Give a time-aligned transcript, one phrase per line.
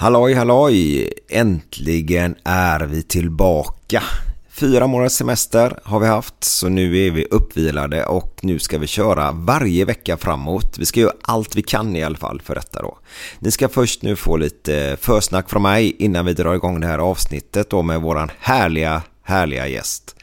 [0.00, 1.12] Halloj halloj!
[1.28, 4.02] Äntligen är vi tillbaka.
[4.50, 8.86] Fyra månaders semester har vi haft så nu är vi uppvilade och nu ska vi
[8.86, 10.78] köra varje vecka framåt.
[10.78, 12.98] Vi ska göra allt vi kan i alla fall för detta då.
[13.38, 16.98] Ni ska först nu få lite försnack från mig innan vi drar igång det här
[16.98, 20.16] avsnittet då med våran härliga, härliga gäst.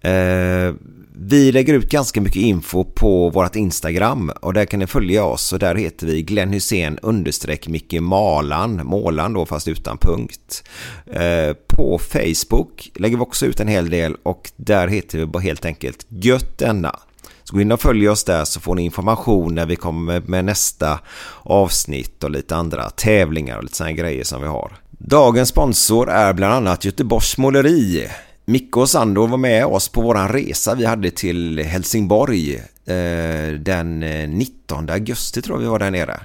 [0.00, 0.74] Eh,
[1.14, 5.52] vi lägger ut ganska mycket info på vårt Instagram och där kan ni följa oss
[5.52, 10.64] och där heter vi Glenn Hussein understreck Micke Malan, Målan då fast utan punkt.
[11.06, 15.42] Eh, på Facebook lägger vi också ut en hel del och där heter vi bara
[15.42, 16.98] helt enkelt Gött denna.
[17.44, 20.44] Så gå in och följ oss där så får ni information när vi kommer med
[20.44, 21.00] nästa
[21.42, 24.72] avsnitt och lite andra tävlingar och lite sådana grejer som vi har.
[24.90, 28.08] Dagens sponsor är bland annat Göteborgs Måleri.
[28.44, 32.54] Micke och Sandor var med oss på våran resa vi hade till Helsingborg
[32.84, 36.20] eh, den eh, 19 augusti tror jag vi var där nere.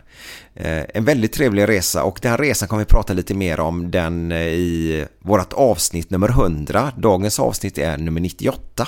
[0.55, 3.91] Eh, en väldigt trevlig resa och den här resan kommer vi prata lite mer om
[3.91, 6.91] den eh, i vårt avsnitt nummer 100.
[6.97, 8.87] Dagens avsnitt är nummer 98.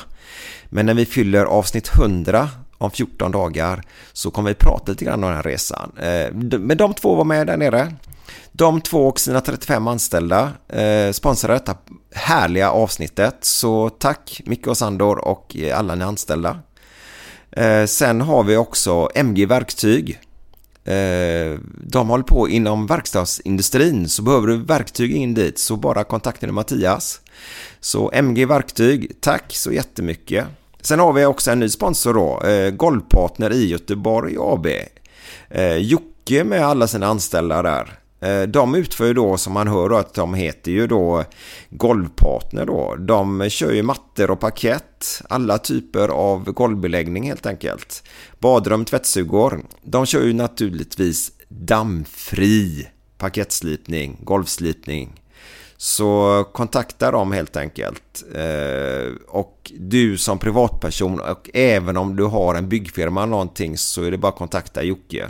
[0.69, 3.81] Men när vi fyller avsnitt 100 om 14 dagar
[4.13, 5.91] så kommer vi prata lite grann om den här resan.
[5.97, 7.93] Eh, men de två var med där nere.
[8.59, 11.75] De två och sina 35 anställda eh, sponsrar detta
[12.13, 13.37] härliga avsnittet.
[13.41, 16.59] Så tack Micke och Sandor och eh, alla ni anställda.
[17.51, 20.19] Eh, sen har vi också MG Verktyg.
[20.83, 26.51] Eh, de håller på inom verkstadsindustrin så behöver du verktyg in dit så bara kontakta
[26.51, 27.21] Mattias.
[27.79, 30.45] Så MG Verktyg, tack så jättemycket.
[30.81, 34.67] Sen har vi också en ny sponsor då, eh, Golvpartner i Göteborg AB.
[35.49, 37.99] Eh, Jocke med alla sina anställda där.
[38.19, 41.23] Eh, de utför ju då som man hör att de heter ju då
[41.69, 42.95] golvpartner då.
[42.95, 48.03] De kör ju mattor och parkett, alla typer av golvbeläggning helt enkelt.
[48.39, 49.61] Badrum, tvättsugor.
[49.83, 52.87] De kör ju naturligtvis dammfri
[53.17, 55.21] parkettslipning, golvslipning.
[55.77, 58.23] Så kontakta dem helt enkelt.
[58.35, 64.03] Eh, och du som privatperson och även om du har en byggfirma eller någonting så
[64.03, 65.29] är det bara att kontakta Jocke.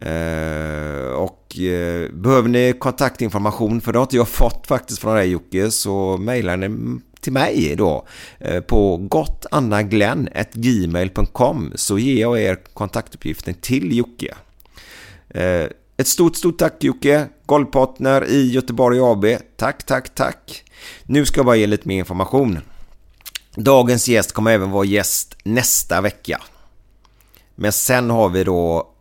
[0.00, 5.28] Eh, och eh, behöver ni kontaktinformation för det har inte jag fått faktiskt från dig
[5.28, 8.06] Jocke så mejlar ni till mig då
[8.38, 14.34] eh, på gottannaglenn.gmail.com så ger jag er kontaktuppgiften till Jocke.
[15.28, 19.24] Eh, ett stort, stort tack Jocke, golvpartner i Göteborg AB.
[19.56, 20.64] Tack, tack, tack.
[21.04, 22.58] Nu ska jag bara ge lite mer information.
[23.54, 26.40] Dagens gäst kommer även vara gäst nästa vecka.
[27.54, 28.92] Men sen har vi då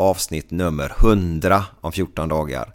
[0.00, 2.72] avsnitt nummer 100 om 14 dagar.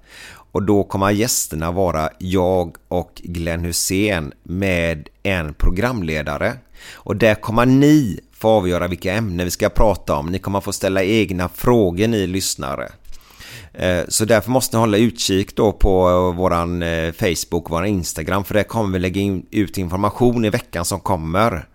[0.51, 6.53] Och då kommer gästerna vara jag och Glenn Hussein med en programledare.
[6.93, 10.25] Och där kommer ni få avgöra vilka ämnen vi ska prata om.
[10.25, 12.91] Ni kommer få ställa egna frågor ni lyssnare.
[13.73, 18.53] Eh, så därför måste ni hålla utkik då på våran Facebook Facebook, våran Instagram för
[18.53, 21.67] där kommer vi lägga ut information i veckan som kommer.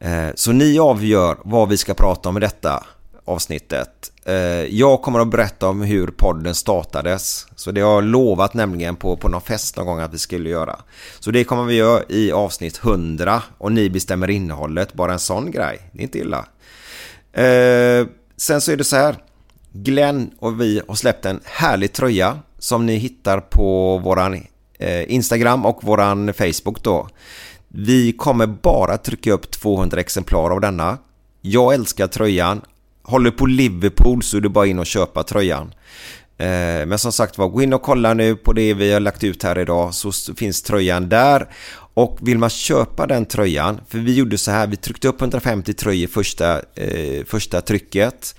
[0.00, 2.84] Eh, så ni avgör vad vi ska prata om i detta
[3.28, 4.12] avsnittet.
[4.24, 4.34] Eh,
[4.64, 7.46] jag kommer att berätta om hur podden startades.
[7.56, 10.50] Så det har jag lovat nämligen på, på någon fest någon gång att vi skulle
[10.50, 10.76] göra.
[11.20, 14.94] Så det kommer vi göra i avsnitt 100 och ni bestämmer innehållet.
[14.94, 15.90] Bara en sån grej.
[15.92, 16.46] Det är inte illa.
[17.32, 19.16] Eh, sen så är det så här.
[19.72, 24.34] Glenn och vi har släppt en härlig tröja som ni hittar på våran
[24.78, 27.08] eh, Instagram och våran Facebook då.
[27.68, 30.98] Vi kommer bara trycka upp 200 exemplar av denna.
[31.40, 32.60] Jag älskar tröjan.
[33.08, 35.74] Håller på Liverpool så är det bara in och köpa tröjan.
[36.38, 39.24] Eh, men som sagt var, gå in och kolla nu på det vi har lagt
[39.24, 41.48] ut här idag så finns tröjan där.
[41.94, 45.74] Och vill man köpa den tröjan, för vi gjorde så här, vi tryckte upp 150
[45.74, 48.34] tröjor första, eh, första trycket.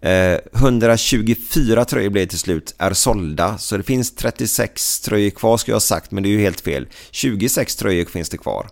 [0.00, 3.58] Eh, 124 tröjor blev till slut, är sålda.
[3.58, 6.60] Så det finns 36 tröjor kvar ska jag ha sagt, men det är ju helt
[6.60, 6.86] fel.
[7.10, 8.66] 26 tröjor finns det kvar.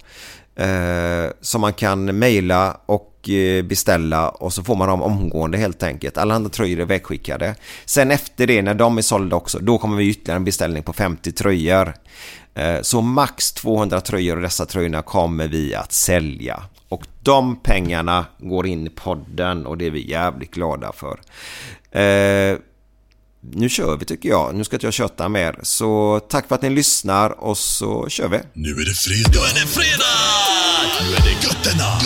[0.57, 3.12] Eh, som man kan mejla och
[3.65, 6.17] beställa och så får man dem omgående helt enkelt.
[6.17, 7.55] Alla andra tröjor är vägskickade.
[7.85, 10.93] Sen efter det, när de är sålda också, då kommer vi ytterligare en beställning på
[10.93, 11.95] 50 tröjor.
[12.55, 16.63] Eh, så max 200 tröjor och dessa tröjorna kommer vi att sälja.
[16.89, 21.21] Och de pengarna går in i podden och det är vi jävligt glada för.
[22.01, 22.59] Eh,
[23.51, 24.55] nu kör vi tycker jag.
[24.55, 25.59] Nu ska inte jag köta mer.
[25.63, 28.41] Så tack för att ni lyssnar och så kör vi.
[28.53, 29.31] Nu är det fredag.
[29.33, 30.43] Nu är det fredag!
[31.01, 32.02] Nu är det götterna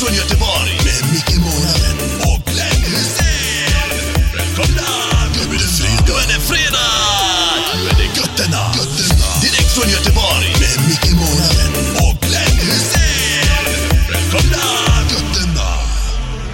[0.00, 0.72] från Göteborg.
[0.86, 1.96] Med Micke Månaden
[2.30, 3.90] och Glenn Hysén.
[4.36, 4.88] Välkomna!
[5.34, 6.04] Nu är det fredag.
[6.08, 6.90] Nu är det fredag!
[7.74, 8.62] Nu är det götterna.
[8.78, 9.28] götterna.
[9.44, 10.48] Direkt från Göteborg.
[10.62, 11.72] Med Micke Månaden
[12.04, 13.66] och Glenn Hysén.
[14.12, 14.64] Välkomna!
[15.12, 15.68] Götterna.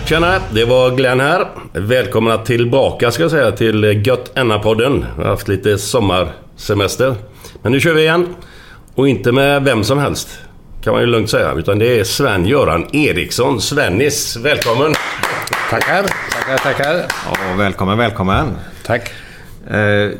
[0.09, 1.41] Tjena, det var Glenn här.
[1.73, 7.15] Välkomna tillbaka ska jag säga till Gött podden Vi har haft lite sommarsemester.
[7.63, 8.35] Men nu kör vi igen.
[8.95, 10.29] Och inte med vem som helst.
[10.87, 11.53] Kan man ju lugnt säga.
[11.53, 13.61] Utan det är Sven-Göran Eriksson.
[13.61, 14.95] Svennis, välkommen!
[15.71, 16.03] Tackar,
[16.33, 16.95] tackar, tackar.
[17.27, 18.47] Ja, välkommen, välkommen.
[18.85, 19.03] Tack.
[19.67, 19.73] Eh,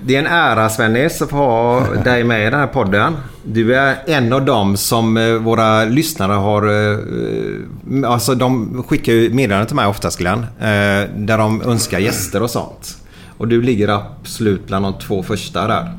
[0.05, 3.17] Det är en ära Svennis att få ha dig med i den här podden.
[3.43, 6.93] Du är en av dem som eh, våra lyssnare har...
[6.93, 10.47] eh, Alltså de skickar ju meddelanden till mig oftast Glenn.
[11.17, 12.97] Där de önskar gäster och sånt.
[13.39, 15.93] Och du ligger absolut bland de två första där.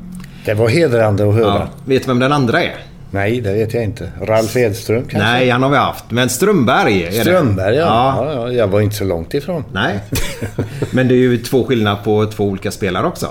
[0.44, 1.54] Det var hedrande att höra.
[1.54, 1.68] Ja.
[1.84, 2.74] Vet du vem den andra är?
[3.10, 4.12] Nej, det vet jag inte.
[4.22, 5.18] Ralf Edström kanske?
[5.18, 6.04] Nej, han har vi haft.
[6.10, 7.12] Men Strömberg är det.
[7.20, 7.84] Strömberg, ja.
[7.84, 8.24] ja.
[8.34, 8.40] Ja.
[8.48, 8.52] ja.
[8.52, 9.64] Jag var inte så långt ifrån.
[9.72, 10.00] Nej.
[10.90, 13.28] Men det är ju två skillnader på två olika spelare också.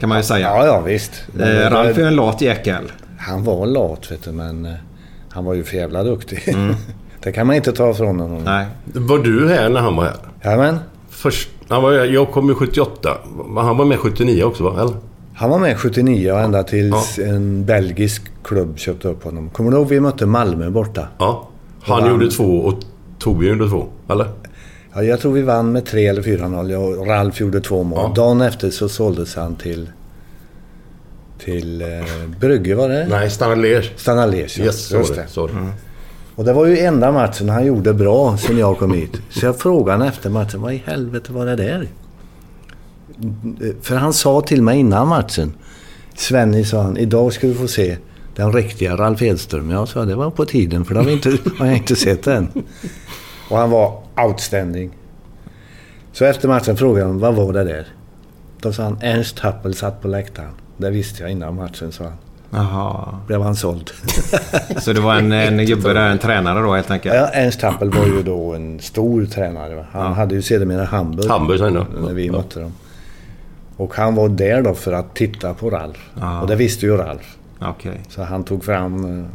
[0.00, 0.48] Kan man ju säga.
[0.56, 1.12] Ja, ja visst.
[1.32, 2.92] Men, Eh, Ralf är det- en lat jäkel.
[3.18, 4.72] Han var lat, vet du, men eh,
[5.30, 6.42] han var ju för jävla duktig.
[6.48, 6.74] Mm.
[7.22, 8.42] det kan man inte ta ifrån honom.
[8.44, 8.66] Nej.
[8.84, 10.14] Var du här när han var här?
[10.44, 10.78] Jajamän.
[11.10, 13.10] Först, han var, jag kom ju 78.
[13.56, 14.80] Han var med 79 också va?
[14.80, 14.94] Eller?
[15.38, 19.50] Han var med 79 och ända tills en belgisk klubb köpte upp honom.
[19.50, 21.08] Kommer du ihåg vi mötte Malmö borta?
[21.18, 21.48] Ja.
[21.80, 22.10] Han vann.
[22.10, 22.74] gjorde två och
[23.18, 23.86] Torbjörn gjorde två.
[24.08, 24.26] Eller?
[24.94, 26.70] Ja, jag tror vi vann med 3 eller 4-0.
[26.72, 27.98] Jag och Ralf gjorde två mål.
[28.02, 28.12] Ja.
[28.22, 29.90] Dagen efter så såldes han till...
[31.38, 31.88] Till eh,
[32.40, 33.06] Brygge var det?
[33.10, 33.92] Nej, Stanlers.
[33.96, 34.64] Stanna Liège, ja.
[34.64, 35.26] Yes, Just det.
[35.34, 35.50] det.
[36.34, 39.20] Och det var ju enda matchen han gjorde bra sen jag kom hit.
[39.30, 41.88] Så jag frågade efter matchen, vad i helvete var det där?
[43.82, 45.52] För han sa till mig innan matchen.
[46.14, 47.96] Svenny sa han, idag ska du få se
[48.36, 49.70] den riktiga Ralf Edström.
[49.70, 52.26] Jag sa, det var på tiden för det har, vi inte, har jag inte sett
[52.26, 52.48] än.
[53.50, 54.90] Och han var outstanding.
[56.12, 57.86] Så efter matchen frågade honom, vad var det där?
[58.60, 60.50] Då sa han, Ernst Happel satt på läktaren.
[60.76, 62.12] Det visste jag innan matchen, sa han.
[62.50, 63.18] Jaha.
[63.26, 63.90] Blev han såld.
[64.80, 67.14] Så det var en, en gubbe där, en tränare då helt enkelt?
[67.14, 69.86] Ja, Ernst Happel var ju då en stor tränare.
[69.92, 71.30] Han hade ju sedermera Hamburg.
[71.30, 71.86] Hamburg sen då.
[72.06, 72.32] När vi Ja.
[72.32, 72.72] mötte dem.
[73.76, 76.10] Och han var där då för att titta på Ralf.
[76.20, 76.40] Ja.
[76.40, 77.36] Och det visste ju Ralf.
[77.60, 78.00] Okej.
[78.08, 79.26] Så han tog fram, eh,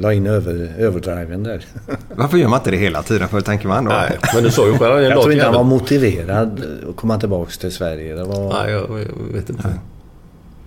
[0.00, 1.64] la in över, överdriven där.
[2.14, 3.28] Varför gör man inte det hela tiden?
[3.28, 3.90] För tänker man då?
[3.90, 5.02] Nej, men du sa ju själv.
[5.02, 8.14] Jag tror inte han var motiverad att komma tillbaka till Sverige.
[8.14, 9.74] Det var, Nej, jag, jag vet inte.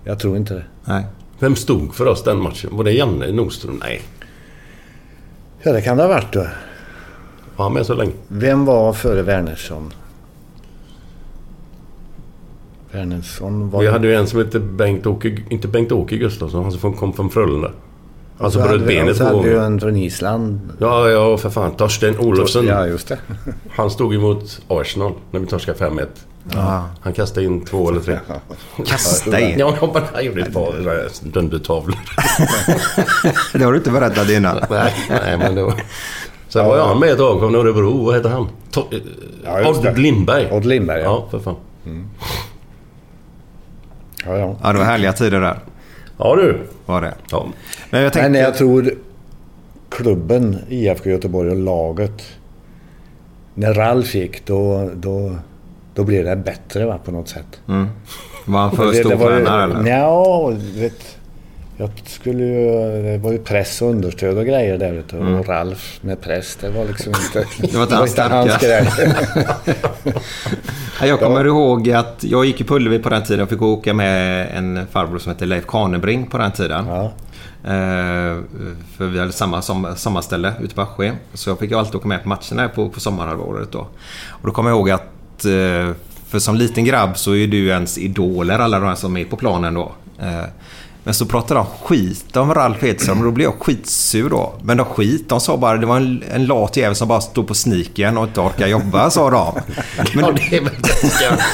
[0.04, 0.64] Jag tror inte det.
[0.84, 1.04] Nej.
[1.38, 2.70] Vem stod för oss den matchen?
[2.76, 3.80] Var det Janne Nordström?
[3.80, 4.02] Nej.
[5.62, 6.46] Ja, det kan det ha varit då.
[7.56, 8.12] Var han med så länge?
[8.28, 9.92] Vem var före Wernersson?
[12.94, 13.80] Wernersson var...
[13.80, 15.36] Vi hade ju en som hette Bengt-Åke...
[15.48, 16.62] Inte Bengt-Åke Gustafsson.
[16.62, 17.70] Han som kom från Frölunda.
[18.38, 19.66] Han som så bröt hade benet två hade vi ju gånger.
[19.66, 20.60] en från Island.
[20.78, 21.70] Ja, ja, för fan.
[21.76, 22.66] Torsten Olofsson.
[22.66, 23.18] Ja, just det.
[23.70, 26.06] Han stod emot Arsenal när vi torskade 5-1.
[27.00, 28.18] Han kastade in två eller tre.
[28.86, 29.58] Kasta in?
[29.58, 31.96] Ja, men han gjorde ett par dundertavlor.
[33.58, 34.56] Det har du inte berättat innan.
[34.70, 35.74] nej, nej, men det var...
[36.48, 38.04] Sen var jag med ett tag från Örebro.
[38.04, 38.48] Vad hette han?
[38.72, 39.00] To-
[39.44, 39.68] Ja.
[39.70, 40.48] Odd Lindberg.
[40.52, 41.04] Odd Lindberg, ja.
[41.04, 41.56] Ja, för fan.
[44.26, 44.56] Ja, ja.
[44.62, 45.58] Ja, det var härliga tider där.
[46.18, 46.58] Ja du.
[46.86, 47.14] Var det.
[47.30, 47.46] Ja.
[47.90, 48.30] Men jag tänkte...
[48.30, 48.94] Men jag tror
[49.88, 52.22] klubben, IFK Göteborg och laget.
[53.54, 55.36] När Ralf gick då, då,
[55.94, 57.60] då blev det bättre va, på något sätt.
[58.44, 59.90] Var han för stor stjärna eller?
[59.90, 61.18] Ja, vet,
[61.76, 63.02] Jag skulle ju...
[63.02, 65.16] Det var ju press och understöd och grejer där ute.
[65.16, 67.46] Och Ralf med press, det var liksom inte...
[67.60, 68.66] Det var inte hans starka.
[68.66, 68.88] grej.
[71.00, 73.94] Ja, Jag kommer ihåg att jag gick i Ullevi på den tiden och fick åka
[73.94, 76.86] med en farbror som hette Leif Kanebring på den tiden.
[76.86, 77.04] Ja.
[77.64, 78.38] Eh,
[78.96, 81.14] för vi hade samma som, sommarställe ute på Askim.
[81.34, 83.78] Så jag fick ju alltid åka med på matcherna på, på sommarhalvåret då.
[84.28, 85.44] Och då kommer jag ihåg att...
[85.44, 85.90] Eh,
[86.28, 89.36] för som liten grabb så är du ens idoler, alla de här som är på
[89.36, 89.92] planen då.
[90.20, 90.44] Eh,
[91.04, 94.54] men så pratade de skit om Ralf Edström och då blev jag skitsur då.
[94.62, 97.48] Men de skit, de sa bara det var en, en lat jävel som bara stod
[97.48, 99.60] på sneakern och inte orkar jobba, sa de.
[100.14, 101.44] Men, Ja, det är väl ganska...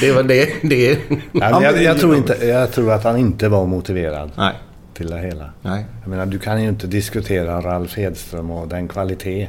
[0.00, 0.48] Det är väl det.
[0.62, 0.98] det är...
[1.08, 4.54] Ja, men jag, jag, tror inte, jag tror att han inte var motiverad nej,
[4.94, 5.50] till det hela.
[5.62, 5.86] nej.
[6.02, 9.48] Jag menar, du kan ju inte diskutera Ralf Edström och den kvalitet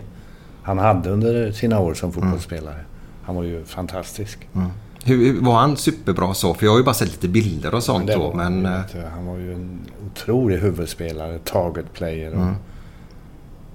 [0.63, 2.79] han hade under sina år som fotbollsspelare.
[3.23, 4.47] Han var ju fantastisk.
[4.53, 4.69] Hur,
[5.05, 6.53] hur- var han superbra så?
[6.53, 8.33] För jag har ju bara sett lite bilder och sånt Det då.
[8.33, 8.71] Men, eh,
[9.13, 9.79] han var ju en
[10.11, 12.47] otrolig huvudspelare, target player och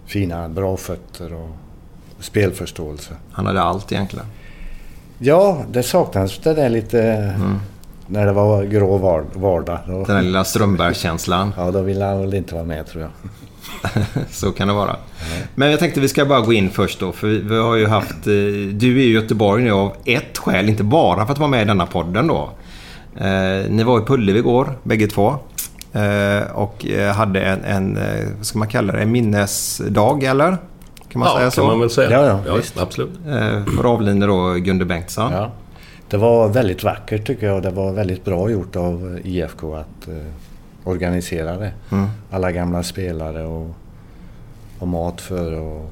[0.06, 1.50] fina, bra fötter och
[2.20, 3.14] spelförståelse.
[3.32, 4.26] han hade allt egentligen.
[5.18, 7.32] Ja, det saknades det där lite
[8.06, 9.78] när det var grå var- vardag.
[9.86, 11.52] Då, Den där lilla Strömbergskänslan.
[11.56, 13.10] ja, då ville han väl inte vara med tror jag.
[14.30, 14.96] Så kan det vara.
[15.54, 17.12] Men jag tänkte vi ska bara gå in först då.
[17.12, 18.10] För vi, har ju haft...
[18.26, 18.32] eh,
[18.72, 20.68] Du är i Göteborg nu av ett skäl.
[20.68, 22.50] Inte bara för att vara med i denna podden då.
[23.20, 25.34] Eh, ni var i Ullevi igår, bägge två.
[25.92, 27.98] Eh, och hade en, en,
[28.36, 30.56] vad ska man kalla det, en minnesdag eller?
[31.08, 31.66] Kan man Ja, säga kan så?
[31.66, 32.10] man väl säga.
[32.26, 32.78] Ja, ja, visst.
[32.80, 33.10] absolut.
[33.76, 35.32] För avlidne då Gunde Bengtsson.
[35.32, 35.50] Ja.
[36.10, 37.62] Det var väldigt vackert tycker jag.
[37.62, 40.08] Det var väldigt bra gjort av IFK att
[40.84, 41.72] eh, organisera det.
[42.30, 43.74] Alla gamla spelare och,
[44.78, 45.90] och mat för och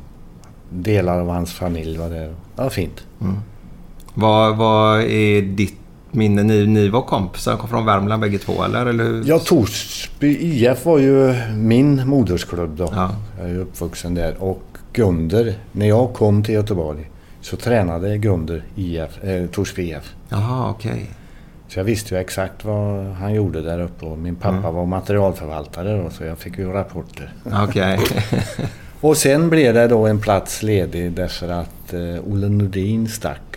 [0.70, 2.34] delar av hans familj var där.
[2.56, 3.04] Ja, fint.
[4.14, 5.78] Vad, vad är ditt
[6.10, 6.42] minne?
[6.42, 8.86] Ni, ni var kompisar, kom från Värmland bägge två eller?
[8.86, 9.22] eller?
[9.26, 12.88] Ja, Torsby IF var ju min modersklubb då.
[12.94, 13.10] Ja.
[13.40, 14.42] Jag är uppvuxen där.
[14.42, 20.14] Och Gunder, när jag kom till Göteborg så tränade Gunder IF, eh, Torsby IF.
[20.28, 21.10] Jaha, okej.
[21.68, 26.02] Så jag visste ju exakt vad han gjorde där uppe och min pappa var materialförvaltare
[26.02, 27.32] då så jag fick ju rapporter.
[27.44, 27.98] Okej.
[29.00, 33.56] Och sen blev det då en plats ledig därför att eh, Olle Nordin stack.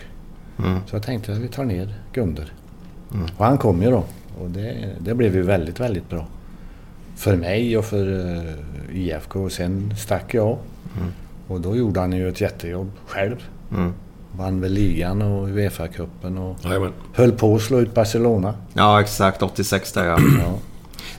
[0.88, 2.54] Så jag tänkte att vi tar ner Gunder.
[3.38, 4.04] Och han kom ju då.
[4.42, 6.28] Och det, det blev ju väldigt, väldigt bra.
[7.16, 9.40] För mig och för eh, IFK.
[9.44, 10.58] Och sen stack jag.
[11.48, 13.36] Och då gjorde han ju ett jättejobb själv.
[14.38, 16.92] Vann väl ligan och Uefa-cupen och Jajamän.
[17.14, 18.54] höll på att slå ut Barcelona.
[18.74, 19.44] Ja, exakt.
[19.44, 20.18] 86 där ja.
[20.40, 20.54] Ja.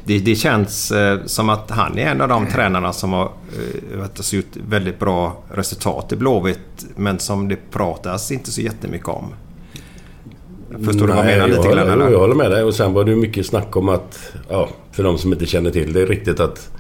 [0.05, 3.25] Det, det känns eh, som att han är en av de tränarna som har
[3.95, 6.87] eh, alltså, gjort väldigt bra resultat i Blåvitt.
[6.97, 9.35] Men som det pratas inte så jättemycket om.
[10.85, 11.91] Förstår du vad jag Nej, menar lite jag, grann?
[11.91, 12.11] eller?
[12.11, 12.63] Jag håller med dig.
[12.65, 14.33] Och sen var det mycket snack om att...
[14.49, 16.71] Ja, för de som inte känner till det riktigt att...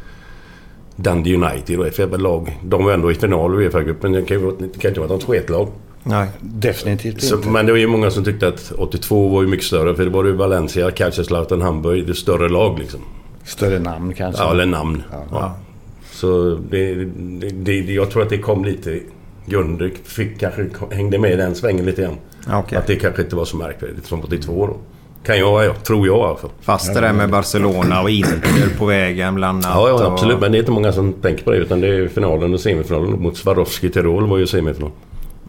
[0.97, 2.59] Dundee United då, ett jävla lag.
[2.65, 4.12] De var ändå i final i Uefa-cupen.
[4.12, 4.41] Det kan
[4.83, 5.69] ju inte vara något sketlag.
[6.04, 6.28] Nej.
[6.40, 7.49] Definitivt Så, inte.
[7.49, 9.94] men det var ju många som tyckte att 82 var ju mycket större.
[9.94, 12.06] För det var ju Valencia, Kaiserslautern, Hamburg.
[12.06, 13.00] Det större lag liksom.
[13.44, 14.42] Större namn kanske.
[14.42, 15.02] Ja, eller namn.
[15.12, 15.25] Ja.
[15.30, 15.56] Ja.
[16.12, 19.00] Så det, det, det, jag tror att det kom lite...
[19.47, 22.16] Gunde fick kanske hängde med i den svängen lite grann.
[22.52, 22.78] Okej.
[22.78, 24.76] Att det kanske inte var så märkvärdigt som 82 då.
[25.26, 26.50] Kan jag, ja, tror jag i alla fall.
[26.61, 29.76] Fast det där med Barcelona och Inter på vägen bland annat.
[29.78, 30.40] Ja, ja och- absolut.
[30.40, 31.56] Men det är inte många som tänker på det.
[31.56, 34.90] Utan det är finalen och semifinalen mot Swarovski Tirol var ju semifinal.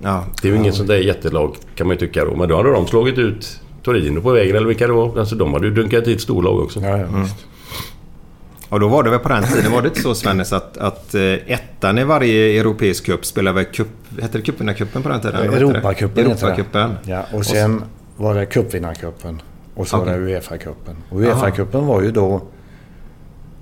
[0.03, 2.36] Ja, Det är ju inget sånt där jättelag kan man ju tycka då.
[2.36, 5.19] Men då hade de slagit ut Torino på vägen eller vilka det var.
[5.19, 6.79] Alltså de hade ju dunkat hit storlag också.
[6.79, 7.45] Ja, ja, visst.
[8.69, 11.15] Och då var det väl på den tiden, var det inte så Svennis att, att
[11.15, 13.88] eh, ettan i varje europeisk cup spelade väl cup...
[14.22, 15.36] Hette det cupvinnarcupen på den tiden?
[15.36, 16.53] Europacupen heter det.
[16.53, 16.98] Europacupen.
[17.05, 17.83] Ja, och sen
[18.17, 19.41] var det cupvinnarcupen.
[19.75, 20.19] Och så var Okej.
[20.19, 20.95] det Uefa-cupen.
[21.10, 22.41] Och Uefa-cupen var ju då...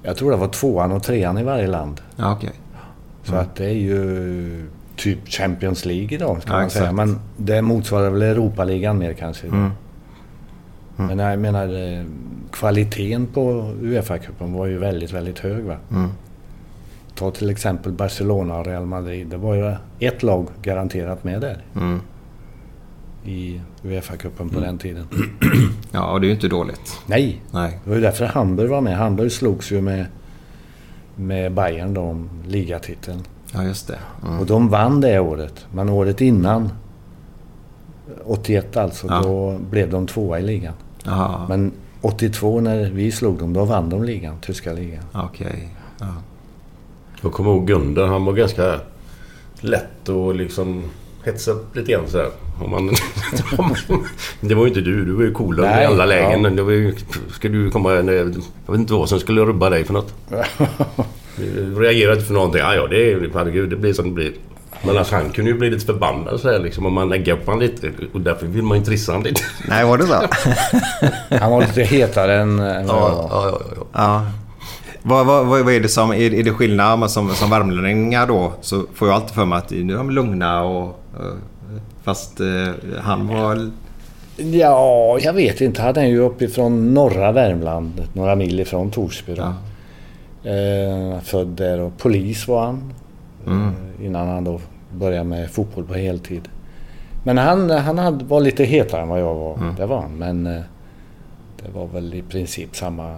[0.04, 2.02] Jag tror det var tvåan och trean i varje land.
[2.16, 2.52] Ja, okej.
[3.24, 4.70] Så att det är ju
[5.02, 6.84] typ Champions League idag kan Ja, man säga.
[6.84, 6.96] exakt.
[6.96, 9.48] Men det motsvarar väl Europaligan mer kanske.
[9.48, 9.70] Mm.
[10.96, 12.04] Men jag menar eh,
[12.52, 15.64] kvaliteten på Uefa-cupen var ju väldigt, väldigt hög.
[15.64, 15.78] Va?
[15.92, 16.10] Mm.
[17.16, 19.28] Ta till exempel Barcelona och Real Madrid.
[19.28, 21.58] Det var ju ett lag garanterat med där.
[21.76, 22.02] Mm.
[23.26, 25.08] I Uefa-cupen på den tiden.
[25.94, 27.00] Ja, och det är ju inte dåligt.
[27.06, 27.80] Nej, Nej.
[27.84, 28.98] det var ju därför Hamburg var med.
[28.98, 30.06] Hamburg slogs ju med,
[31.16, 33.20] med Bayern då om ligatiteln.
[33.52, 34.00] Ja, just det.
[34.28, 34.40] Mm.
[34.40, 35.66] Och de vann det året.
[35.74, 36.70] Men året innan,
[38.26, 39.22] 81 alltså, Ja.
[39.24, 40.74] då blev de tvåa i ligan.
[41.04, 45.04] Jaha, Men 82 när vi slog dem, då vann de ligan, tyska ligan.
[45.14, 45.70] okej.
[46.00, 46.08] Ja.
[47.22, 48.08] Jag kommer ihåg Gunder.
[48.08, 48.80] Han var ganska
[49.60, 50.84] lätt och liksom...
[51.26, 52.30] hetsa lite grann sådär.
[52.64, 52.90] Om man,
[54.42, 55.06] det var ju inte du.
[55.06, 56.44] Du var ju coolare i alla lägen.
[56.44, 56.50] ja.
[56.50, 56.96] Det var ju,
[57.32, 57.94] ska du komma...
[57.94, 60.14] Jag vet inte vad som skulle rubba dig för något.
[61.38, 62.62] Du reagerade inte för någonting.
[62.62, 63.30] Ja, ja, det är...
[63.34, 64.32] Herregud, det blir som det blir.
[64.84, 67.46] Men alltså, han kunde ju bli lite förbannad så här, liksom, om man äggar upp
[67.46, 67.92] honom lite.
[68.14, 69.42] Och därför vill man ju inte trissa honom lite.
[69.68, 70.14] Nej, var det så?
[71.40, 72.96] Han var lite hetare än, än var.
[73.10, 73.86] ja, ja, ja.
[73.94, 74.26] Ja.
[75.04, 76.12] Vad, vad, vad är det som...
[76.12, 79.58] Är, är det skillnad Men som, som värmlänningar då så får jag alltid för mig
[79.58, 81.00] att nu är de lugna och...
[81.20, 81.26] eh,
[82.04, 82.48] Fast eh,
[83.02, 83.72] han var...
[84.38, 85.82] Ja, jag vet inte.
[85.82, 89.36] Han är ju uppifrån norra Värmland, några mil ifrån Torsby.
[89.36, 89.54] Då.
[90.44, 92.94] Eh, född där och polis var han.
[93.48, 94.60] Eh, innan han då
[94.94, 96.50] började med fotboll på heltid.
[97.24, 99.58] Men han, han hade, var lite hetare än vad jag var.
[99.78, 100.18] Det var han.
[100.18, 100.62] Men eh,
[101.64, 103.18] det var väl i princip samma,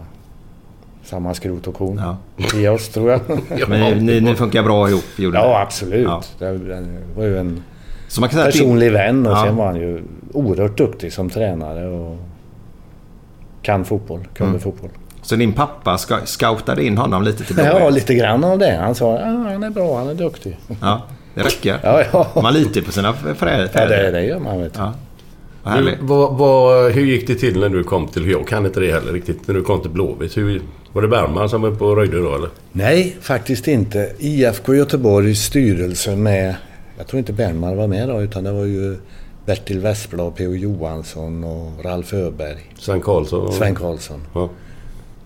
[1.03, 2.17] samma skrot och korn Ja.
[2.59, 3.19] i oss tror jag.
[3.69, 5.53] Men ni, ni, funkar bra ihop, gjorde ja, ni?
[5.55, 6.03] absolut.
[6.07, 6.21] Ja.
[6.39, 7.63] Det det var ju en
[8.31, 9.43] personlig vän och Ja.
[9.45, 10.01] sen var han ju
[10.33, 12.17] oerhört duktig som tränare och
[13.61, 14.61] kan fotboll, kunde Mm.
[14.61, 14.89] fotboll.
[15.23, 17.73] Så din pappa ska, scoutade in honom lite till Blåvitt?
[17.79, 18.79] Ja, lite grann av det.
[18.81, 20.57] Han sa ja, han är bra, han är duktig.
[20.81, 21.01] Ja,
[21.35, 21.79] det räcker.
[21.83, 22.41] Ja, ja.
[22.41, 23.69] Man litar på sina föräldrar.
[23.81, 24.73] Ja, det, det gör man vet.
[24.77, 24.93] Ja.
[25.63, 28.29] Vad Du, vad, vad, hur gick det till när du kom till...
[28.29, 29.47] Jag kan inte det heller riktigt.
[29.47, 30.37] När du kom till Blåvitt.
[30.37, 30.61] Hur,
[30.93, 32.49] var det Bergman som var på röjde då eller?
[32.71, 34.11] Nej, faktiskt inte.
[34.19, 36.55] IFK Göteborgs styrelse med...
[36.97, 38.97] Jag tror inte Bernmar var med då, utan det var ju
[39.45, 40.53] Bertil Westblad, P.O.
[40.53, 42.73] Johansson och Ralf Öberg.
[42.79, 43.53] Sven Karlsson?
[43.53, 44.21] Sven Karlsson.
[44.33, 44.49] Ja.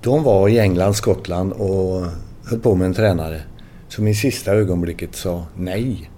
[0.01, 2.05] De var i England, Skottland och
[2.45, 3.41] höll på med en tränare
[3.87, 6.09] som i sista ögonblicket sa nej.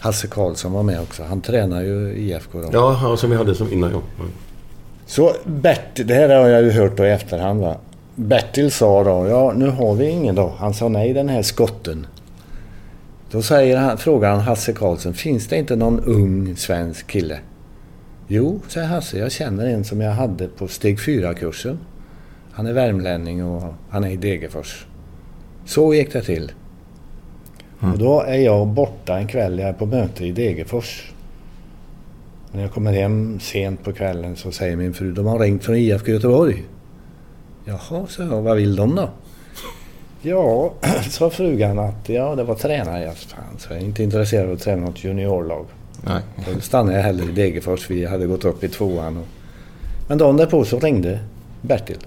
[0.00, 1.22] Hasse Karlsson var med också.
[1.22, 2.68] Han tränar ju IFK då.
[2.72, 4.00] Ja, som vi hade som innan ja.
[4.18, 4.30] Mm.
[5.06, 7.76] Så Bertil, det här har jag ju hört då i efterhand va.
[8.14, 10.54] Bertil sa då, ja nu har vi ingen då.
[10.58, 12.06] Han sa nej den här skotten.
[13.30, 17.38] Då säger han, frågar han Hasse Karlsson, finns det inte någon ung svensk kille?
[18.28, 21.78] Jo, säger Hasse, jag känner en som jag hade på steg 4-kursen.
[22.60, 24.86] Han är värmlänning och han är i Degerfors.
[25.64, 26.52] Så gick det till.
[27.80, 31.12] Och då är jag borta en kväll, jag är på möte i Degerfors.
[32.52, 35.76] När jag kommer hem sent på kvällen så säger min fru, de har ringt från
[35.76, 36.64] IFK Göteborg.
[37.64, 39.08] Jaha, så jag, vad vill de då?
[40.22, 40.72] Ja,
[41.10, 43.04] sa frugan att ja, det var tränare.
[43.04, 45.66] Jag, fan, så jag är inte intresserad av att träna något juniorlag.
[46.04, 46.22] Nej.
[46.54, 47.90] Då stannade jag hellre i Degerfors.
[47.90, 49.16] Vi hade gått upp i tvåan.
[49.16, 49.26] Och...
[50.08, 51.18] Men dagen därpå så ringde
[51.62, 51.98] Bertil.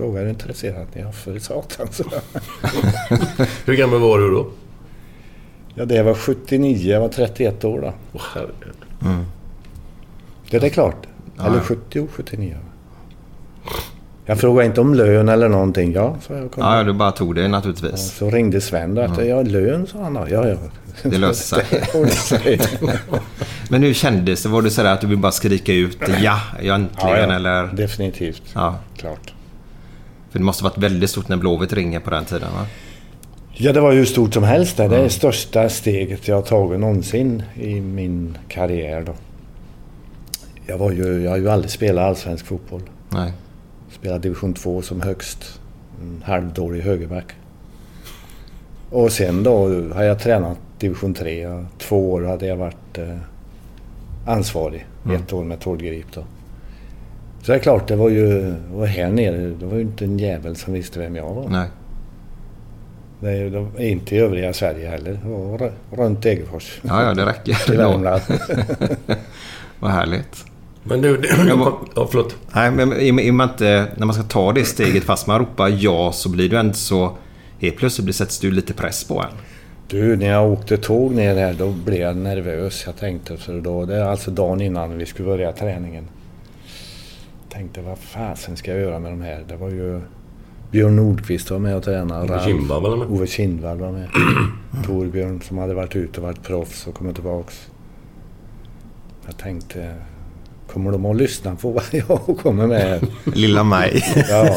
[0.00, 0.86] Frågade är du intresserad?
[0.92, 2.04] Ja, för satan, så.
[3.64, 4.46] Hur gammal var du då?
[5.74, 6.90] Ja, det var 79.
[6.92, 7.92] Jag var 31 år då.
[8.12, 8.76] Åh, herregud.
[10.50, 11.06] Ja, det är klart.
[11.46, 12.56] Eller 70, 79.
[14.24, 15.92] Jag frågade inte om lön eller någonting.
[15.92, 16.64] Ja, så jag kom.
[16.64, 18.16] Ja, du bara tog det naturligtvis.
[18.16, 19.02] Så ringde Sven då.
[19.02, 20.26] Att, ja, lön sa han då.
[20.30, 20.56] Ja, ja.
[21.02, 21.62] Det löser
[22.14, 22.40] sig.
[22.58, 22.80] Det.
[23.70, 24.48] Men hur kändes det?
[24.48, 27.34] Var det sådär att du vill bara skrika ut ja, jag äntligen Ja, ja.
[27.34, 27.66] eller?
[27.66, 28.42] Definitivt.
[28.54, 28.78] Ja.
[28.96, 29.34] Klart.
[30.30, 32.66] För det måste varit väldigt stort när Blåvitt ringer på den tiden va?
[33.52, 34.76] Ja, det var ju stort som helst.
[34.76, 39.02] Det, är det största steget jag har tagit någonsin i min karriär.
[39.06, 39.14] Då.
[40.66, 42.82] Jag, var ju, jag har ju aldrig spelat allsvensk fotboll.
[43.08, 43.32] Nej.
[43.90, 45.60] Spelade division 2 som högst.
[46.00, 47.34] En halvdålig högerback.
[48.90, 51.46] Och sen då har jag tränat division 3.
[51.46, 53.16] och Två år hade jag varit eh,
[54.26, 54.86] ansvarig.
[55.14, 56.24] Ett år med Tord Grip då.
[57.42, 59.36] Så det är klart, det var ju var här nere.
[59.60, 61.48] Det var ju inte en jävel som visste vem jag var.
[61.48, 61.68] Nej.
[63.20, 65.18] Det är, de är inte i övriga Sverige heller.
[65.24, 66.80] Det var r- runt Degerfors.
[66.82, 67.72] Ja, ja, det räcker.
[67.72, 68.22] I Värmland.
[69.80, 70.44] Vad härligt.
[70.82, 71.16] Men du...
[71.56, 72.36] var- ja, förlåt.
[72.54, 75.26] Nej, men i, i och med att eh, när man ska ta det steget fast
[75.26, 77.12] man ropar ja så blir du ändå så...
[77.58, 79.36] Helt plötsligt blir- sätts du lite press på en.
[79.88, 82.82] Du, när jag åkte tåg ner här då blev jag nervös.
[82.86, 86.04] Jag tänkte, för då, det är alltså dagen innan vi skulle börja träningen.
[87.52, 89.44] Tänkte, vad fasen ska jag göra med de här?
[89.48, 90.00] Det var ju
[90.70, 92.24] Björn Nordqvist var med och tränade.
[92.34, 93.08] Ove Kindvall var med.
[93.10, 94.08] Ove Kindvall var med.
[94.86, 97.70] Torbjörn som hade varit ute och varit proffs och kommit tillbaks.
[99.26, 99.94] Jag tänkte,
[100.72, 103.00] kommer de att lyssna på vad jag kommer med här?
[103.34, 104.02] Lilla mig.
[104.28, 104.56] Ja.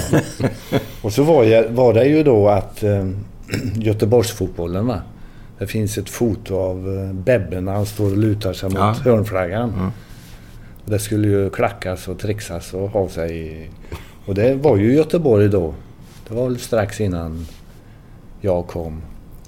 [1.02, 3.08] Och så var, jag, var det ju då att eh,
[3.76, 5.02] Göteborgsfotbollen va.
[5.60, 8.96] Det finns ett foto av eh, Bebbe när han står och lutar sig mot Ja.
[9.04, 9.70] hörnflaggan.
[9.70, 9.92] Och
[10.86, 13.70] Det skulle ju klackas och trixas och ha sig.
[14.26, 15.74] Och det var ju Göteborg då.
[16.28, 17.46] Det var väl strax innan
[18.42, 19.02] jag kom.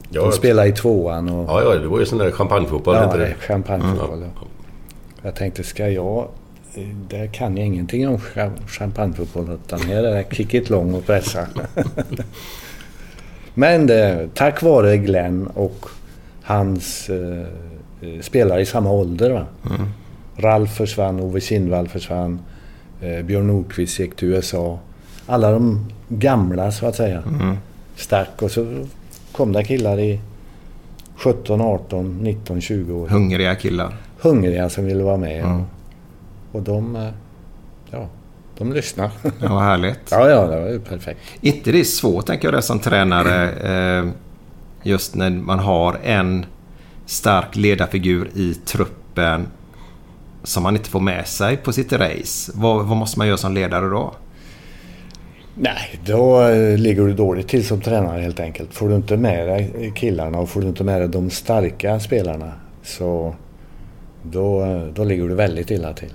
[0.09, 1.49] Ja, De spelade i tvåan och...
[1.49, 2.95] Ja, ja, det var ju sån där champagnefotboll.
[2.95, 3.33] Ja, det det.
[3.39, 4.21] champagnefotboll.
[4.35, 4.47] ja.
[5.21, 6.27] Jag tänkte, ska jag...
[7.09, 9.49] Där kan jag ingenting om cha- champagnefotboll.
[9.65, 11.47] Utan här är det kick it lång och pressa.
[13.53, 15.85] Men det, tack vare Glenn och
[16.43, 17.39] hans eh,
[18.01, 19.29] eh, spelare i samma ålder.
[19.31, 19.45] Va?
[20.37, 22.39] Ralf försvann, Ove Kindvall försvann,
[23.01, 24.79] eh, Björn Nordqvist gick till USA.
[25.25, 27.23] Alla de gamla så att säga
[27.95, 28.85] stack och så
[29.31, 30.19] kom det killar i
[31.15, 33.07] 17, 18, 19, 20 år.
[33.07, 33.97] Hungriga killar.
[34.19, 35.63] Hungriga som ville vara med.
[36.51, 37.09] Och de, eh,
[37.91, 38.07] ja,
[38.57, 39.11] de lyssnade.
[39.23, 39.99] Ja, vad härligt.
[40.11, 41.19] ja, ja, det var ju perfekt.
[41.41, 43.51] inte det är svårt, tänker jag, det som tränare.
[43.51, 44.05] Eh,
[44.83, 46.45] just när man har en
[47.05, 49.47] stark ledarfigur i truppen
[50.45, 52.51] som man inte får med sig på sitt race.
[52.55, 54.13] Vad, vad måste man göra som ledare då?
[55.55, 58.73] Nej, då eh, ligger du dåligt till som tränare helt enkelt.
[58.73, 62.51] Får du inte med dig killarna och får du inte med dig de starka spelarna
[62.83, 63.35] så
[64.23, 66.13] då, eh, då ligger du väldigt illa till.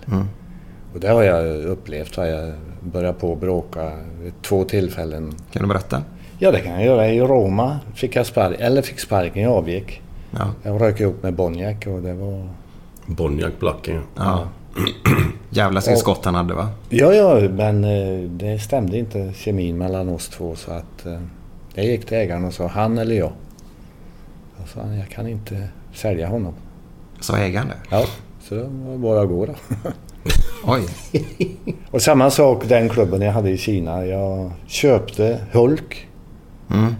[0.94, 2.16] Och det har jag upplevt.
[2.16, 5.34] Har jag börjat på att bråka vid två tillfällen.
[5.52, 6.02] Kan du berätta?
[6.38, 7.08] Ja, det kan jag göra.
[7.08, 10.02] I Roma fick jag spark, eller fick sparken, jag avgick.
[10.30, 10.50] Ja.
[10.62, 12.48] Jag rök ihop med Bonjak och det var...
[13.16, 14.02] Bonniak Blacken.
[14.16, 14.48] ja.
[15.50, 16.68] Jävla sin skott han hade va?
[16.88, 21.20] Ja, ja, men eh, det stämde inte kemin mellan oss två så att eh,
[21.74, 23.32] jag gick till ägaren och sa han eller jag.
[24.58, 26.54] Jag sa jag kan inte sälja honom.
[27.20, 27.96] Sa ägaren det?
[27.96, 28.04] Ja,
[28.42, 29.54] så det var bara att gå då.
[30.64, 30.86] Oj.
[31.90, 34.06] och samma sak den klubben jag hade i Kina.
[34.06, 36.06] Jag köpte Hulk
[36.70, 36.94] Mm.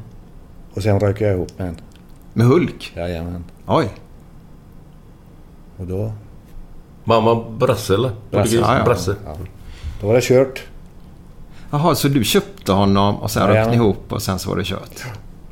[0.75, 1.77] och sen rök jag ihop med en.
[2.33, 2.93] Med Hulk?
[2.97, 3.45] Jajamän.
[3.67, 3.89] Oj.
[5.81, 6.13] Och då,
[7.05, 8.11] Mamma brasse eller?
[8.31, 8.61] Portugis?
[8.61, 8.85] Ja, ja.
[8.85, 9.17] Brasse.
[9.27, 9.37] ja,
[10.01, 10.63] då var det kört.
[11.71, 13.83] Jaha, så du köpte honom och sen Ja, rökte ni ja.
[13.83, 15.05] ihop och sen så var det kört?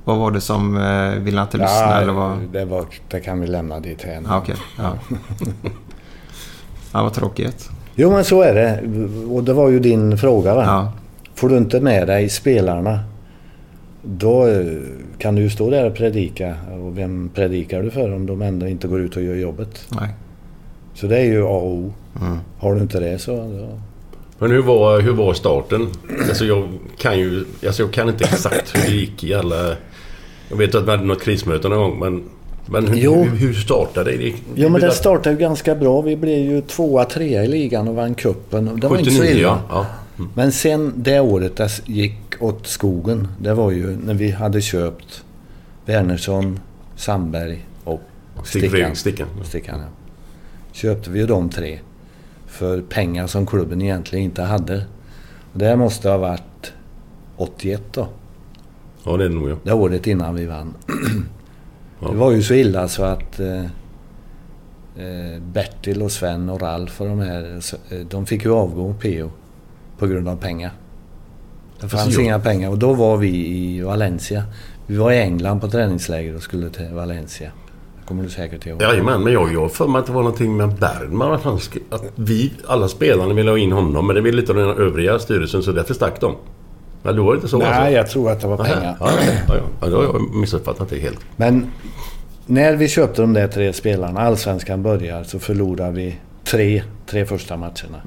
[0.04, 0.76] Vad var det som...
[0.76, 2.38] Eh, ville han inte lyssna eller vad?
[2.52, 4.22] det, var, det kan vi lämna dit här.
[4.28, 4.56] Ja, okej.
[4.78, 4.92] Ja.
[6.92, 7.70] ja, vad tråkigt.
[7.94, 8.80] Jo men så är det.
[9.30, 10.64] Och det var ju din fråga va?
[10.66, 10.92] Ja.
[11.34, 13.00] Får du inte med dig spelarna
[14.02, 14.66] då eh,
[15.18, 16.54] kan du stå där och predika.
[16.82, 19.86] Och vem predikar du för om de ändå inte går ut och gör jobbet?
[19.88, 20.08] Nej.
[20.94, 21.92] Så det är ju A och O.
[22.20, 22.38] Mm.
[22.58, 23.36] Har du inte det så...
[23.36, 23.78] Då...
[24.38, 25.88] Men hur var, hur var starten?
[26.28, 27.44] Alltså jag kan ju...
[27.66, 29.76] Alltså jag kan inte exakt hur det gick i alla...
[30.48, 32.22] Jag vet att vi hade något krismöte någon gång men...
[32.70, 33.22] Men hur, Jo.
[33.22, 34.32] hur, hur startade det?
[34.54, 36.00] Jo men det startade ju ganska bra.
[36.00, 38.80] Vi blev ju tvåa, trea i ligan och vann cupen.
[38.80, 39.42] Det var inte så 79 illa.
[39.42, 39.62] ja.
[39.70, 39.86] ja.
[40.34, 41.70] Men sen det året det
[42.38, 43.28] gick åt skogen.
[43.40, 45.24] Det var ju när vi hade köpt
[45.86, 46.60] Wernersson,
[46.96, 48.00] Sandberg och
[48.44, 48.70] Stig Stickan.
[48.70, 49.28] Fredrik Stickan.
[49.44, 49.86] Stickan, ja.
[50.72, 51.78] Köpte vi ju de tre.
[52.46, 54.84] För pengar som klubben egentligen inte hade.
[55.52, 56.72] Och det måste ha varit
[57.36, 58.08] 81 då.
[59.04, 59.56] Ja det är det nog ja.
[59.62, 60.74] Det året innan vi vann.
[62.00, 62.08] Ja.
[62.08, 63.64] Det var ju så illa så att eh,
[64.96, 69.30] eh, Bertil och Sven och Ralf och de här, eh, de fick ju avgå PO
[69.98, 70.72] på grund av pengar.
[71.80, 74.42] Det fanns Alltså, inga pengar och då var vi i Valencia.
[74.86, 77.50] Vi var i England på träningsläger och skulle till Valencia.
[78.00, 78.82] Det kommer du säkert ihåg.
[78.82, 81.32] Jajamän, men jag har för mig att det var någonting med Bergman.
[81.32, 84.06] Att, han, sk- att vi, alla spelarna ville ha in honom.
[84.06, 86.34] Men det ville inte den övriga styrelsen så därför stack de.
[87.02, 87.90] Men då var det inte så Nej, alltså?
[87.92, 88.96] jag tror att det var pengar.
[89.00, 89.10] Ja,
[89.48, 91.18] ja, ja, då har jag missuppfattat det helt.
[91.36, 91.66] Men
[92.46, 97.56] när vi köpte de där tre spelarna, Allsvenskan börjar, så förlorade vi tre, tre första
[97.56, 98.00] matcherna.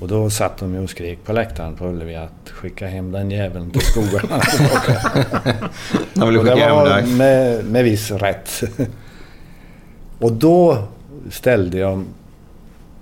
[0.00, 3.30] Och då satt de ju och skrek på läktaren på Ullevi att skicka hem den
[3.30, 5.00] jäveln till skogarna tillbaka.
[6.14, 7.06] Jag vill Och skicka det hem var dig.
[7.06, 8.62] med, med viss rätt.
[10.18, 10.78] och då
[11.30, 12.04] ställde jag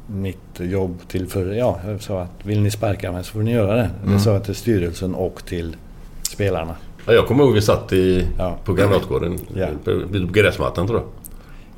[0.06, 3.52] mitt jobb till för Ja, jag sa att vill ni sparka mig så får ni
[3.52, 3.90] göra det.
[4.06, 5.76] Det sa jag till styrelsen och till
[6.22, 6.76] spelarna.
[7.06, 8.56] Ja, jag kommer ihåg vi satt i, Ja.
[8.64, 9.38] på Kamratgården.
[9.54, 9.66] Ja.
[9.84, 9.92] På
[10.32, 11.08] gräsmattan tror jag.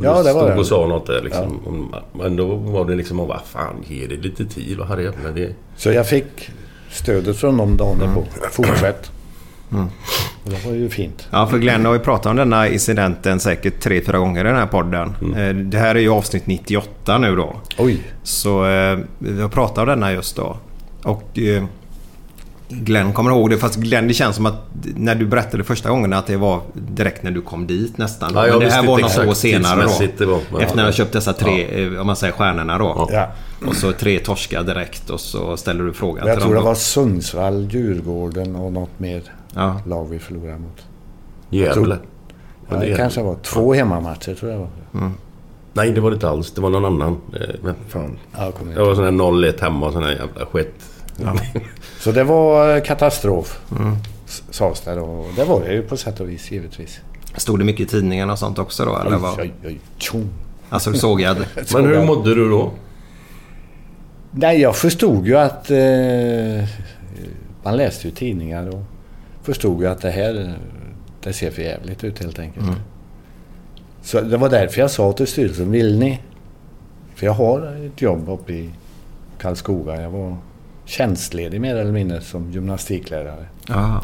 [0.00, 0.58] Och Ja, det var stod det.
[0.60, 1.60] och sa något där liksom.
[1.66, 5.30] Om- Men då var det liksom, vad fan, ge det lite tid och herre jävlar,
[5.32, 5.54] det...
[5.76, 6.50] Så jag fick
[6.90, 8.24] stödet från dem dagen därpå.
[8.50, 9.10] Fortsätt.
[10.44, 11.28] Och det var ju fint.
[11.30, 14.56] Ja, för Glenn har ju pratat om denna incidenten säkert tre, fyra gånger i den
[14.56, 15.14] här podden.
[15.36, 17.56] Eh, Det här är ju avsnitt 98 nu då.
[17.78, 18.00] Oj.
[18.22, 20.56] Så eh, vi har pratat om denna just då.
[21.02, 21.64] Och eh,
[22.70, 23.58] Glenn kommer ihåg det.
[23.58, 24.54] Fast Glenn, det känns som att
[24.96, 28.30] när du berättade första gången att det var direkt när du kom dit nästan.
[28.34, 30.26] Ja, jag Men det här var några exakt år senare det då.
[30.30, 33.08] var, men- Efter när du köpt dessa tre, eh, om man säger stjärnorna då.
[33.12, 33.26] Ja.
[33.66, 36.64] Och så tre torskar direkt och så ställer du frågan Jag till tror det dem.
[36.64, 39.22] var Sundsvall, Djurgården och något mer
[39.54, 39.80] Ja.
[39.86, 40.78] lag vi förlorade mot.
[41.50, 41.96] Gävle.
[42.70, 44.64] Ja, det kanske var två hemmamatcher tror jag det
[44.98, 45.10] var.
[45.72, 46.52] Nej, det var det inte alls.
[46.52, 47.16] Det var någon annan.
[47.64, 48.18] Eh, fan.
[48.36, 50.74] Ja, jag Det var sån här 0-1 hemma och sån här jävla skit.
[52.00, 53.60] Så det var eh, katastrof.
[54.26, 57.00] s- Sades det och det var det ju på sätt och vis givetvis.
[57.36, 58.96] Stod det mycket i tidningarna och sånt också då?
[58.98, 59.40] Eller Oj, vad?
[59.40, 60.28] oj, oj, tjong.
[60.68, 61.36] Alltså du såg jag
[61.74, 62.70] Men hur mådde du då?
[64.30, 65.70] Nej, jag förstod ju att...
[65.70, 66.68] Eh,
[67.62, 68.82] man läste ju tidningar och
[69.42, 70.54] förstod ju att det här...
[71.22, 72.66] Det ser för jävligt ut helt enkelt.
[74.02, 76.20] Så det var därför jag sa till styrelsen, vill ni?
[77.14, 78.70] För jag har ett jobb uppe i
[79.38, 80.00] Karlskoga.
[80.02, 80.36] Jag var
[80.90, 83.46] tjänstledig mer eller mindre som gymnastiklärare.
[83.68, 84.02] Ja.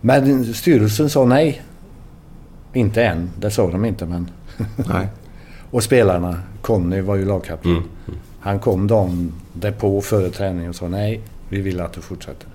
[0.00, 1.62] Men styrelsen sa nej.
[2.72, 4.30] Inte än, det sa de inte men...
[4.76, 5.08] Nej.
[5.70, 7.70] Och spelarna, Conny var ju lagkapten.
[7.70, 7.82] Mm.
[8.40, 12.48] Han kom dagen därpå före träning och sa nej, vi vill att du fortsätter.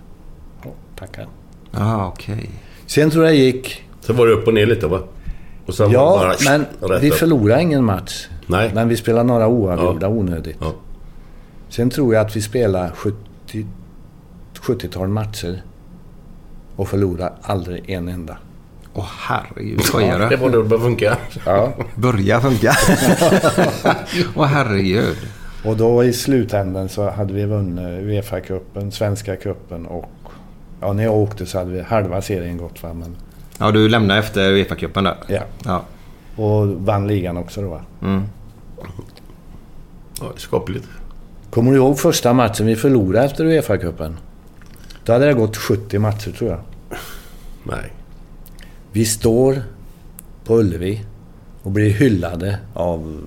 [0.64, 1.28] Ja, tackar.
[1.72, 2.50] Ja, okej.
[2.86, 3.84] Sen tror jag gick...
[4.02, 5.00] Så var det upp och ner lite va?
[5.66, 7.16] Och sen var det Ja, bara men rätt vi upp.
[7.18, 8.28] förlorade ingen match.
[8.48, 8.72] Nej.
[8.74, 10.58] Men vi spelade några oavgjorda onödigt.
[10.60, 10.74] Ja.
[11.76, 13.66] Sen tror jag att vi spelade 70,
[14.62, 15.64] 70-tal matcher
[16.76, 18.38] och förlorade aldrig en enda.
[18.94, 20.36] Åh herregud, skojar Det du?
[20.36, 21.18] var det det funkar.
[21.46, 21.74] Ja.
[21.96, 22.72] Börja funka.
[24.36, 25.18] Åh herregud.
[25.66, 30.12] Och då i slutändan så hade vi vunnit Uefa-cupen, Svenska cupen och...
[30.82, 33.16] Ja, när jag åkte så hade vi halva serien gått va, men...
[33.58, 35.16] Ja, du lämnade efter Uefa-cupen där.
[35.28, 35.42] Ja.
[35.66, 35.84] Ja.
[36.44, 37.82] Och vann ligan också då va.
[38.02, 38.24] Mm.
[40.22, 40.88] Ja, skapligt.
[41.56, 44.16] Kommer du ihåg första matchen vi förlorade efter Uefa-cupen?
[45.06, 46.60] Då hade det gått 70 matcher tror jag.
[47.64, 47.94] Nej.
[48.92, 49.64] Vi står
[50.44, 51.06] på Ullevi
[51.64, 53.22] och blir hyllade av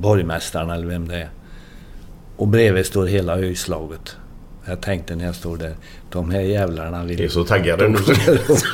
[0.00, 1.30] borgmästaren eller vem det är.
[2.36, 4.16] Och bredvid står hela öjslaget.
[4.64, 5.74] Jag tänkte när jag stod där,
[6.12, 7.98] de här jävlarna Jag är vill så taggade nu.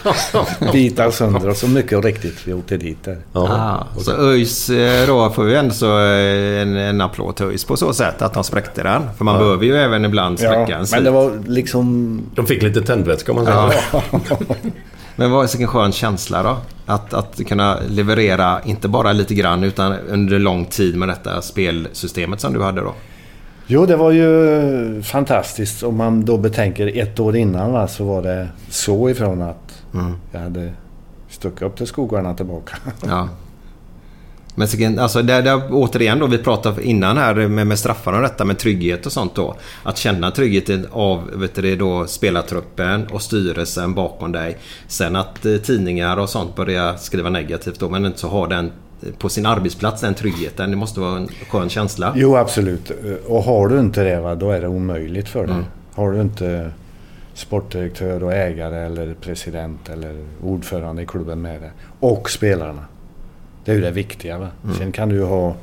[0.72, 1.58] bita sönder oss.
[1.60, 3.18] Så mycket riktigt vi åkte dit där.
[3.32, 7.64] Ah, så ÖIS eh, då får vi ändå så eh, en, en applåd till ÖIS
[7.64, 9.02] på så sätt att de spräckte den.
[9.16, 12.20] För man behöver ju även ibland spräcka en men det var liksom...
[12.34, 13.58] De fick lite tändvätska om man säger
[13.92, 14.02] Ja.
[14.28, 14.36] så.
[15.16, 16.56] Men vad är vilken skön känsla då?
[16.86, 22.40] Att, att kunna leverera, inte bara lite grann, utan under lång tid med detta spelsystemet
[22.40, 22.94] som du hade då.
[23.70, 25.82] Jo, det var ju fantastiskt.
[25.82, 30.14] Om man då betänker ett år innan va, så var det så ifrån att Mm.
[30.32, 30.72] jag hade
[31.28, 32.76] stuckit upp till skogarna tillbaka.
[33.06, 33.28] Ja.
[34.54, 38.44] Men alltså där, där, återigen då, vi pratade innan här med, med straffar och detta
[38.44, 39.56] med trygghet och sånt då.
[39.82, 44.58] Att känna tryggheten av vet du, det då, spelartruppen och styrelsen bakom dig.
[44.88, 48.72] Sen att eh, tidningar och sånt börjar skriva negativt då men inte så har den
[49.18, 50.70] på sin arbetsplats den tryggheten.
[50.70, 52.12] Det måste vara en skön känsla.
[52.16, 52.90] Jo, absolut.
[53.26, 55.54] Och har du inte det, va, då är det omöjligt för dig.
[55.54, 55.66] Mm.
[55.94, 56.70] Har du inte
[57.38, 61.70] sportdirektör och ägare eller president eller ordförande i klubben med dig.
[62.00, 62.84] Och spelarna.
[63.64, 64.38] Det är ju det viktiga.
[64.38, 64.48] Va?
[64.64, 64.76] Mm.
[64.76, 65.54] Sen kan du ju ha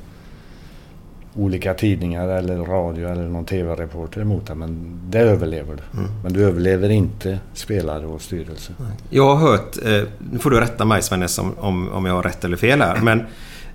[1.35, 4.55] olika tidningar eller radio eller någon tv-reporter emot dig.
[4.55, 5.99] Men det överlever du.
[5.99, 6.11] Mm.
[6.23, 8.73] Men du överlever inte spelare och styrelse.
[9.09, 12.23] Jag har hört, eh, nu får du rätta mig Svennes om, om, om jag har
[12.23, 12.99] rätt eller fel här.
[13.01, 13.23] Men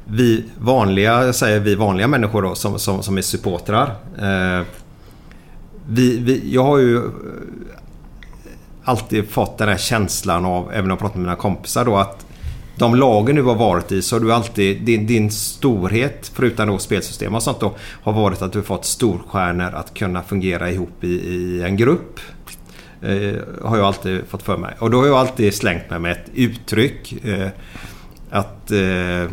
[0.04, 3.94] vi vanliga, jag säger vi vanliga människor då som, som, som är supportrar.
[4.18, 4.66] Eh,
[5.88, 7.02] vi, vi, jag har ju eh,
[8.84, 12.26] alltid fått den här känslan av, även om jag pratat med mina kompisar då, att
[12.80, 16.78] de lagen du har varit i så har du alltid, din, din storhet, förutom då
[16.78, 21.04] spelsystem och sånt då, har varit att du har fått storstjärnor att kunna fungera ihop
[21.04, 22.20] i, i en grupp.
[23.02, 24.74] Eh, har jag alltid fått för mig.
[24.78, 27.24] Och då har jag alltid slängt mig med ett uttryck.
[27.24, 27.48] Eh,
[28.30, 28.70] att...
[28.70, 29.28] Eh, eh,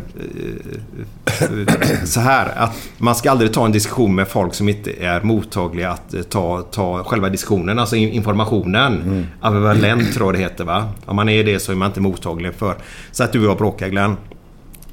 [2.04, 5.90] så här, att man ska aldrig ta en diskussion med folk som inte är mottagliga
[5.90, 9.26] att eh, ta, ta själva diskussionen, alltså in- informationen.
[9.40, 10.88] Ambivalent tror jag det heter va?
[11.06, 12.76] Om man är det så är man inte mottaglig för...
[13.10, 14.16] Så att du och jag bråkar Glenn.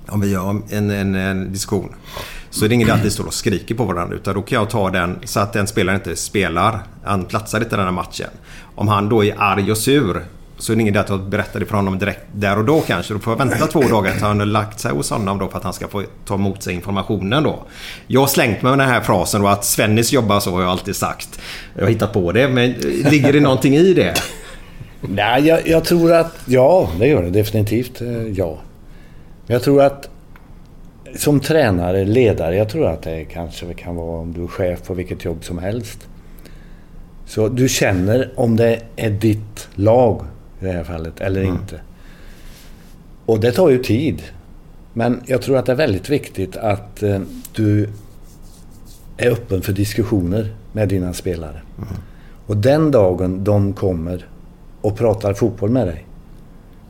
[0.08, 1.96] Om vi gör en, en, en diskussion.
[2.50, 4.16] Så är det ingen idé att vi står och skriker på varandra.
[4.16, 6.80] Utan då kan jag ta den så att den spelaren inte spelar.
[7.04, 8.30] Han platsar inte i den här matchen.
[8.76, 10.24] Om han då är arg och sur.
[10.58, 12.82] Så är det ingen idé att jag berättar det för honom direkt där och då
[12.82, 13.14] kanske.
[13.14, 15.58] Då får jag vänta två dagar tills han har lagt sig hos honom då för
[15.58, 17.64] att han ska få ta emot sig informationen då.
[18.08, 20.72] Jag har slängt mig med den här frasen då att Svennis jobbar så har jag
[20.72, 21.40] alltid sagt.
[21.76, 22.72] Jag har hittat på det men
[23.12, 24.14] ligger det någonting i det?
[25.02, 26.34] Nej, jag, jag tror att...
[26.46, 28.02] Ja, det gör det definitivt.
[28.02, 28.58] Eh, ja.
[29.48, 30.10] Men jag tror att
[31.16, 34.94] som tränare, ledare, jag tror att det kanske kan vara om du är chef på
[34.94, 36.08] vilket jobb som helst.
[37.26, 40.26] Så du känner om det är ditt lag
[40.60, 41.82] i det här fallet eller inte.
[43.26, 44.22] Och det tar ju tid.
[44.94, 47.20] Men jag tror att det är väldigt viktigt att eh,
[47.56, 47.90] du
[49.18, 51.62] är öppen för diskussioner med dina spelare.
[52.46, 54.26] Och den dagen de kommer
[54.82, 56.06] och pratar fotboll med dig.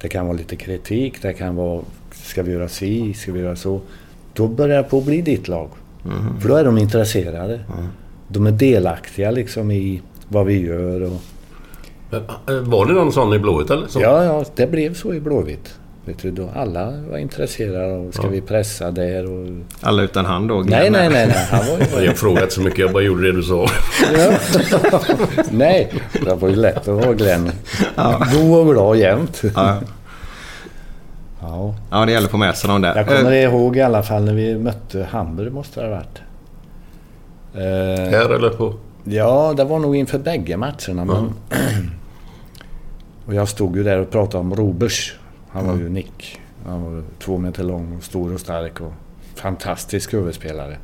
[0.01, 3.55] Det kan vara lite kritik, det kan vara ska vi göra si, ska vi göra
[3.55, 3.81] så.
[4.33, 5.69] Då börjar det på att bli ditt lag.
[6.41, 7.59] För då är de intresserade.
[8.27, 11.01] De är delaktiga liksom i vad vi gör.
[11.01, 11.21] Och,
[12.61, 13.87] Var det någon sån i Blåvitt eller?
[13.87, 15.73] Som- ja, ja, det blev så i Blåvitt.
[16.05, 19.47] Vet du, då alla var intresserade och ska vi pressa där och...
[19.81, 20.55] Alla utan han då?
[20.55, 21.47] Nej, nej, nej, nej.
[21.51, 22.05] Han var ju...
[22.05, 23.67] Jag frågade inte så mycket, jag bara gjorde det du sa.
[24.17, 24.31] Ja.
[25.51, 25.93] Nej,
[26.25, 27.51] det var ju lätt att vara Glenn.
[28.33, 29.41] God och glad jämt.
[29.55, 29.77] Ja.
[31.41, 31.75] Ja.
[31.91, 32.95] Ja, det gäller att få med sig dem där.
[32.95, 36.21] Jag kommer Eh, ihåg i alla fall när vi mötte Hamburg måste det ha varit.
[37.55, 38.73] Eh, Här eller på...
[39.03, 41.05] Ja, det var nog inför bägge matcherna.
[41.05, 41.33] Men...
[43.25, 45.15] och jag stod ju där och pratade om Robers.
[45.49, 46.39] Han var ju nick.
[46.65, 48.93] Han var två meter lång och stor och stark och
[49.35, 50.77] fantastisk huvudspelare.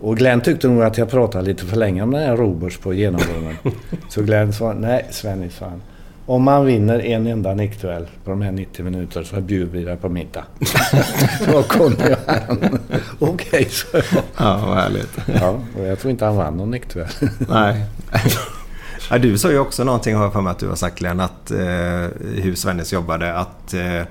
[0.00, 2.94] Och Glenn tyckte nog att jag pratade lite för länge om den här Robers på
[2.94, 3.56] genomgången.
[4.08, 5.82] Så Glenn sa, nej Svennis sa han.
[6.26, 9.96] Om man vinner en enda nickduell på de här 90 minuterna så bjuder vi dig
[9.96, 10.44] på middag.
[11.52, 12.78] Då kom jag han.
[13.18, 13.86] Okej, så.
[14.38, 15.18] Ja, vad härligt.
[15.40, 17.08] Ja, och jag tror inte han vann någon nickduell.
[17.48, 17.84] Nej.
[19.10, 21.20] Ja, du sa ju också någonting, har jag för mig att du har sagt Glenn,
[21.20, 21.58] att eh,
[22.42, 23.34] hur Svennis jobbade.
[23.34, 24.02] Att eh,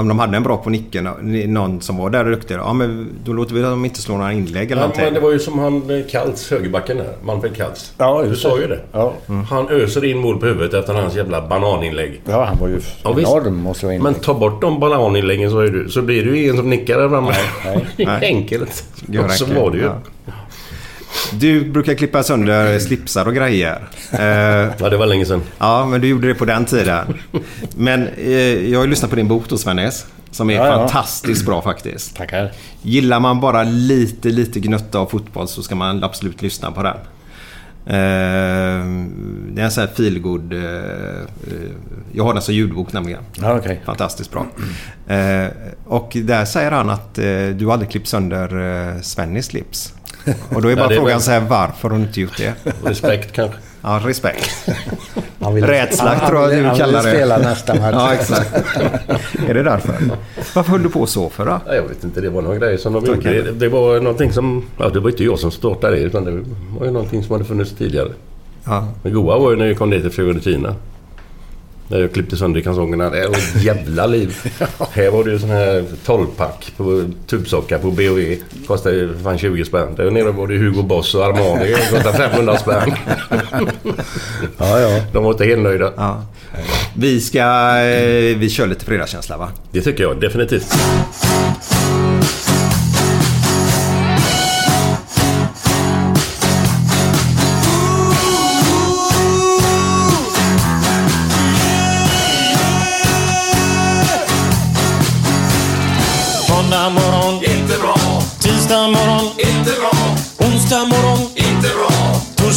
[0.00, 1.08] om de hade en bra på nicken,
[1.46, 4.32] någon som var där och duktig, ja men då låter vi dem inte slå några
[4.32, 5.04] inlägg eller Ja, någonting.
[5.04, 7.12] men det var ju som han eh, Kaltz, högerbacken där.
[7.22, 7.92] Manfred Kaltz.
[7.98, 8.80] Ja, du sa ju det.
[8.92, 9.12] Ja.
[9.50, 12.20] Han öser in mål på huvudet efter hans jävla bananinlägg.
[12.28, 14.22] Ja, han var ju Ja, enorm måste jag Men inlägg.
[14.22, 17.08] ta bort de bananinläggen så, är du, så blir det ju ingen som nickar där
[17.08, 17.32] framme.
[17.64, 18.18] nej, nej.
[18.36, 18.84] Enkelt.
[19.24, 19.84] Och så var det ju.
[19.84, 19.96] ja.
[21.30, 23.88] Du brukar klippa sönder slipsar och grejer.
[24.12, 24.20] Eh,
[24.78, 25.42] Ja, det var länge sedan.
[25.58, 27.06] ja, men du gjorde det på den tiden.
[27.76, 28.32] Men eh,
[28.70, 30.06] jag har ju lyssnat på din bok då Svennis.
[30.30, 30.78] Som är Ja, ja.
[30.78, 32.16] fantastiskt bra faktiskt.
[32.16, 32.52] Tackar.
[32.82, 36.96] Gillar man bara lite, lite gnutta av fotboll så ska man absolut lyssna på den.
[37.86, 38.86] Eh,
[39.52, 40.54] det är en sån här feelgood...
[42.12, 43.22] Jag har den som ljudbok nämligen.
[43.40, 43.80] Ja, okej.
[43.86, 44.46] Fantastiskt bra.
[45.16, 45.46] Eh,
[45.86, 49.94] och där säger han att eh, du aldrig klippt sönder eh, Svennis slips.
[50.54, 52.36] Och då är bara det är frågan väl- så här, varför har du inte gjort
[52.38, 52.54] det?
[52.84, 53.56] Respekt kanske.
[53.82, 54.68] Ja, respekt.
[55.40, 57.16] Han ville, Rädsla, han, tror jag han, ville- du han kallar ville det.
[57.16, 57.94] spela nästa match.
[57.94, 58.50] Ja, exakt.
[59.48, 59.94] är det därför?
[60.54, 61.60] Varför höll du på så för då?
[61.66, 63.14] Ja, Jag vet inte, det var några grejer som de Tack.
[63.16, 63.42] gjorde.
[63.42, 64.64] Det, det var någonting som...
[64.78, 66.30] Ja, det var inte jag som startade det utan det
[66.78, 68.08] var ju någonting som hade funnits tidigare.
[68.64, 68.88] Ja.
[69.02, 70.74] Det goa var ju när jag kom ner till Fiorentina.
[71.92, 73.10] När jag klippte sönder kalsongerna.
[73.10, 74.36] Det var jävla liv.
[74.92, 78.38] Här var det ju sån här 12-pack på tubsocka på B&V.
[78.66, 79.94] Kostade ju fan 20 spänn.
[79.96, 81.74] Där nere var det Hugo Boss och Armani.
[81.90, 82.94] Kostade 500 spänn.
[84.58, 85.00] Ja, ja.
[85.12, 85.92] De var inte helt nöjda.
[85.96, 86.24] Ja.
[86.96, 87.38] Vi ska...
[87.78, 89.48] Eh, vi kör lite fredagskänsla va?
[89.72, 90.74] Det tycker jag definitivt.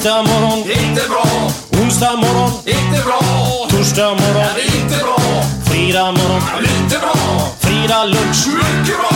[0.00, 1.26] Tisdag morgon, inte bra.
[1.82, 3.20] Onsdag morgon, inte bra.
[3.68, 5.18] Torsdag morgon, inte bra.
[5.64, 7.14] Fredag morgon, lite bra.
[7.60, 9.10] Fredag lunch, mycket bra.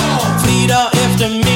[0.44, 1.53] Fredag eftermiddag,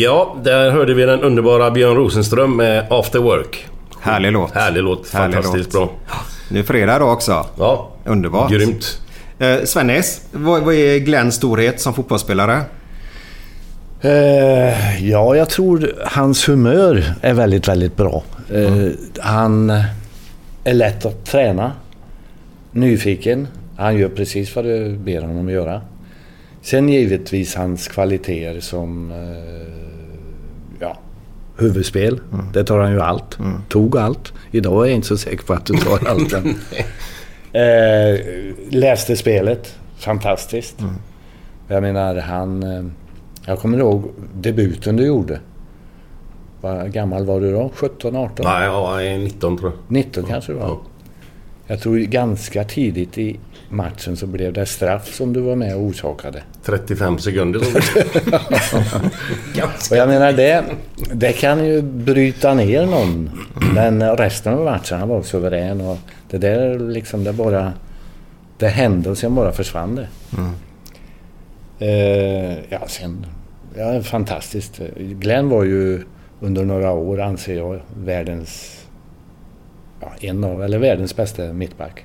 [0.00, 3.66] Ja, där hörde vi den underbara Björn Rosenström med After Work.
[4.00, 4.54] Härlig låt.
[4.54, 5.10] Härlig låt.
[5.12, 5.90] Härlig Fantastiskt låt.
[6.08, 6.16] bra.
[6.50, 7.46] Nu är fredag då också.
[7.58, 8.50] Ja, Underbart.
[8.50, 9.00] grymt.
[9.38, 12.60] Eh, Svennis, vad, vad är Glenns storhet som fotbollsspelare?
[14.00, 18.22] Eh, ja, jag tror hans humör är väldigt, väldigt bra.
[18.54, 18.88] Eh,
[19.20, 19.70] Han
[20.64, 21.72] är lätt att träna.
[22.72, 23.48] Nyfiken.
[23.76, 25.80] Han gör precis vad du ber honom göra.
[26.66, 29.68] Sen givetvis hans kvaliteter som eh,
[30.80, 30.98] ja,
[31.58, 32.20] huvudspel.
[32.52, 33.38] Det tar han ju allt.
[33.68, 34.32] Tog allt.
[34.50, 36.32] Idag är jag inte så säker på att du tar allt.
[37.52, 38.24] eh,
[38.70, 39.76] läste spelet.
[39.96, 40.76] Fantastiskt.
[41.68, 42.62] Jag menar, han...
[42.62, 42.84] eh,
[43.46, 45.40] Jag kommer ihåg debuten du gjorde.
[46.60, 47.70] Vad gammal var du då?
[47.74, 48.44] 17, 18?
[48.46, 49.78] Nej, ja, jag är 19 tror jag.
[49.96, 50.66] 19 kanske du var.
[50.68, 50.80] Ja.
[51.66, 53.38] Jag tror ganska tidigt i
[53.68, 56.42] matchen så blev det straff som du var med och orsakade.
[56.64, 57.60] 35 sekunder.
[59.90, 60.64] Och jag menar det,
[61.12, 63.30] det kan ju bryta ner någon.
[63.74, 65.98] Men resten av matchen han var suverän och
[66.30, 67.72] det där liksom, det bara...
[68.58, 70.08] Det hände och sen bara försvann det.
[71.78, 73.26] Eh, ja, sen...
[73.76, 74.80] Ja, fantastiskt.
[74.96, 76.02] Glenn var ju
[76.40, 78.82] under några år, anser jag, världens...
[80.00, 82.04] Ja, en av, eller världens bästa mittback.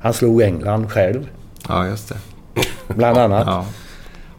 [0.00, 1.28] Han slog England själv,
[1.68, 2.16] Ja, just det.
[2.94, 3.46] bland annat.
[3.46, 3.66] Ja.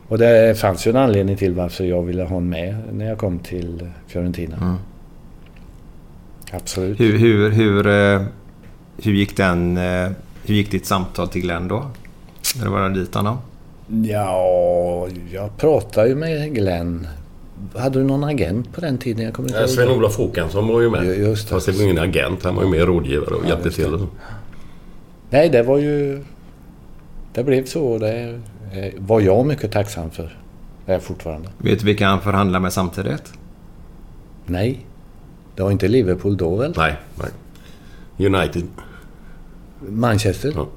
[0.08, 3.18] Och det fanns ju en anledning till varför jag ville ha honom med när jag
[3.18, 4.58] kom till Fiorentina.
[4.62, 4.76] Mm.
[6.52, 7.00] Absolut.
[7.00, 8.22] Hur, hur, hur, eh,
[9.04, 9.78] hur gick den...
[9.78, 10.10] eh,
[10.46, 11.86] Hur gick ditt samtal till Glenn då?
[12.58, 13.38] När du var dit honom?
[14.04, 17.08] Ja, jag pratade ju med Glenn.
[17.76, 19.26] Hade du någon agent på den tiden?
[19.26, 19.68] Jag kommer inte Eh.
[19.68, 21.06] Sven-Olof Håkansson var ju med.
[21.06, 21.54] Ju- just det.
[21.56, 22.44] Fast det var ingen agent.
[22.44, 23.84] Han var ju mer rådgivare och hjälpte just det.
[23.84, 23.94] till.
[23.94, 24.08] och så.
[25.32, 26.24] Nej, det var ju...
[27.34, 27.98] Det blev så.
[27.98, 28.40] Det
[28.74, 30.38] eh, var jag mycket tacksam för.
[30.86, 31.50] Det är jag fortfarande.
[31.58, 33.34] Vet du vilka han förhandlade med samtidigt?
[34.46, 34.86] Nej.
[35.56, 36.74] Det var inte Liverpool då väl?
[36.78, 38.28] Nej, nej.
[38.28, 38.64] United.
[39.80, 40.54] Manchester?
[40.56, 40.68] Ja.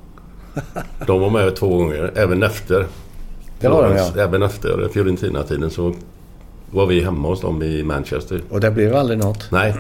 [1.07, 2.13] De var med två gånger.
[2.15, 2.87] Även efter.
[3.61, 4.23] Det var de, ja.
[4.23, 5.95] Även efter Fiorentina-tiden så
[6.75, 8.43] var vi hemma hos dem i Manchester.
[8.51, 9.49] Och det blev aldrig något.
[9.51, 9.75] Nej,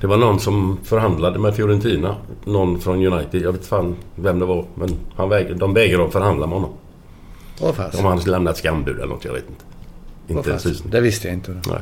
[0.00, 2.16] det var någon som förhandlade med Fiorentina.
[2.44, 3.42] Någon från United.
[3.42, 4.64] Jag vet fan vem det var.
[4.74, 6.70] Men han väg, de vägrade att förhandla med honom.
[7.60, 7.98] Åh fast.
[7.98, 9.24] Om han lämnat skambud eller något.
[9.24, 9.64] Jag vet inte.
[10.28, 10.68] Inte en fast.
[10.68, 10.90] susning.
[10.90, 11.52] Det visste jag inte.
[11.68, 11.80] Nej.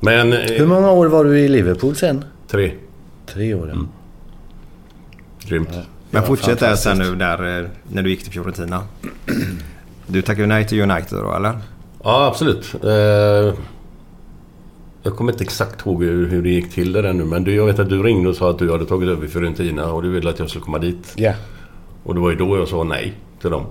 [0.00, 0.32] Men...
[0.32, 2.24] eh, Hur många år var du i Liverpool sen?
[2.48, 2.72] Tre.
[3.26, 3.72] Tre år, ja.
[3.72, 3.88] Mm.
[5.44, 5.68] Grymt.
[5.70, 8.82] Men Ja, fortsätt där sen nu där, eh, när du gick till Fiorentina.
[10.06, 11.58] Du tackade nej till United då, eller?
[12.02, 12.74] Ja, absolut.
[12.84, 13.54] Eh,
[15.02, 17.24] jag kommer inte exakt ihåg hur, det gick till det där nu.
[17.24, 19.92] Men du, jag vet att du ringde och sa att du hade tagit över Fiorentina
[19.92, 21.12] och du ville att jag skulle komma dit.
[21.16, 21.32] Ja.
[22.04, 23.66] Och det var ju då jag sa nej till dem.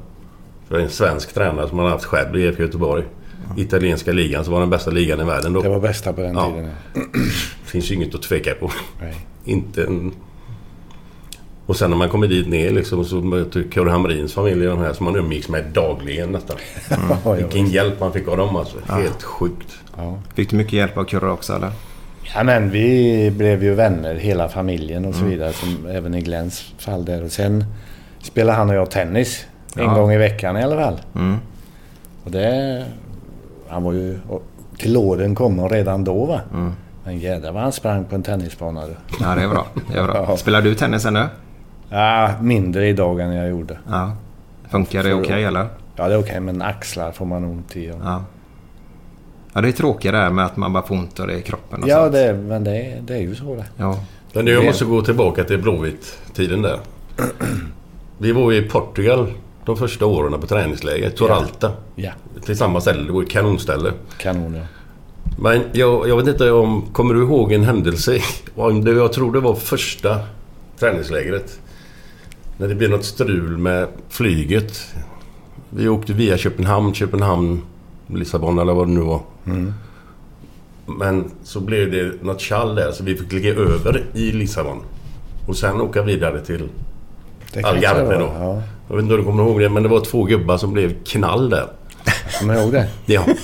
[0.67, 3.03] För det är en svensk tränare som man har haft själv i IFK Göteborg.
[3.57, 5.61] Italienska ligan som var den bästa ligan i världen då.
[5.61, 6.51] Det var bästa på den Ja.
[6.51, 6.69] tiden.
[7.65, 8.71] finns ju inget att tveka på.
[9.01, 9.15] Nej.
[9.45, 10.11] Inte en...
[11.69, 14.83] Och sen när man kommer dit ner liksom så möter Kurre Hamrins familj och de
[14.85, 16.57] här som man umgicks med dagligen nästan.
[16.89, 18.77] Ja, ja, Vilken hjälp man fick av dem alltså.
[18.87, 19.75] Helt sjukt.
[19.97, 20.17] ja.
[20.33, 21.71] Fick du mycket hjälp av Kurre också, eller?
[22.35, 25.53] Ja men vi blev ju vänner hela familjen och så vidare.
[25.53, 27.23] Som även i Glenns fall där.
[27.23, 27.65] Och sen
[28.21, 29.45] spelade han och jag tennis.
[29.75, 29.93] En Ja.
[29.93, 30.99] gång i veckan i alla fall.
[31.15, 31.37] Mm.
[32.23, 32.85] Och det...
[33.67, 34.19] Han var ju...
[34.27, 34.43] och
[34.77, 36.41] Till åren kom han redan då va.
[37.03, 38.95] Men jädrar vad han sprang på en tennisbana du.
[39.19, 39.67] Ja, det är bra.
[39.91, 40.25] Det är bra.
[40.29, 40.37] Ja.
[40.37, 41.25] Spelar du tennis ännu?
[41.89, 43.77] Ja, mindre idag än jag gjorde.
[43.89, 44.11] Ja.
[44.71, 45.67] Funkar det okej, eller?
[45.95, 47.91] Ja det är okej men axlar får man ont i.
[47.91, 47.95] Och...
[48.03, 48.23] Ja.
[49.53, 51.41] Ja, det är tråkigt det här med att man bara får ont och det i
[51.41, 52.13] kroppen och Ja sånt.
[52.13, 53.65] det, men det, är- det är ju så det.
[53.77, 53.99] Ja.
[54.33, 56.79] Men nu, jag måste gå tillbaka till Blåvitt-tiden där.
[58.17, 59.31] Vi var ju i Portugal
[59.65, 61.09] de första åren på träningsläger.
[61.09, 61.71] Toralta.
[61.95, 62.11] Ja,
[62.45, 63.03] Till samma ställe.
[63.03, 63.91] Det var ett kanonställe.
[64.17, 64.63] kanon ja.
[65.39, 66.81] Men jag, jag vet inte om...
[66.93, 68.19] Kommer du ihåg en händelse?
[68.85, 70.19] Jag tror det var första
[70.79, 71.59] träningslägret.
[72.59, 74.85] När det blev något strul med flyget.
[75.69, 77.61] Vi åkte via Köpenhamn, Köpenhamn,
[78.07, 79.21] Lissabon eller vad det nu var.
[80.85, 84.81] Men så blev det något tjall där så vi fick ligga över i Lissabon.
[85.47, 86.69] Och sen åka vidare till
[87.63, 88.31] Algarve då.
[88.39, 90.73] Ja, Jag vet inte om du kommer ihåg det men det var två gubbar som
[90.73, 91.67] blev knall där.
[92.39, 92.87] kommer ihåg det.
[93.05, 93.25] Ja.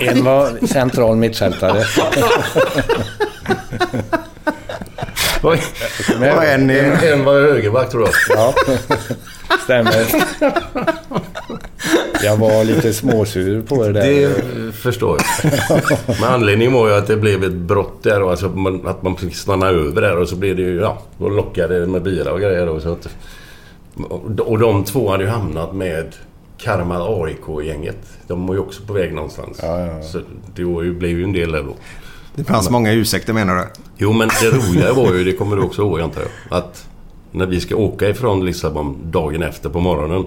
[0.00, 1.84] En var central mittfältare.
[5.42, 5.54] Och
[6.44, 8.38] en En, en var högerback tror jag.
[8.38, 8.54] Ja,
[9.64, 10.06] stämmer.
[12.22, 14.02] Jag var lite småsur på det där.
[14.02, 15.82] Det förstår jag.
[16.20, 18.46] Men anledningen var ju att det blev ett brott där och alltså
[18.86, 21.86] att man, fick stanna över där och så blev det ju, ja, då lockade det
[21.86, 23.08] med bilar och grejer och så att,
[24.40, 26.14] Och de två hade ju hamnat med
[26.58, 27.98] Kalmar AIK-gänget.
[28.26, 29.58] De var ju också på väg någonstans.
[29.62, 30.02] Ja, ja, ja.
[30.02, 30.20] Så
[30.54, 31.74] det ju, blev ju en del där då.
[32.38, 33.64] Det fanns många ursäkter menar du?
[33.96, 36.86] Jo men det roliga var ju, det kommer du också ihåg antar jag, att
[37.32, 40.26] när vi ska åka ifrån Lissabon dagen efter på morgonen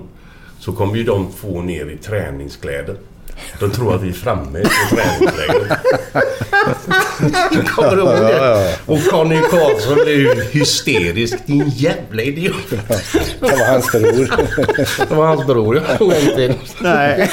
[0.59, 2.95] så kommer ju de två ner i träningskläder.
[3.59, 5.77] De tror att vi är framme på träningslägret.
[7.75, 8.75] Kommer du ihåg det?
[8.85, 11.45] Och Conny Karlsson blev ju hysterisk.
[11.45, 12.69] Din jävla idiot.
[12.69, 14.31] Det var hans bror.
[15.09, 15.81] Det var hans bror
[16.35, 16.53] till.
[16.79, 17.29] Nej.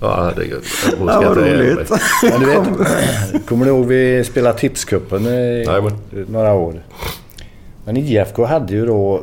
[0.00, 0.62] Ja, det är gött.
[0.98, 1.90] Jag Ja, roligt.
[2.22, 5.92] Men du vet, kommer du ihåg vi spelade tipscupen i Jajamän.
[6.28, 6.82] några år?
[7.84, 9.22] Men IFK hade ju då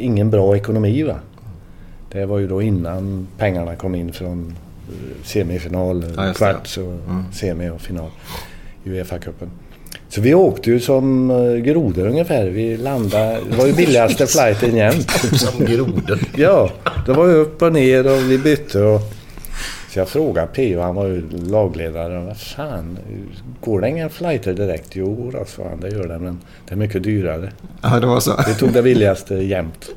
[0.00, 1.14] ingen bra ekonomi va?
[2.12, 4.54] Det var ju då innan pengarna kom in från
[4.88, 6.34] eh, semifinal, Ja, det.
[6.34, 6.94] kvarts och
[7.32, 8.10] semi och final
[8.84, 9.48] i Uefa-cupen.
[10.08, 12.46] Så vi åkte ju som eh, grodor ungefär.
[12.46, 13.38] Vi landade...
[13.50, 15.10] Det var ju billigaste flighten jämt.
[15.40, 16.18] Som grodor.
[16.36, 16.70] Ja,
[17.06, 19.00] det var ju upp och ner och vi bytte och...
[19.96, 20.80] Så jag frågade P.O.
[20.80, 22.18] han var ju lagledare.
[22.24, 22.98] Vad fan,
[23.60, 24.96] går det inga flighter direkt?
[24.96, 25.80] Jo, då, sa han.
[25.80, 26.38] Det gör det, men
[26.68, 27.52] det är mycket dyrare.
[27.82, 28.34] Ja, det var så.
[28.46, 29.88] Vi tog det billigaste jämt.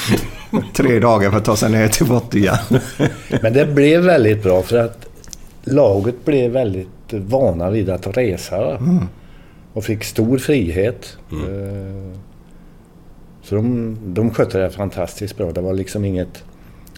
[0.74, 2.58] Tre dagar för att ta sig ner till Portugal.
[3.42, 5.06] Men det blev väldigt bra för att
[5.64, 8.58] laget blev väldigt vana vid att resa.
[8.64, 8.78] va?
[9.72, 11.16] Och fick stor frihet.
[11.32, 12.18] Eh,
[13.42, 15.52] Så de, de skötte det fantastiskt bra.
[15.52, 16.44] Det var liksom inget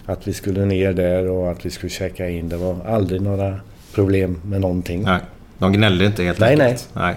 [0.07, 2.49] att vi skulle ner där och att vi skulle checka in.
[2.49, 3.55] Det var aldrig några
[3.95, 5.03] problem med någonting.
[5.03, 5.19] Nej,
[5.57, 6.89] de gnällde inte helt Nej, enkelt.
[6.93, 7.15] nej.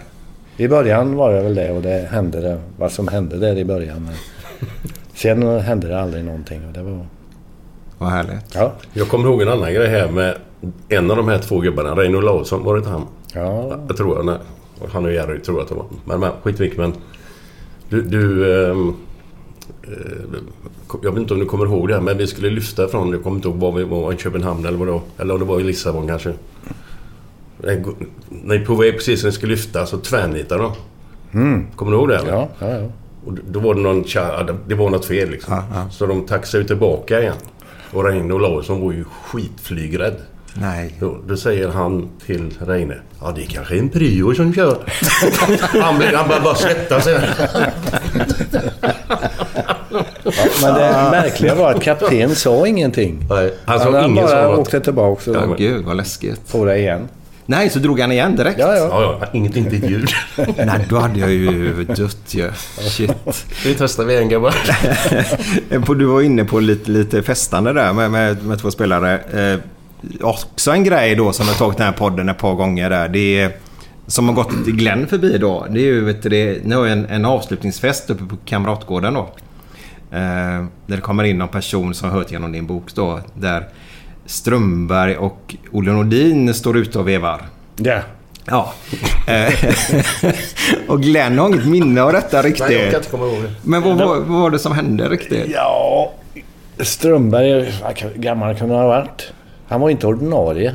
[0.57, 3.64] I början var det väl det och det hände det, vad som hände där i
[3.64, 4.05] början.
[4.05, 4.14] Men
[5.14, 7.07] sen hände det aldrig någonting och det var...
[7.99, 8.55] Vad härligt.
[8.55, 10.34] Ja, Jag kommer ihåg en annan grej här med
[10.88, 11.91] en av de här två gubbarna.
[11.97, 13.07] Reino Larsson, var det inte han?
[13.34, 13.78] ja.
[13.88, 14.26] Jag tror jag.
[14.26, 14.36] Nej.
[14.93, 15.86] Han och Jerry tror jag att det var.
[16.05, 16.93] Men, men skitvikt men.
[17.88, 18.03] Du...
[18.03, 18.76] du eh,
[21.03, 23.23] jag vet inte om du kommer ihåg det här men vi skulle lyfta från, jag
[23.23, 25.03] kommer inte ihåg var vi var, i Köpenhamn eller vad var.
[25.18, 26.29] Eller om det var i Lissabon kanske.
[27.64, 27.79] Eh,
[28.29, 30.73] ni på väg precis när ni skulle lyfta så tvärnitade de.
[31.77, 32.16] Kommer du ihåg det?
[32.16, 32.33] eller?
[32.33, 32.89] Ja, ja, ja.
[33.27, 34.03] Och då var det någon
[34.66, 35.55] det- var något fel liksom.
[35.55, 35.91] Ja, ja.
[35.91, 37.37] Så de taxade tillbaka igen.
[37.93, 40.16] Och Reine och Larsson var ju skitflygrädd.
[40.55, 40.97] Nej.
[41.01, 42.95] Då, då säger han till Reine.
[43.21, 44.77] Ja, det är kanske en prio som kör.
[45.83, 47.09] han, blir- han bara, bara svettas.
[50.63, 53.27] Men det märkliga var att kapten sa ingenting.
[53.31, 56.53] Nej, han sa han ingen bara åkte tillbaka Ja, gud vad läskigt.
[56.53, 57.09] på det igen.
[57.47, 58.59] Nej, så drog han igen direkt?
[58.59, 58.89] Ja, ja.
[58.91, 60.09] Ja, ja, inget, inte ett ljud.
[60.57, 62.51] Nej, då hade jag ju dött ju.
[62.79, 63.13] Shit.
[63.65, 64.55] Vi testar vi en grabbar.
[65.99, 69.19] Du var inne på lite, lite festande där med, med, med två spelare.
[69.53, 69.61] Eh,
[70.21, 73.09] också en grej då som har tagit den här podden ett par gånger där.
[73.09, 73.53] Det är,
[74.11, 75.67] som har gått Glenn förbi då.
[75.71, 79.21] Det är ju, vet du, det, ni har en, en avslutningsfest uppe på Kamratgården då.
[80.13, 80.19] Eh,
[80.87, 83.21] där det kommer in någon person som har hört genom din bok då.
[83.35, 83.65] Där
[84.27, 87.41] Strömberg och Olle Nordin står ute och vevar.
[87.77, 87.99] Ja.
[88.47, 88.73] Ja.
[89.27, 89.75] Eh,
[90.89, 92.67] och Glenn har inget minne av detta riktigt.
[92.69, 93.53] Nej, jag kan inte komma ihåg det.
[93.63, 95.47] Men vad, var- vad var det som hände riktigt?
[95.55, 96.13] Ja,
[96.79, 99.33] Strömberg, hur gammal kunde han ha varit?
[99.69, 100.75] Han var inte ordinarie.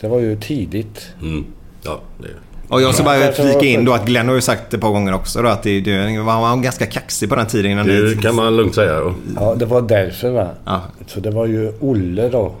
[0.00, 1.06] Det var ju tidigt.
[1.22, 1.44] Mm.
[1.84, 2.28] Ja, det
[2.68, 4.80] Och jag ska bara flika var- in då att Glenn har ju sagt det ett
[4.80, 7.86] par gånger också då att det, det, han var ganska kaxig på den tiden innan
[7.86, 8.14] det ni...
[8.22, 9.00] kan man lugnt säga.
[9.00, 10.48] Och- Ja, det var därför va.
[10.64, 10.80] Ja.
[11.06, 12.52] Så det var ju Olle då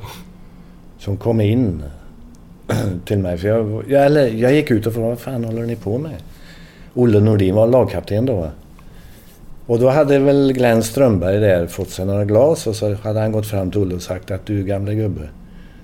[0.98, 1.82] som kom in
[3.04, 3.38] till mig.
[3.38, 6.12] För jag, jag, eller, jag gick ut och frågade vad fan håller ni på med?
[6.94, 8.36] Olle Nordin var lagkapten då.
[8.36, 8.50] va.
[9.66, 13.32] Och då hade väl Glenn Strömberg där fått sig några glas och så hade han
[13.32, 15.28] gått fram till Olle och sagt att du gamle gubbe.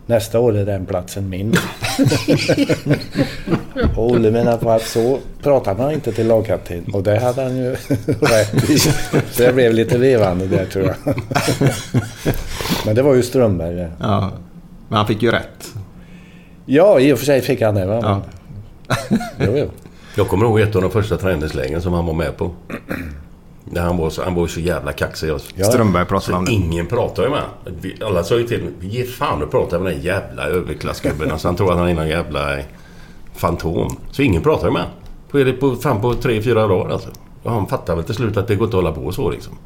[0.08, 1.52] Nästa år är den platsen min.
[3.96, 6.84] och Olle menar på att så pratar man inte till lagkapten.
[6.92, 7.70] Och det hade han ju
[8.20, 8.78] rätt i.
[8.78, 10.96] Så det blev lite vevande där tror jag.
[12.86, 13.90] Men det var ju Strömberg det.
[14.00, 14.32] Ja.
[14.88, 15.74] Men han fick ju rätt.
[16.66, 18.00] Ja, i och för sig fick han det va.
[18.02, 18.22] Ja.
[19.38, 19.70] Jo, jo.
[20.16, 22.50] Jag kommer ihåg ett av de första träningslägren som han var med på.
[23.70, 25.30] Där han var så, han var så jävla kaxig.
[25.54, 25.64] Ja.
[25.64, 26.52] Strömberg pratade om det.
[26.52, 27.92] Ingen pratar ju med honom.
[28.06, 31.30] Alla sa ju till mig, ge fan att prata med den jävla överklassgubben.
[31.30, 32.64] Alltså han tror att han är någon jävla eh,
[33.34, 33.96] fantom.
[34.10, 34.82] Så ingen pratar ju med
[35.32, 35.58] honom.
[35.60, 37.08] På, fan på tre, fyra dagar alltså.
[37.42, 39.58] Och han fattar väl till slut att det går inte att hålla på så liksom.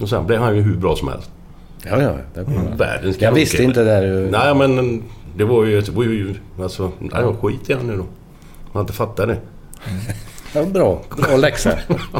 [0.00, 1.30] Och sen blev han ju hur bra som helst.
[1.84, 2.12] Ja, ja.
[2.34, 2.54] Det bra.
[2.76, 4.06] Världens Jag visste inte det.
[4.06, 4.30] Ju.
[4.30, 5.02] Nej men
[5.36, 5.80] det var ju...
[5.80, 8.04] Det var ju alltså, nej, skit i han nu då.
[8.72, 9.38] Man inte fattar det.
[10.52, 11.02] Det var bra.
[11.16, 11.70] Bra läxa.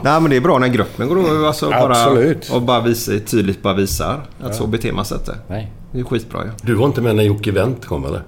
[0.02, 2.50] Nej men det är bra när gruppen går då alltså bara, Absolut.
[2.50, 5.36] och bara visa, tydligt bara visar att så beter man sig inte.
[5.48, 5.72] Nej.
[5.92, 6.50] Det är skitbra ju.
[6.62, 8.22] Du var inte med när Jocke Wendt kom eller?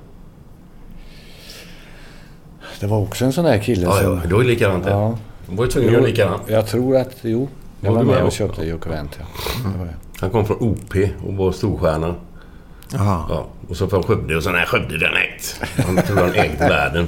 [2.80, 4.04] Det var också en sån där kille Ja, som...
[4.14, 4.20] ja.
[4.28, 4.84] Det var ju likadant.
[4.86, 5.18] Ja.
[5.46, 6.42] De var ju tvungna att göra likadant.
[6.46, 7.16] Jag tror att...
[7.22, 7.48] Jo.
[7.80, 9.18] Jag Var var med med och köpte Jocke Wendt.
[9.18, 9.24] Ja.
[10.20, 10.94] Han kom från OP
[11.26, 12.14] och var storstjärna.
[12.92, 13.24] Jaha.
[13.28, 15.60] Ja, och så från Skövde och så nej, Skövde den ägt.
[15.86, 17.06] Han tror han ägde världen.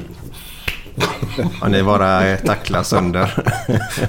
[1.62, 3.45] Och ni bara tacklar sönder.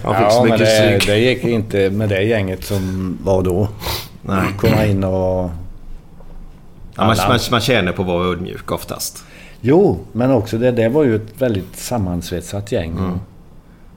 [0.04, 3.68] Han fick Ja, så men det, det gick inte med det gänget som var då.
[4.22, 4.48] Nej.
[4.58, 5.50] Komma in och...
[6.96, 9.24] Ja, man, man, man känner på att vara ödmjuk oftast.
[9.62, 12.92] Jo, men också det, det var ju ett väldigt sammansvetsat gäng.
[12.98, 13.20] Mm.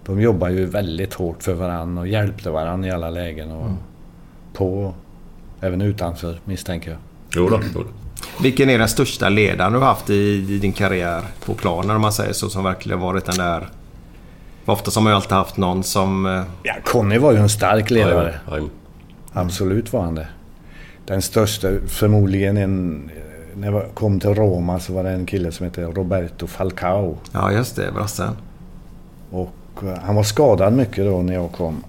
[0.06, 3.50] De jobbade ju väldigt hårt för varandra och hjälpte varandra i alla lägen.
[3.50, 3.76] Och Mm.
[4.52, 4.94] På,
[5.60, 7.00] även utanför misstänker jag.
[7.36, 7.88] Jo då, jo då.
[8.42, 12.02] Vilken är den största ledaren du har haft i, i din karriär på planen om
[12.02, 12.48] man säger så?
[12.50, 13.68] Som verkligen varit den där...
[14.66, 16.26] Ofta har man ju alltid haft någon som...
[16.26, 18.34] eh, Ja, Conny var ju en stark ledare.
[18.50, 18.64] Ja, ja.
[19.32, 20.28] Absolut var han det.
[21.06, 23.10] Den största, förmodligen en...
[23.56, 27.16] När jag kom till Roma så var det en kille som hette Roberto Falcao.
[27.32, 27.92] Ja, just det.
[27.94, 28.36] Brassen.
[29.30, 31.84] Och eh, han var skadad mycket då när jag kom.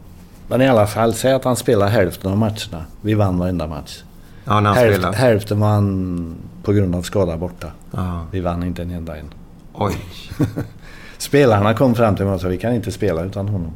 [0.48, 2.86] Men i alla fall, säg att han spelade hälften av matcherna.
[3.02, 4.04] Vi vann varenda match.
[4.46, 5.14] Ja, när han Hälft, spelar.
[5.14, 7.72] hälften var han på grund av skada borta.
[7.92, 8.26] Ja.
[8.32, 9.34] Vi vann inte en enda en.
[9.74, 9.96] Oj.
[11.18, 13.72] Spelarna kom fram till mig och sa vi kan inte spela utan honom.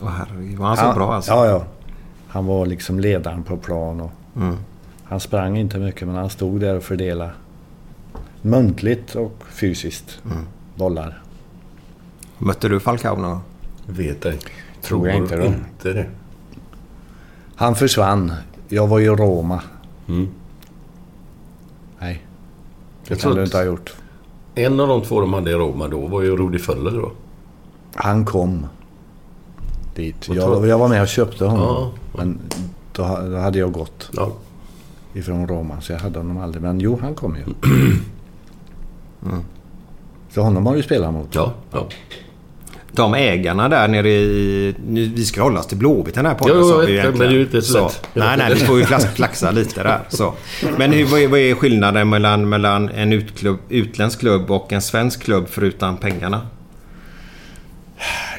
[0.00, 0.58] Åh herregud.
[0.58, 1.30] Var han så bra alltså?
[1.32, 1.64] Ja, ja.
[2.28, 4.00] Han var liksom ledaren på plan.
[4.00, 4.56] Och Mm.
[5.04, 7.30] Han sprang inte mycket men han stod där och fördelade
[8.42, 10.46] muntligt och fysiskt Mm.
[10.74, 11.22] bollar.
[12.38, 13.38] Mötte du Falcao någon?
[13.86, 14.38] Vet ej.
[14.82, 15.44] Tror jag inte då.
[15.44, 16.06] inte det.
[17.56, 18.32] Han försvann.
[18.68, 19.62] Jag var i Roma.
[20.08, 20.28] Mm.
[22.00, 22.22] Nej,
[23.06, 23.94] det Jag kan du inte ha gjort.
[24.54, 27.12] En av de två de hade i Roma då var ju Rudi Völler då.
[27.94, 28.66] Han kom
[29.94, 30.28] dit.
[30.28, 31.66] Jag, jag var med och köpte honom.
[31.66, 31.90] Ja.
[32.18, 32.40] Men
[32.92, 34.32] då, då hade jag gått Ja.
[35.12, 36.62] ifrån Roma så jag hade honom aldrig.
[36.62, 37.44] Men jo, han kom ju.
[40.30, 41.34] Så honom har du spelat mot.
[41.34, 41.52] Ja.
[41.70, 41.86] ja.
[42.94, 44.74] De ägarna där nere i...
[44.88, 46.64] Nu, vi ska hålla oss till Blåvitt den här podden.
[46.64, 47.84] Sa vet vi men det är ju inte så så.
[47.84, 48.08] lätt.
[48.14, 50.00] Nej, nej, vi får ju flax- flaxa lite där.
[50.08, 50.34] Så.
[50.78, 54.82] Men hur, vad, är, vad är skillnaden mellan, mellan en utklubb, utländsk klubb och en
[54.82, 56.40] svensk klubb förutom pengarna?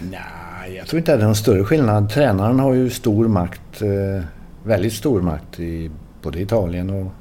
[0.01, 2.09] Nej, jag tror inte att det är någon större skillnad.
[2.09, 3.81] Tränaren har ju stor makt.
[3.81, 4.23] Eh,
[4.63, 5.91] väldigt stor makt i
[6.21, 7.11] både Italien och,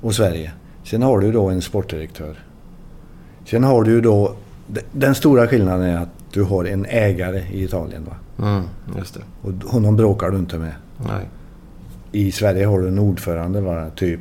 [0.00, 0.52] och Sverige.
[0.84, 2.34] Sen har du då en sportdirektör.
[3.50, 4.34] Sen har du ju då...
[4.66, 8.04] de- Den stora skillnaden är att du har en ägare i Italien.
[8.04, 8.46] Va?
[8.48, 8.62] Mm,
[8.98, 9.20] just det.
[9.42, 10.72] Och honom bråkar du inte med.
[10.96, 11.28] Nej.
[12.12, 14.20] I Sverige har du en ordförande bara, typ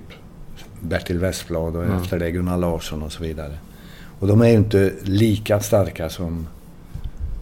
[0.79, 3.53] Bertil Westblad och efter det Gunnar Larsson och så vidare.
[4.19, 6.47] Och de är ju inte lika starka som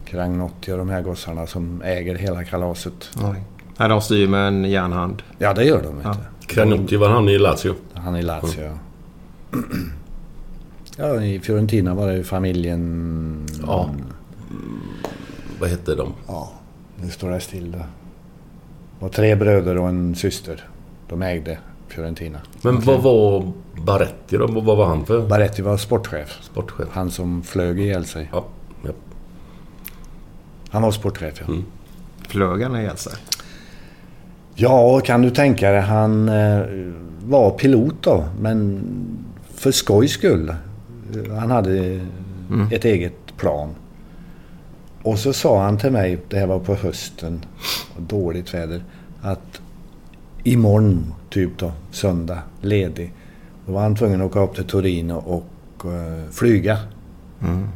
[0.05, 3.09] Kragnotti och de här gossarna som äger hela kalaset.
[3.21, 3.43] Nej.
[3.77, 5.23] Nej, de styr med en järnhand.
[5.37, 6.09] Ja, det gör de Ja.
[6.09, 6.53] inte.
[6.53, 7.73] Kranotti var han i Lazio.
[7.93, 8.61] Han är Lazio.
[8.63, 8.71] ja.
[10.99, 13.45] Ja, i Fiorentina var det ju familjen...
[13.67, 13.89] Ja.
[15.59, 16.13] Vad hette de?
[16.27, 16.51] Ja,
[16.95, 17.79] nu står det still då.
[18.99, 20.69] Och tre bröder och en syster.
[21.09, 22.39] De ägde Fiorentina.
[22.61, 23.51] Men vad var
[23.85, 24.47] Baretti då?
[24.47, 26.37] Vad var han för Baretti var sportchef.
[26.41, 26.87] sportchef?
[26.91, 28.29] Han som flög ihjäl sig.
[28.31, 28.45] Ja.
[28.83, 28.91] ja.
[30.69, 31.45] Han var sportchef, ja.
[31.47, 31.65] Mm.
[32.29, 33.13] Flög han ihjäl sig?
[34.55, 35.81] Ja, kan du tänka dig.
[35.81, 36.61] Han eh,
[37.25, 38.83] var pilot då, men
[39.53, 40.55] för skojs skull.
[41.39, 42.01] Han hade
[42.71, 43.75] ett eget plan.
[45.07, 47.45] Och så sa han till mig, det här var på hösten,
[47.95, 48.83] och dåligt väder,
[49.21, 49.61] att
[50.43, 53.13] imorgon, typ då, söndag, ledig.
[53.65, 56.77] Då var han tvungen att åka upp till Torino och eh, flyga.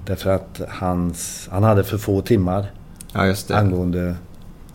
[0.06, 2.72] Därför att hans, han hade för få timmar
[3.14, 4.16] Ja, angående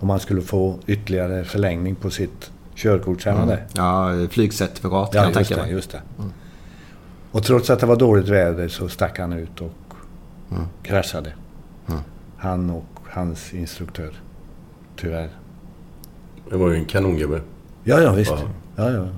[0.01, 3.25] om han skulle få ytterligare förlängning på sitt körkort.
[3.25, 3.63] Det?
[3.73, 5.73] Ja, flygcertifikat kan Ja, jag tänka mig.
[5.73, 6.03] just det.
[7.31, 9.73] Och trots att det var dåligt väder så stack han ut och
[10.83, 11.33] kraschade.
[12.47, 14.13] Han och hans instruktör.
[14.97, 15.29] Tyvärr.
[16.51, 17.41] Det var ju en kanongubbe.
[17.85, 18.35] Ja, ja visst.
[18.77, 18.91] Ja.
[18.91, 19.09] Ja.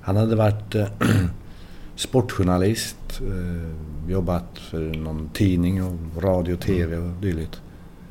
[0.00, 0.86] Han hade varit eh,
[1.96, 2.96] sportjournalist.
[3.20, 7.62] Eh, jobbat för någon tidning och radio, tv och dylikt.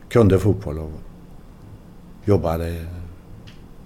[0.09, 0.91] Kunde fotboll och
[2.25, 2.85] jobbade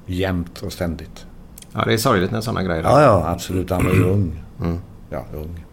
[0.06, 1.26] jämt och ständigt.
[1.74, 3.70] Ja, det är sorgligt när sådana grejer Ja, ja, absolut.
[3.70, 4.43] Han var ju ung.
[4.62, 4.78] Mm.
[5.10, 5.66] Ja, ung.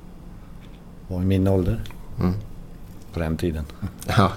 [1.08, 1.80] Var i min ålder.
[3.14, 3.64] På den tiden.
[4.16, 4.32] Ja.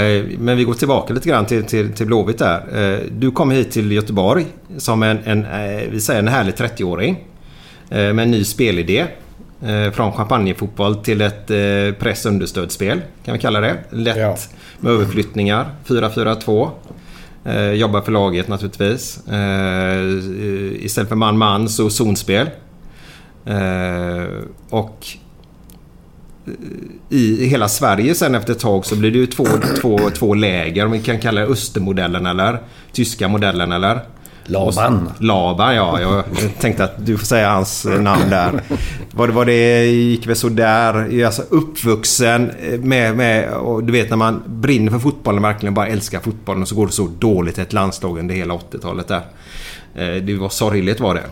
[0.00, 2.92] Eh, Men vi går tillbaka lite grann till, till, till Blåvitt där.
[2.92, 4.46] Eh, Du kom hit till Göteborg
[4.76, 7.24] som en, en eh, vi säger en härlig 30-åring.
[7.90, 9.04] eh, Med en ny spelidé.
[9.92, 11.46] Från champagnefotboll till ett
[11.98, 13.76] pressunderstödsspel kan vi kalla det.
[13.90, 14.36] Lätt Ja.
[14.80, 15.66] med överflyttningar.
[15.86, 16.70] 4-4-2.
[17.44, 19.16] Eh, Jobbar för laget naturligtvis.
[20.80, 22.46] Istället för man-man så zonspel.
[24.70, 25.06] Och
[27.08, 29.46] i hela Sverige sen efter ett tag så blir det ju två,
[29.80, 30.86] två, två läger.
[30.86, 32.58] Om vi kan kalla det Östermodellen eller
[32.92, 34.00] tyska modellen eller?
[34.44, 35.10] Laban.
[35.18, 36.00] Laban, ja.
[36.00, 36.24] Jag
[36.60, 38.62] tänkte att du får säga hans namn där.
[39.14, 41.24] Var det, var det gick väl sådär.
[41.26, 43.50] Alltså uppvuxen med, med...
[43.52, 46.86] Och du vet när man brinner för fotbollen, verkligen bara älskar fotbollen och så går
[46.86, 49.22] det så dåligt ett landslag under hela 80-talet där.
[49.94, 51.22] Eh, Det var sorgligt var det.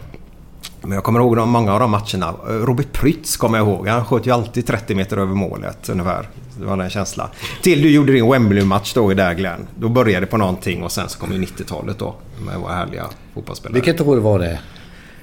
[0.82, 2.34] Men jag kommer ihåg de, många av de matcherna.
[2.48, 3.88] Robert Prytz kommer jag ihåg.
[3.88, 6.28] Han sköt ju alltid 30 meter över målet ungefär.
[6.58, 7.28] Det var den känslan.
[7.62, 9.66] Till du gjorde din Wembley-match då i där Glenn.
[9.78, 12.14] Då började det på någonting och sen så kom ju 90-talet då.
[12.46, 13.74] Med våra härliga fotbollsspelare.
[13.74, 14.58] Vilket år var det?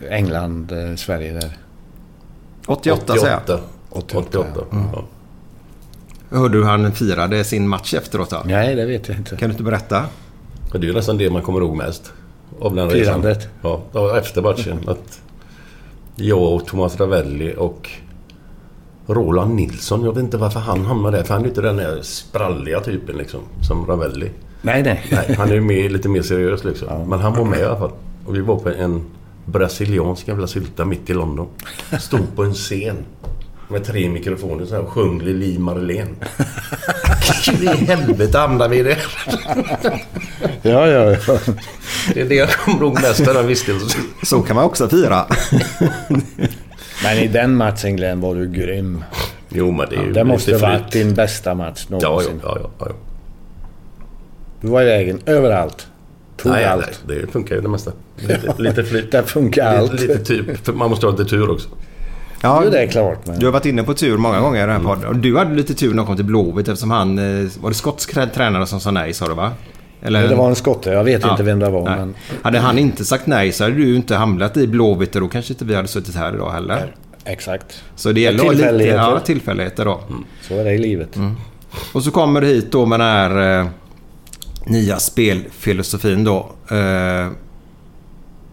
[0.10, 1.58] England, eh, Sverige där?
[2.68, 3.60] 88, säger jag.
[3.89, 4.30] 88.
[4.30, 4.66] 88, 88.
[4.93, 5.03] Ja.
[6.38, 8.41] Hörde du hur han firade sin match efteråt då?
[8.45, 9.36] Nej, det vet jag inte.
[9.36, 10.03] Kan du inte berätta?
[10.72, 12.14] Det är ju nästan det man kommer ihåg mest.
[12.60, 13.22] Av den resan.
[13.22, 13.47] Firandet.
[13.62, 14.80] Ja, ja, efter matchen.
[14.88, 15.22] Att
[16.18, 17.89] jag och Thomas Ravelli och
[19.07, 20.03] Roland Nilsson.
[20.03, 21.24] Jag vet inte varför han hamnade där.
[21.24, 23.39] För han är inte den där spralliga typen liksom.
[23.61, 24.32] Som Ravelli.
[24.61, 25.05] Nej, nej.
[25.11, 27.09] Nej, han är ju mer, lite mer seriös liksom.
[27.09, 27.91] Men han var med i alla fall.
[28.26, 29.01] Och vi var på en
[29.45, 31.47] brasiliansk jävla sylta mitt i London.
[31.99, 32.97] Stod på en scen.
[33.70, 36.11] Med tre mikrofoner så här och sjöng Lili Marlene.
[37.45, 38.97] Hur i helvete hamnade vi där?
[40.61, 41.39] Ja, ja, ja.
[42.13, 44.01] Det är det jag kommer ihåg mest av den vistelsen.
[44.24, 45.26] Så kan man också fira.
[47.03, 49.03] Men i den matchen Glenn var du grym.
[49.49, 52.39] Jo, men det är ju Det måste ha varit din bästa match Ja, någonsin.
[52.43, 52.88] ja, ja, ja.
[54.61, 55.88] Du var i vägen överallt.
[56.38, 57.01] Tog Nej, allt.
[57.07, 57.91] nej, det funkar ju det mesta.
[58.15, 59.11] Lite, lite flyt.
[59.11, 59.91] Där funkar allt.
[59.91, 60.76] Lite, lite typ.
[60.76, 61.70] Man måste ha lite tur också.
[62.41, 63.27] Ja, Jo, det är klart.
[63.27, 63.39] Men...
[63.39, 65.07] Du har varit inne på tur många gånger i den här podden.
[65.07, 67.17] Och du hade lite tur när de kom till Blåvitt eftersom han...
[67.19, 69.51] eh, Var det skotsk tränare som sa nej sa du va?
[70.01, 70.89] Eller, Det var en skotte.
[70.89, 71.31] Jag vet Ja.
[71.31, 71.83] inte vem det var.
[71.83, 71.95] Nej.
[71.97, 72.15] Men...
[72.41, 75.53] Hade han inte sagt nej så hade du inte hamnat i Blåvitt och då kanske
[75.53, 76.95] inte vi hade suttit här idag heller.
[77.25, 77.83] Exakt.
[77.95, 78.97] Så det gäller att ha lite Tillfälligheter.
[78.99, 79.99] ja, tillfälligheter då.
[80.41, 81.15] Så är det i livet.
[81.15, 81.35] Mm.
[81.93, 83.67] Och så kommer du hit då med den här eh,
[84.65, 86.38] nya spelfilosofin då.
[86.69, 86.75] Eh,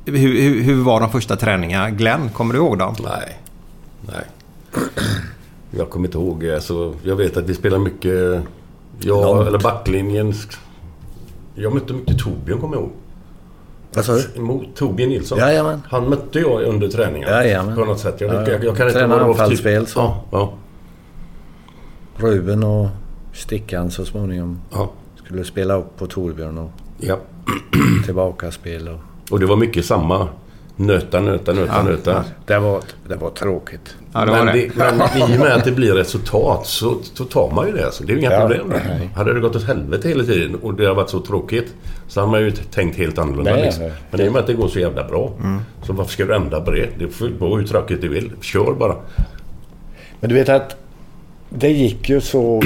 [0.07, 1.91] hur, hur, hur var de första träningarna?
[1.91, 2.95] Glenn, kommer du ihåg dem?
[3.05, 3.39] Nej.
[4.09, 4.25] Nej.
[5.71, 6.49] Jag kommer inte ihåg.
[6.49, 8.43] Alltså, jag vet att vi spelar mycket...
[9.01, 9.49] Ja, Långt.
[9.49, 10.35] eller backlinjen.
[11.55, 12.93] Jag mötte mycket Torbjörn, kommer jag ihåg.
[13.95, 14.41] Vad sa du?
[14.41, 15.39] Mot Torbjörn Nilsson.
[15.39, 15.81] Jajamän.
[15.89, 17.29] Han mötte jag under träningen.
[17.29, 17.75] Jajamän.
[17.75, 18.21] På något sätt.
[18.21, 18.99] Jag, Ja, jag, jag kan inte...
[18.99, 20.01] träna vad det var för anfallsspel, så.
[20.01, 20.53] Ja, ja,
[22.17, 22.89] Ruben och
[23.33, 24.91] Stickan så småningom ja,
[25.25, 27.19] skulle spela upp på Torbjörn och ja.
[28.05, 28.89] tillbaka spel.
[28.89, 29.33] Och...
[29.33, 30.29] Och det var mycket samma.
[30.77, 32.25] Nöta, nöta, nöta, nöta.
[32.47, 33.97] Det, var, det var tråkigt.
[34.13, 34.77] Ja, det var men, det.
[34.77, 34.95] men
[35.31, 37.93] i och med att det blir resultat så, så tar man ju det.
[37.93, 38.67] Så det är ju inga Ja, problem.
[38.69, 39.11] nej.
[39.15, 41.75] Hade det gått åt helvete hela tiden och det har varit så tråkigt
[42.09, 43.53] så hade man ju tänkt helt annorlunda.
[43.53, 43.91] Nej, liksom.
[44.11, 45.33] Men i och med att det går så jävla bra.
[45.43, 45.61] Mm.
[45.83, 46.89] Så varför ska du ändra på det?
[46.99, 48.33] Det får gå hur tråkigt du vill.
[48.41, 48.97] Kör bara.
[50.21, 50.77] Men du vet att
[51.59, 52.63] det gick ju så...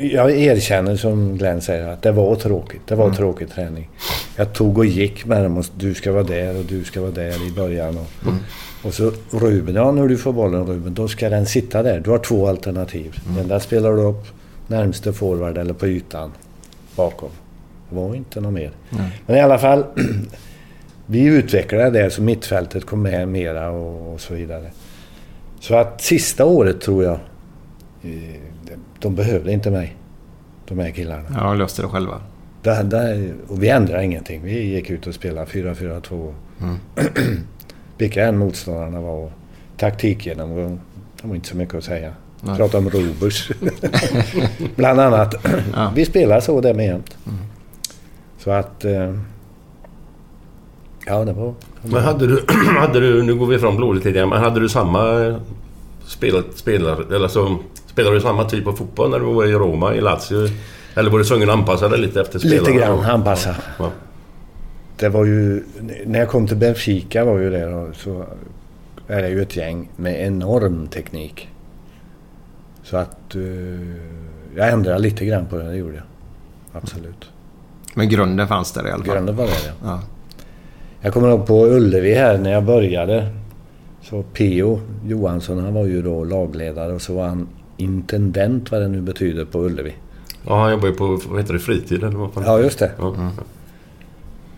[0.00, 2.80] Jag erkänner som Glenn säger att det var tråkigt.
[2.86, 3.90] Det var tråkig träning.
[4.36, 7.10] Jag tog och gick med dem och du ska vara där och du ska vara
[7.10, 7.98] där i början.
[7.98, 8.32] Och,
[8.84, 12.00] och så Ruben, ja när du får bollen Ruben, då ska den sitta där.
[12.00, 13.18] Du har två alternativ.
[13.36, 14.26] Den där spelar du upp
[14.66, 16.32] närmste forward eller på ytan
[16.96, 17.30] bakom.
[17.90, 18.70] Det var inte något mer.
[19.26, 19.84] Men i alla fall,
[21.06, 24.70] vi utvecklade det så mittfältet kom med mera och, och så vidare.
[25.60, 27.18] Så att sista året tror jag,
[29.00, 29.96] de behövde inte mig.
[30.68, 31.22] De här killarna.
[31.34, 32.20] Ja, de löste det själva.
[32.62, 34.42] Där, där, och vi ändrade ingenting.
[34.44, 36.32] Vi gick ut och spelade 4-4-2.
[37.98, 39.12] Vilka än motståndarna var.
[39.24, 39.32] och
[39.76, 40.80] Taktikgenomgång.
[41.22, 42.12] Det var inte så mycket att säga.
[42.40, 42.56] Nej.
[42.56, 43.50] Prata om Robers.
[44.76, 45.34] Bland annat.
[45.74, 45.92] Ja.
[45.94, 47.16] Vi spelar så det med jämt.
[48.38, 48.84] Så att...
[48.84, 49.14] eh,
[51.06, 51.54] Ja, det var...
[51.82, 52.44] Men hade du,
[52.78, 55.34] hade du, nu går vi från blodet lite grann, men hade du samma
[56.06, 57.58] spel, spelare, eller så,
[57.94, 60.48] spelade du samma typ av fotboll när du var i Roma, i Lazio?
[60.94, 62.60] Eller var du tvungen att anpassa dig lite efter spelarna?
[62.60, 63.56] Lite grann anpassa.
[63.78, 63.90] Ja.
[64.96, 65.64] Det var ju...
[66.06, 68.24] När jag kom till Benfica var ju det då, så
[69.08, 71.48] är det ju ett gäng med enorm teknik.
[72.82, 73.34] Så att...
[73.34, 73.40] eh,
[74.56, 76.04] jag ändrade lite grann på det, det gjorde jag.
[76.72, 77.30] Absolut.
[77.94, 79.14] Men grunden fanns där i alla fall.
[79.14, 79.72] Grunden var det, ja.
[79.84, 80.00] Ja.
[81.00, 83.28] Jag kommer ihåg på Ullevi här när jag började.
[84.02, 84.80] Så P.O.
[85.06, 89.44] Johansson, han var ju då lagledare och så var han intendent, vad det nu betyder,
[89.44, 89.92] på Ullevi.
[90.46, 92.42] ja, han jobbar ju på, vad heter det, fritid eller vad fan?
[92.46, 92.90] Ja, just det.
[92.98, 93.30] Ja.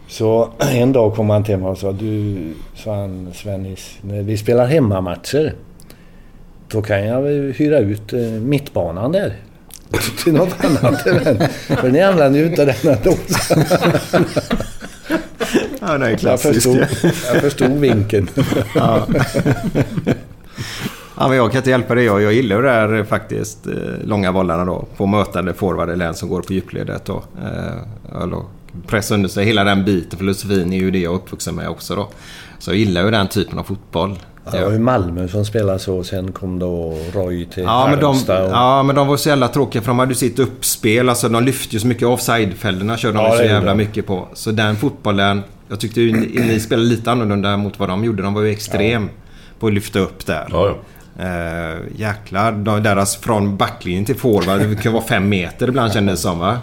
[0.09, 2.37] Så en dag kom han till mig och sa du,
[2.75, 5.55] sa han Svennis, när vi spelar hemmamatcher
[6.69, 9.35] då kan jag hyra ut eh, mittbanan där.
[10.25, 11.43] Till något annat event.
[11.53, 13.11] För ni använder ju inte den ändå.
[15.81, 16.55] ja, det är Jag klassiskt.
[16.55, 16.77] förstod,
[17.33, 18.29] jag förstod vinken.
[18.75, 19.07] Ja.
[21.19, 22.03] ja, men jag kan inte hjälpa det.
[22.03, 23.67] Jag, jag gillar ju det här eh, faktiskt.
[23.67, 23.73] Eh,
[24.05, 24.85] långa bollarna då.
[24.97, 27.23] På mötande forward eller en som går på djupledet då.
[27.43, 28.39] Eh,
[28.87, 29.45] pressa under sig.
[29.45, 30.19] Hela den biten.
[30.19, 32.09] Filosofin är ju det jag är uppvuxen med också då.
[32.59, 34.19] Så jag gillar ju den typen av fotboll.
[34.45, 36.05] Ja, det var ju Malmö som spelade så.
[36.05, 39.49] Sen kom då Roy till Ja men, de, och- ja, men de var så jävla
[39.49, 41.09] tråkiga för de hade ju sitt uppspel.
[41.09, 42.09] Alltså, de lyfte ju så mycket.
[42.09, 43.77] Offside-fällorna körde de Ja, så det jävla de.
[43.77, 44.29] mycket på.
[44.35, 45.43] Så den fotbollen...
[45.69, 48.23] Jag tyckte ju ni, spelade lite annorlunda mot vad de gjorde.
[48.23, 49.09] De var ju extrem
[49.61, 50.47] på att lyfta upp där.
[50.51, 50.75] Ja, ja.
[51.21, 52.53] Uh, jäklar.
[52.53, 54.61] De, deras från backlinjen till forward.
[54.61, 56.59] Det kan vara fem meter ibland kändes det som va.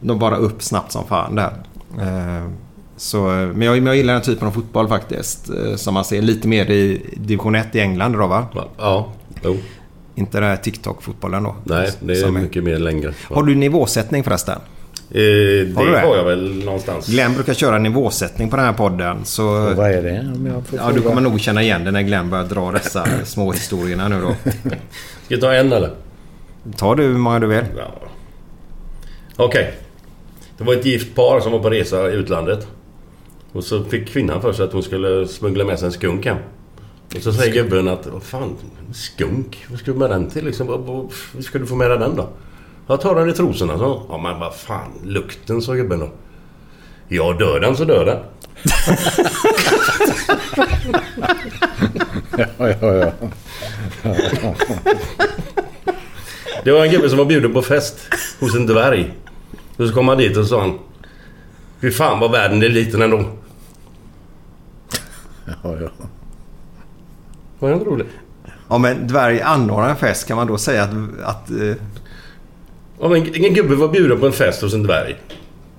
[0.00, 1.52] De bara upp snabbt som fan där.
[2.00, 2.50] Eh,
[2.96, 5.50] så, men, jag, men jag gillar den typen av fotboll faktiskt.
[5.50, 8.46] eh, som man ser lite mer i division 1 i England då va?
[8.78, 9.12] Ja.
[9.44, 9.56] Jo.
[10.14, 11.54] Inte den här TikTok-fotbollen då.
[11.64, 13.14] Nej, det är mycket mer längre.
[13.30, 14.60] Har du nivåsättning förresten?
[15.10, 16.00] Eh, det Har det?
[16.00, 17.06] har jag väl någonstans.
[17.06, 19.24] Glenn brukar köra nivåsättning på den här podden.
[19.24, 20.32] Så Och vad är det?
[20.36, 23.06] Om jag får ja, du kommer nog känna igen det när Glenn börjar dra dessa
[23.24, 24.34] små historierna nu då.
[25.24, 25.90] Ska jag ta en eller?
[26.76, 27.64] Ta du hur många du vill.
[27.76, 27.94] Ja.
[29.36, 29.74] Okej.
[30.58, 32.66] Det var ett gift par som var på resa i utlandet.
[33.52, 36.36] Och så fick kvinnan för sig att hon skulle smuggla med sig en skunk hem.
[37.16, 38.56] Och så säger gubben att vad fan,
[38.92, 39.66] skunk?
[39.70, 40.66] Vad ska du med den till liksom?
[40.66, 42.28] Vad, vad, vad ska du få med dig den då?
[42.90, 44.02] Jag tar den i trosorna så.
[44.08, 46.10] Ja men vad fan, lukten sa gubben då.
[47.08, 48.18] Ja, dör den så dör den.
[52.58, 53.12] Ja, ja, ja.
[56.64, 59.14] Det var en gubbe som var bjuden på fest hos en dvärg.
[59.76, 60.78] Och så kom han dit och så sa han...
[61.80, 63.24] Fy fan vad världen är liten ändå.
[65.46, 65.88] ja, ja.
[67.58, 68.08] Var det inte roligt?
[68.68, 70.90] Om en dvärg anordnar en fest kan man då säga att...
[71.24, 71.74] att eh,
[72.98, 75.16] Om en, en gubbe var bjuden på en fest hos en dvärg.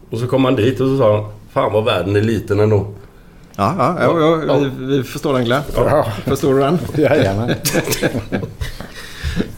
[0.09, 1.25] Och så kom han dit och så sa han...
[1.53, 2.87] Fan vad världen är liten ändå.
[3.55, 5.63] ja, ja, ja, ja, vi, vi förstår den Glenn.
[6.25, 6.79] Förstår du den?
[6.97, 7.49] Jajamän.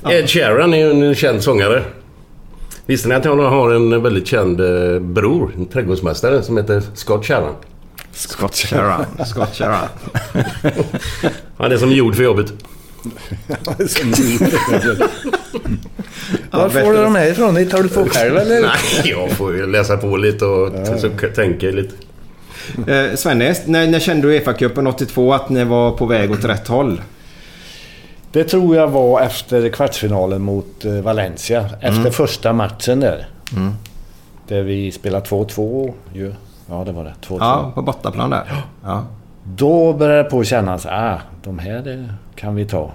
[0.10, 1.84] Ed Sheeran är ju en känd sångare.
[2.86, 7.26] Visste ni att han har en väldigt känd eh, bror, en trädgårdsmästare, som heter Scott
[7.26, 7.56] Sheeran?
[8.12, 9.06] Scott Sheeran.
[9.26, 9.88] Scott Sheeran.
[11.58, 12.54] Han är som gjord för jobbet.
[16.52, 17.56] Var får du de här ifrån?
[17.56, 18.62] Hittar du på själv eller?
[19.02, 21.96] Nej, jag får ju läsa på lite och så tänka lite.
[22.88, 26.68] Eh, Svennis, när, när kände du Uefa-cupen 82 att ni var på väg åt rätt
[26.68, 27.02] håll?
[28.32, 31.70] Det tror jag var efter kvartsfinalen mot eh, Valencia.
[31.82, 33.28] Efter första matchen där.
[34.48, 36.34] Där vi spelade 2-2 ju.
[36.70, 37.14] Ja, det var det.
[37.28, 37.38] 2-2.
[37.40, 38.44] Ja, på bortaplan där.
[38.84, 39.06] Ja.
[39.44, 42.92] Då började det på att kännas, ah, de här kan vi ta.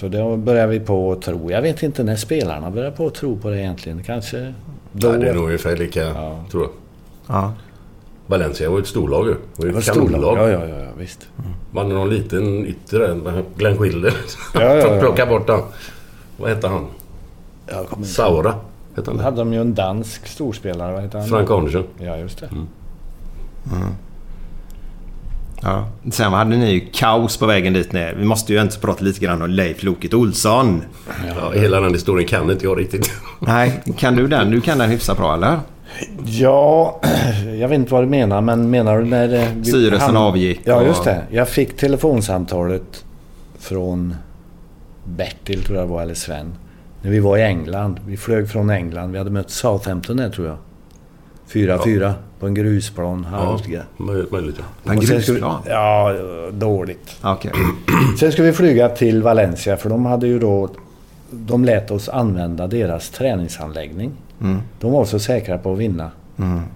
[0.00, 1.50] Så då började vi på att tro.
[1.50, 4.02] Jag vet inte när spelarna började på att tro på det egentligen.
[4.02, 4.54] Kanske
[4.92, 5.08] då.
[5.08, 6.44] Ja, det är nog ungefär lika, Ja.
[6.50, 6.70] tror jag.
[7.36, 7.52] Ja.
[8.26, 9.32] Valencia var ju ett storlag ju.
[9.56, 10.38] Det var ju ett kanonlag.
[10.38, 11.28] Ja, ja, ja, ja, visst.
[11.70, 14.14] Man hade någon liten ytter där, Glenn Schilder.
[14.54, 15.00] Ja, ja, ja.
[15.00, 15.62] Plocka bort han.
[16.36, 16.86] Vad hette han?
[18.04, 18.54] Saura?
[18.96, 19.22] Hette Då han det?
[19.22, 20.92] hade de ju en dansk storspelare.
[20.92, 21.28] Vad heter han?
[21.28, 21.84] Frank Andersson.
[21.98, 22.48] Ja, just det.
[25.62, 25.88] Ja.
[26.10, 28.14] Sen hade ni ju kaos på vägen dit ner.
[28.14, 30.82] Vi måste ju ens prata lite grann om Leif Loket Olsson.
[31.40, 33.10] Ja, hela den historien kan inte jag riktigt.
[33.40, 34.50] Nej, kan du den?
[34.50, 35.58] Du kan den hyfsat bra eller?
[36.24, 37.00] Ja,
[37.60, 39.28] jag vet inte vad du menar, men menar du när...
[39.28, 41.22] det- vi- Styrelsen avgick Ja, just det.
[41.30, 43.04] Jag fick telefonsamtalet
[43.58, 44.14] från
[45.04, 46.52] Bertil, tror jag det var, eller Sven.
[47.02, 48.00] När vi var i England.
[48.06, 49.12] Vi flög från England.
[49.12, 50.56] Vi hade mött Southampton där, tror jag.
[51.52, 53.26] 4-4 på en grusplan.
[53.32, 53.58] Ja,
[53.96, 54.64] möjligt ja.
[54.84, 55.62] På en ska vi- grusplan?
[55.66, 56.14] Ja,
[56.52, 57.16] dåligt.
[57.22, 57.52] Okej.
[58.20, 60.68] Sen ska vi flyga till Valencia för de hade ju då...
[61.30, 64.12] De lät oss använda deras träningsanläggning.
[64.80, 66.10] De var så säkra på att vinna.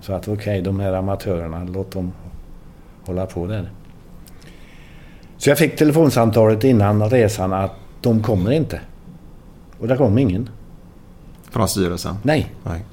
[0.01, 2.12] Så att okej, de här amatörerna, låt dem
[3.07, 3.71] hålla på där.
[5.39, 8.81] Så jag fick telefonsamtalet innan resan att de kommer inte.
[9.81, 10.49] Och det kom ingen.
[11.51, 12.15] Från styrelsen?
[12.23, 12.53] Nej.
[12.62, 12.85] Nej.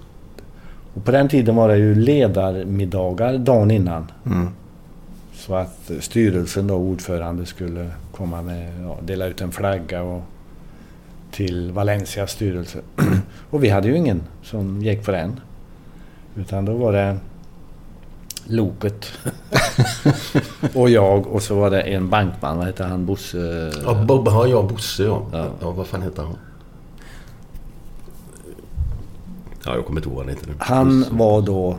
[0.94, 4.12] Och på den tiden var det ju ledarmiddagar dagen innan.
[5.34, 10.22] Så att styrelsen då, ordförande, skulle komma med, ja, dela ut en flagga och
[11.32, 12.80] till Valencias styrelse.
[13.50, 15.40] och vi hade ju ingen som gick på den.
[16.36, 17.18] Utan då var det
[18.46, 19.12] Loket
[20.76, 23.72] och jag och så var det en bankman, vad hette han, Bosse?
[23.86, 25.22] Ja, Bob, ja, Bosse ja.
[25.32, 25.48] Ja.
[25.62, 25.72] ja.
[25.72, 26.38] vad fan heter han?
[29.66, 30.54] Ja, jag kommer inte ihåg vad han heter nu.
[30.60, 31.78] Han var då,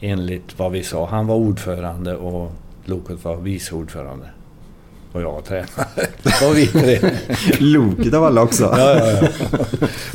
[0.00, 2.52] enligt vad vi sa, han var ordförande och
[2.84, 4.26] Loket var vice ordförande.
[5.12, 5.66] Och jag var tränare.
[6.22, 7.10] Det var vi tre.
[7.58, 8.64] Loket av alla också.
[8.64, 9.28] Ja, ja, ja.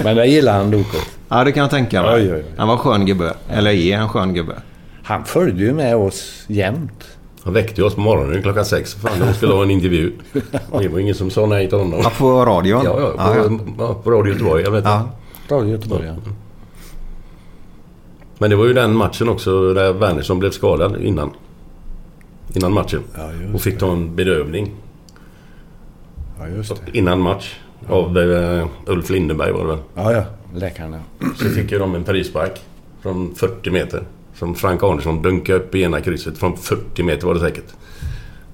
[0.03, 1.01] Men det gillade han, Loket.
[1.29, 2.15] Ja, det kan jag tänka mig.
[2.15, 2.45] Oj, oj, oj.
[2.57, 3.33] Han var skön gubbe.
[3.49, 4.55] Eller är en skön gubbe.
[5.03, 7.03] Han följde ju med oss jämt.
[7.43, 8.93] Han väckte oss på morgonen klockan sex.
[8.93, 10.11] Fan, de skulle ha en intervju.
[10.79, 11.99] Det var ingen som sa nej till honom.
[12.03, 12.81] Ja, på radion?
[12.85, 13.59] Ja, ja, på, ja.
[13.79, 14.63] ja, på Radio Göteborg.
[14.63, 14.85] Jag vet.
[14.85, 15.09] Ja.
[15.49, 16.31] Radio Göteborg, ja.
[18.37, 21.31] Men det var ju den matchen också där Wernersson blev skadad innan.
[22.53, 23.03] Innan matchen.
[23.15, 24.71] Ja, och fick ta en bedövning
[26.39, 27.55] Ja, innan match.
[27.87, 29.79] Av eh, Ulf Lindenberg var det väl.
[29.95, 30.23] Ja, ja.
[30.55, 30.99] Läkarna.
[31.35, 32.61] Så fick ju de en frispark
[33.01, 34.03] från 40 meter.
[34.33, 36.37] Som Frank Andersson dunkade upp i ena krysset.
[36.37, 37.73] Från 40 meter var det säkert.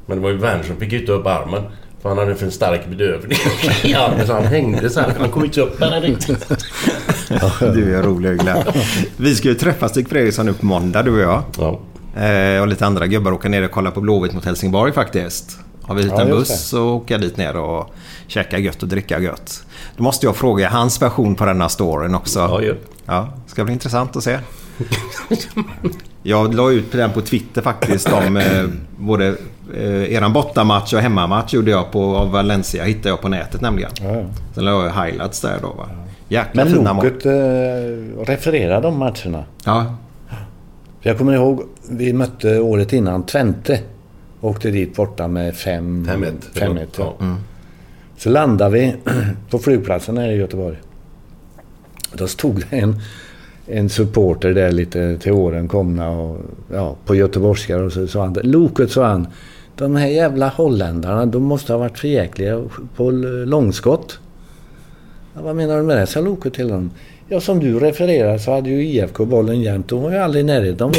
[0.06, 1.64] Men det var ju Werner som fick inte upp armen.
[2.04, 3.38] För han hade för en stark bedövning
[3.84, 5.14] i armen så han hängde så här.
[5.20, 6.48] Han kom inte upp den riktigt.
[7.60, 8.64] Du är rolig Glenn.
[9.18, 11.44] Vi ska ju träffa Stig Fredriksson nu på måndag, du och jag.
[11.58, 11.80] Ja.
[12.22, 15.60] Eh, och lite andra gubbar åka ner och kolla på Blåvitt mot Helsingborg faktiskt.
[15.82, 17.94] Har vi hyrt Ja, en buss och åka dit ner och
[18.28, 19.64] käka gött och dricka gött.
[19.98, 22.40] Då måste jag fråga hans version på denna storyn också.
[22.40, 22.74] Ja, ja.
[23.06, 24.40] Ja, ska bli intressant att se.
[26.24, 28.66] Jag la ut den på Twitter faktiskt om eh,
[28.98, 29.36] både
[29.76, 32.84] eh, eran bortamatch och hemmamatch gjorde jag på av Valencia.
[32.84, 33.92] Hittade jag på nätet nämligen.
[34.02, 34.26] Ja, ja.
[34.56, 35.90] Sen la jag highlights där då va.
[36.28, 37.06] Jäkla Men fina mål.
[37.06, 39.44] Loket eh, refererade de matcherna.
[39.66, 39.96] Ja,
[41.02, 43.80] jag kommer ihåg, vi mötte året innan Twente.
[44.42, 46.34] Åkte dit borta med 5 5-1.
[46.54, 47.14] 5-1, ja.
[47.20, 47.36] Ja.
[48.18, 48.96] Så landade vi
[49.50, 50.78] på flygplatsen här i Göteborg.
[52.14, 53.02] Då stod det en
[53.68, 56.42] en supporter där lite till åren komna och
[56.74, 59.28] ja, på göteborgska och så sa han Loket sa han
[59.76, 62.64] de här jävla holländarna de måste ha varit förjäkliga
[62.96, 63.12] på
[63.46, 64.20] långskott.
[65.36, 66.08] Ja, vad menar du med det?
[66.08, 66.92] sa Loket till honom.
[67.28, 69.88] Ja, som du refererar så hade ju IFK bollen jämt.
[69.88, 70.78] De var ju aldrig i närheten.
[70.78, 70.92] De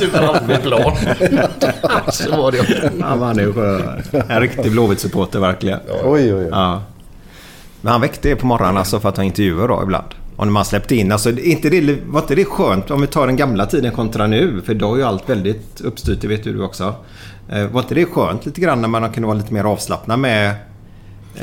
[0.00, 0.92] Du var aldrig plan.
[2.12, 2.90] Så var det.
[2.98, 4.02] Ja, han är ju skön.
[4.28, 5.78] En riktig Blåvitt-supporter verkligen.
[6.04, 6.48] Oj, oj, oj.
[6.50, 6.82] Ja.
[7.80, 10.06] Men han väckte er på morgonen alltså för att ha intervjuer då ibland.
[10.36, 13.26] Och när man släppte in, alltså inte det, var inte det skönt om vi tar
[13.26, 14.60] den gamla tiden kontra nu?
[14.64, 16.94] För då är ju allt väldigt uppstyrt, det vet ju du också.
[17.52, 20.54] Eh, Var inte det skönt lite grann när man kunde vara lite mer avslappnad med,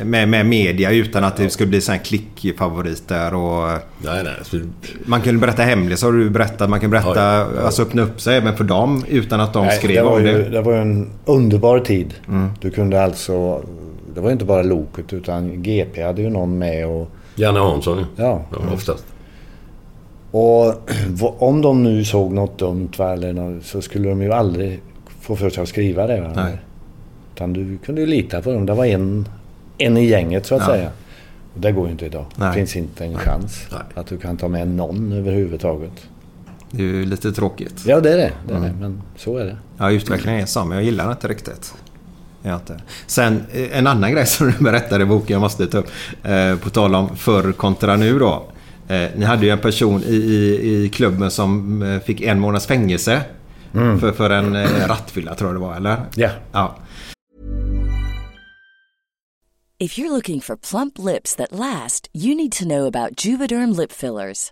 [0.04, 3.68] med, med media utan att det skulle bli sån här klickfavoriter och...
[4.04, 4.34] Nej, nej.
[4.44, 4.58] så-
[5.06, 6.70] Man kunde berätta hemlisar har du berättat.
[6.70, 7.62] Man kan berätta, Ja, ja.
[7.62, 10.26] alltså öppna upp sig även för dem utan att de Nej, skrev det var om
[10.26, 10.40] ju, det.
[10.40, 10.52] Mm.
[10.52, 12.14] det var ju en underbar tid.
[12.62, 13.62] Du kunde alltså...
[14.16, 17.10] Det var ju inte bara Loket utan GP hade ju någon med och...
[17.36, 18.06] Janne Hansson ja.
[18.16, 18.42] Ja.
[18.52, 19.06] ja oftast.
[20.32, 20.74] Och
[21.44, 24.80] om de nu såg något dumt va, eller något, så skulle de ju aldrig
[25.28, 26.22] få för sig att skriva det.
[26.22, 26.32] Va?
[26.36, 26.58] Nej.
[27.36, 28.66] Utan du kunde ju lita på dem.
[28.66, 29.28] Det var en,
[29.78, 30.68] en i gänget så att Ja.
[30.68, 30.90] säga.
[31.54, 32.26] Och det går ju inte idag.
[32.36, 32.48] Nej.
[32.48, 33.80] Det finns inte en chans Nej.
[33.94, 35.92] att du kan ta med någon överhuvudtaget.
[36.72, 37.84] Det är ju lite tråkigt.
[37.86, 38.32] Ja, det är det.
[38.48, 38.70] det, är Mm.
[38.70, 38.76] det.
[38.80, 39.58] Men så är det.
[39.78, 40.76] Ja, utvecklingen är samma.
[40.76, 41.74] Jag gillar det inte riktigt.
[42.42, 42.82] Jag inte.
[43.08, 45.88] Sen eh, en annan grej som du berättade i boken jag måste ta upp.
[46.24, 48.44] Eh, på tal om förr kontra nu då.
[48.88, 52.66] Eh, ni hade ju en person i, i, i klubben som eh, fick en månads
[52.66, 53.22] fängelse.
[53.72, 56.06] För, för en eh, rattfylla tror jag det var, eller?
[56.16, 56.30] Ja.
[56.52, 56.76] Ja.
[59.80, 63.92] If you're looking for plump lips that last, you need to know about Juvederm lip
[63.92, 64.52] fillers.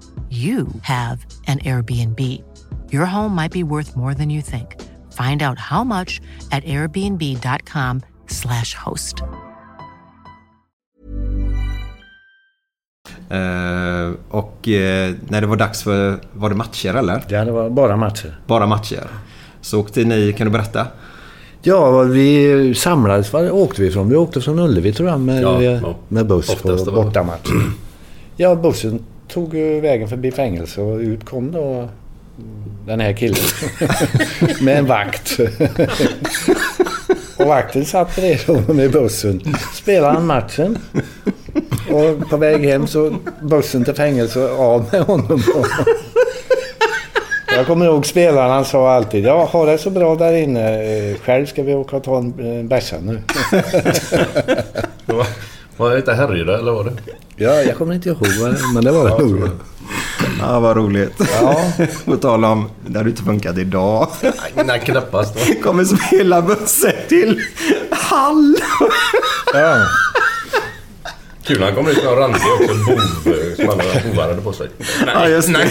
[0.31, 2.19] you have an Airbnb.
[2.93, 4.75] Your home might be worth more than you think.
[5.11, 6.21] Find out how much
[6.51, 9.15] at airbnb.com/slash host.
[13.29, 16.19] Eh, och eh, när det var dags för...
[16.33, 17.23] Var det matcher eller?
[17.27, 18.39] Ja, det var bara matcher.
[18.47, 19.07] Bara matcher.
[19.61, 20.33] Så åkte ni...
[20.33, 20.87] Kan du berätta?
[21.61, 23.33] Ja, vi samlades.
[23.33, 24.09] Var åkte vi ifrån?
[24.09, 27.49] Vi åkte från Ullevi tror jag med, Ja, med, buss på bortamatch.
[28.35, 28.99] Ja, bussen
[29.31, 31.89] tog vägen förbi fängelse och ut kom då
[32.85, 33.43] den här killen
[34.61, 35.37] med en vakt.
[37.37, 39.41] och vakten satt bredvid honom i bussen.
[39.73, 40.77] Spelade han matchen.
[41.91, 45.43] Och på väg hem så bussen till fängelse av med honom.
[47.55, 50.83] Jag kommer ihåg spelaren, han sa alltid ja, ha det så bra där inne.
[50.83, 53.19] Eh, Själv ska vi åka och ta en en bärsa nu.
[55.81, 56.91] Var, det inte Härryda eller var det?
[57.35, 58.27] Ja, jag kommer inte ihåg
[58.73, 59.49] men det var det nog.
[60.39, 61.13] Ja, vad roligt.
[61.41, 61.71] Ja.
[62.05, 62.69] På tal om...
[62.87, 64.07] Det hade inte funkat idag.
[64.21, 65.35] Nej, nej knappast.
[65.35, 65.55] va?
[65.63, 67.41] Kommer spela bussen till
[67.91, 68.55] Hall.
[69.53, 69.77] Ja.
[71.43, 72.73] Kul, han kommer ut med en randig också.
[72.73, 74.67] Bov, eh, som andra bovar hade på sig.
[75.05, 75.69] Ja, just det.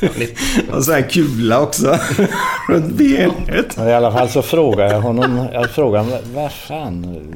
[0.00, 0.34] Nej.
[0.72, 1.98] Och så en kula också
[2.68, 3.78] runt benet.
[3.78, 7.34] I alla fall så frågade jag honom, jag frågade honom, vad fan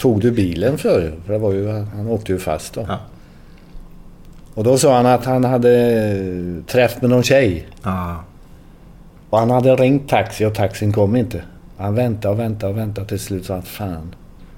[0.00, 1.12] tog du bilen för?
[1.26, 2.84] För det var ju, han åkte ju fast då.
[2.88, 2.98] Ja.
[4.54, 7.68] Och då sa han att han hade träff med någon tjej.
[7.82, 8.24] Ja.
[9.30, 11.42] Och han hade ringt taxi och taxin kom inte.
[11.76, 14.14] Han väntade och väntade och väntade till slut sa han fan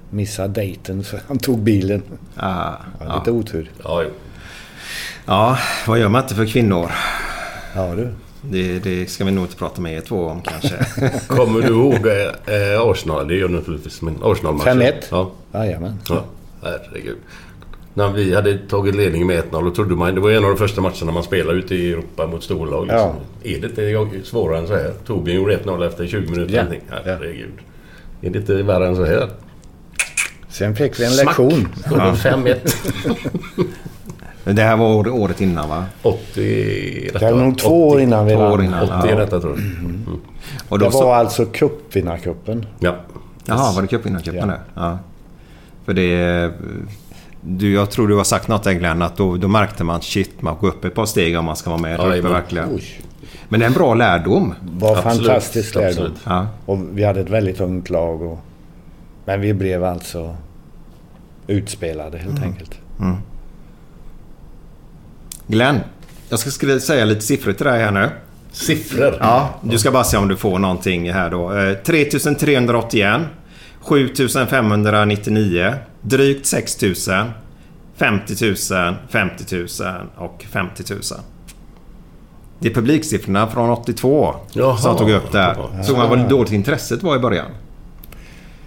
[0.09, 2.01] missade dejten så han tog bilen.
[2.35, 2.77] Ja.
[2.99, 3.71] Ja, lite otur.
[3.83, 4.09] Ja, jo.
[5.25, 6.91] ja, vad gör man inte för kvinnor?
[7.75, 8.09] Ja du.
[8.41, 10.85] Det, det ska vi nog inte prata med er två om kanske.
[11.27, 13.27] Kommer du ihåg eh, Arsenal?
[13.27, 14.01] Det gör du naturligtvis.
[14.01, 14.81] Men Arsenal-matchen.
[14.81, 14.93] 5-1?
[15.09, 15.31] Ja.
[15.53, 15.99] Jajamän.
[16.09, 16.23] ja.
[16.63, 17.17] Herregud.
[17.93, 20.15] När vi hade tagit ledning med 1-0 då trodde man...
[20.15, 22.87] Det var en av de första matcherna man spelade ute i Europa mot storlag.
[22.87, 23.15] Liksom.
[23.43, 24.93] Är det inte svårare än så här?
[25.05, 26.55] Torbjörn gjorde 1-0 efter 20 minuter.
[26.55, 26.75] Ja.
[26.89, 26.95] Ja.
[27.05, 27.53] Herregud.
[28.21, 29.29] Är det inte värre än så här?
[30.49, 31.25] Sen fick vi en Smack.
[31.25, 31.67] lektion.
[31.91, 32.15] Ja.
[32.23, 32.55] 5-1.
[34.43, 35.85] Det här var år- året innan va?
[36.01, 37.09] 80...
[37.19, 38.65] Det var nog två år innan vi Två år vann.
[38.65, 38.83] innan.
[38.83, 39.15] 80 är ja.
[39.19, 40.15] detta tror jag.
[40.69, 42.65] Och Det då så, var alltså cupvinnarcupen.
[42.79, 42.95] Ja.
[43.45, 44.45] Jaha, var det cupvinnarcupen Ja.
[44.45, 44.59] det?
[44.75, 44.97] Ja.
[45.85, 46.51] För det...
[47.41, 50.41] Du, jag tror du har sagt något där Glenn, att då, då märkte man shit,
[50.41, 52.69] man går upp ett par steg om man ska vara med där uppe verkligen.
[52.75, 52.83] Oj.
[53.49, 54.53] Men det är en bra lärdom.
[54.79, 56.11] var Absolut, fantastiskt lärdom.
[56.25, 56.47] Ja.
[56.65, 58.21] Och vi hade ett väldigt ungt lag.
[58.21, 58.39] Och,
[59.25, 60.35] men vi blev alltså
[61.47, 62.79] utspelade helt enkelt.
[65.47, 65.79] Glenn,
[66.29, 68.09] jag ska säga lite siffror till dig här nu.
[68.51, 69.17] Siffror.
[69.19, 71.53] Ja, du ska bara se om du får någonting här då.
[71.53, 73.21] Eh, 3381,
[73.81, 77.31] 7599, drygt 6000,
[77.97, 78.55] 50 000,
[79.09, 79.67] 50 000
[80.17, 81.01] och 50 000.
[82.59, 84.77] Det är publiksiffrorna från 82 Jaha.
[84.77, 85.57] som jag tog upp där.
[85.83, 87.51] Såg man vad dåligt intresset var i början?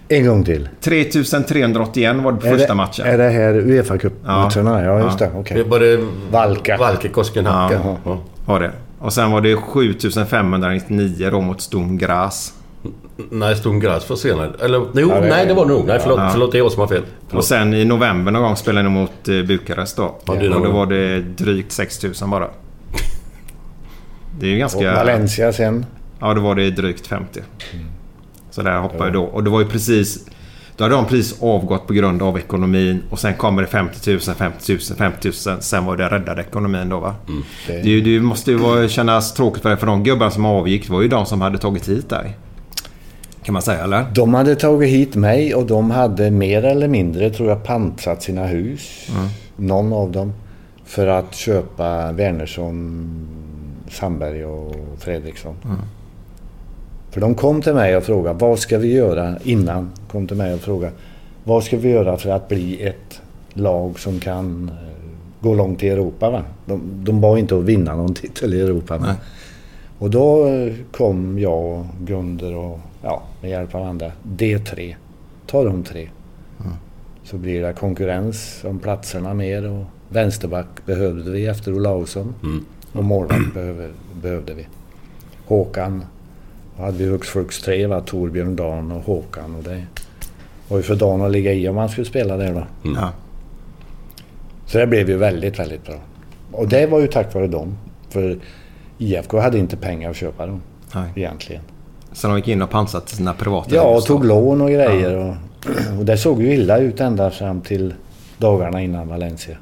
[0.09, 0.69] En gång till.
[0.81, 3.07] 3381 var det på Är första det, matchen.
[3.07, 4.85] Är det här Uefa Cup-matcherna?
[4.85, 5.05] Ja.
[5.05, 5.31] just det.
[5.37, 5.57] Okej.
[5.57, 6.05] Det var det...
[6.31, 6.77] Valka.
[6.77, 7.81] Valke Koskenhacka.
[7.85, 7.97] Ja.
[8.05, 8.19] Ja.
[8.47, 8.71] Var det.
[8.99, 12.55] Och sen var det 7599 då mot Stum Graz.
[13.31, 14.51] Nej, Ston Graz för senare.
[14.61, 15.87] Eller jo, Ja, det- nej det var det nog.
[15.87, 16.19] Nej, förlåt.
[16.19, 16.29] Ja.
[16.33, 17.03] Förlåt, det är jag som har fel.
[17.03, 17.45] Och Förlåt.
[17.45, 20.15] sen i november någon gång spelade ni mot eh, Bukarest då.
[20.27, 22.49] Ja, det och då var det drygt 6000 bara.
[24.41, 24.93] Det är ju Och ganska...
[24.95, 25.87] Valencia sen.
[26.21, 27.41] Ja, då var det drygt 50.
[28.55, 29.23] Så där hoppade jag då.
[29.25, 30.27] Och det var ju precis...
[30.77, 34.21] Då hade de precis avgått på grund av ekonomin och sen kommer det 50 000,
[34.21, 35.63] 50 000, 50 000.
[35.63, 37.15] Sen var det räddade ekonomin då va?
[37.67, 40.45] Det, Det, ju- det måste ju vara, kännas tråkigt för dig för de gubbarna som
[40.47, 42.37] avgick var ju de som hade tagit hit dig.
[43.43, 44.07] Kan man säga eller?
[44.15, 48.47] De hade tagit hit mig och de hade mer eller mindre, tror jag, pantsatt sina
[48.47, 49.09] hus.
[49.57, 50.33] Någon av dem.
[50.85, 53.29] För att köpa Wernersson,
[53.91, 55.55] Sandberg och Fredriksson.
[57.15, 59.91] För de kom till mig och frågade, vad ska vi göra innan?
[60.09, 60.93] Kom till mig och frågade,
[61.45, 63.21] vad ska vi göra för att bli ett
[63.53, 65.01] lag som kan eh,
[65.41, 66.31] gå långt i Europa?
[66.31, 66.45] Va?
[66.67, 68.99] De, de bad inte att vinna någon titel i Europa.
[68.99, 69.15] Men.
[69.99, 74.13] Och då eh, kom jag och Gunder och ja, med hjälp av andra.
[74.23, 74.95] D3.
[75.47, 76.09] Ta de tre.
[77.25, 82.35] Så blir det konkurrens om platserna mer och vänsterback behövde vi efter Olausson.
[82.93, 83.55] Och målvakt
[84.23, 84.67] behövde vi.
[85.47, 86.05] Håkan.
[86.77, 88.01] Då hade vi hux flux tre va?
[88.01, 89.55] Torbjörn, Dan och Håkan.
[89.55, 89.87] Och det
[90.69, 92.91] var ju för Dan att ligga i om han skulle spela där då.
[92.95, 93.13] Ja.
[94.67, 95.97] Så det blev ju väldigt, väldigt bra.
[96.53, 97.79] Och det var ju tack vare dem.
[98.09, 98.39] För
[98.99, 100.63] IFK hade inte pengar att köpa dem
[100.95, 101.13] Nej.
[101.15, 101.63] egentligen.
[102.13, 105.17] Så de gick in och pansat sina privata Ja, och tog lån och grejer.
[105.17, 105.35] Och,
[105.99, 107.95] och det såg ju illa ut ända fram till
[108.39, 109.57] dagarna innan Valencia.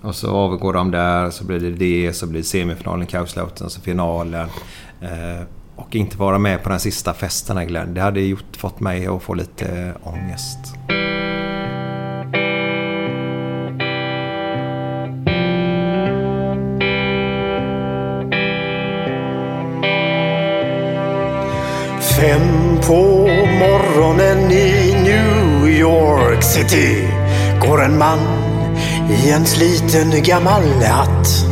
[0.00, 3.80] Och så avgår de där, så blir det det, så blir det semifinalen, Kaiserslautern, så
[3.80, 4.48] finalen.
[5.02, 5.46] Eh,
[5.76, 7.94] och inte vara med på den sista festen här Glenn.
[7.94, 10.58] Det hade gjort, fått mig att få lite ångest.
[22.20, 27.08] Fem på morgonen i New York City
[27.60, 28.18] går en man
[29.10, 31.51] i en sliten gammal hatt.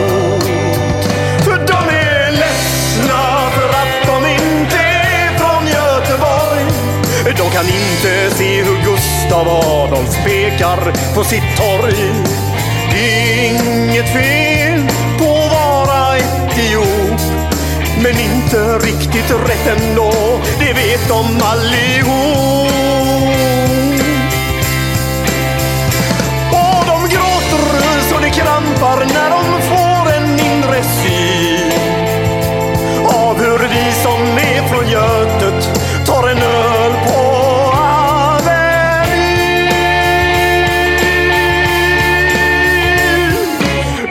[7.37, 12.13] De kan inte se hur Gustav Adolf pekar på sitt torg.
[12.91, 14.87] Det är inget fel
[15.17, 17.21] på att vara etiop.
[18.03, 20.11] Men inte riktigt rätt ändå,
[20.59, 22.71] det vet de allihop.
[26.51, 31.20] Och de gråter så det krampar när de får en mindre syn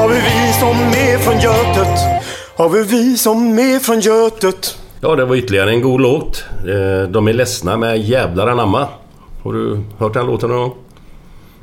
[0.00, 1.98] av vi som är från Götet,
[2.56, 4.78] av vi som är från Götet.
[5.00, 6.44] Ja, det var ytterligare en god låt.
[6.68, 8.88] Eh, De är ledsna med Jävlar anamma.
[9.42, 10.74] Har du hört den låten någon gång?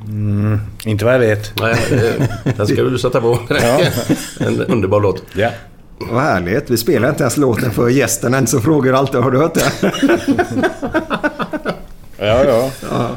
[0.06, 1.60] Mm, inte vad jag vet.
[1.60, 3.38] Nej, eh, den ska du sätta på.
[3.48, 3.80] Ja.
[4.40, 5.22] En underbar låt.
[5.32, 5.50] Ja.
[6.10, 6.70] Vad härligt.
[6.70, 9.90] Vi spelar inte ens låten för gästen än så frågar alltid har du hört den?
[12.18, 12.70] Ja, ja.
[12.90, 13.07] ja.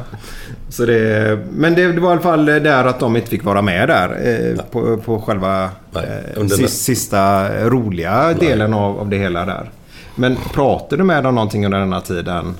[0.71, 3.61] Så det, men det, det var i alla fall där att de inte fick vara
[3.61, 4.09] med där
[4.55, 5.63] eh, på, på själva
[5.95, 6.01] eh,
[6.35, 6.67] under sis, den.
[6.69, 9.69] sista roliga delen av, av det hela där.
[10.15, 12.55] Men pratade du med dem någonting under denna tiden?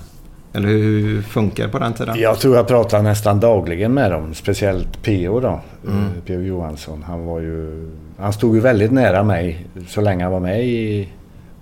[0.54, 2.20] Eller hur funkar det på den tiden?
[2.20, 4.34] Jag tror jag pratar nästan dagligen med dem.
[4.34, 5.40] Speciellt P.O.
[5.40, 5.60] då.
[5.88, 6.04] Mm.
[6.04, 6.42] Eh, P.O.
[6.42, 7.04] Johansson.
[7.08, 7.90] Han var ju...
[8.20, 11.10] Han stod ju väldigt nära mig så länge han var med i...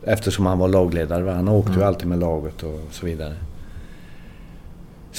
[0.04, 1.30] Eftersom han var lagledare.
[1.30, 1.88] Han åkte ju Mm.
[1.88, 3.34] alltid med laget och så vidare.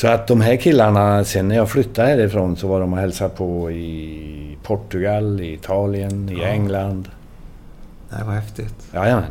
[0.01, 3.31] Så att de här killarna, sen när jag flyttade härifrån så var de och hälsade
[3.31, 6.47] på i Portugal, i Italien, i Ja.
[6.47, 7.09] England.
[8.19, 8.75] Det var häftigt.
[8.95, 9.25] Jajamän.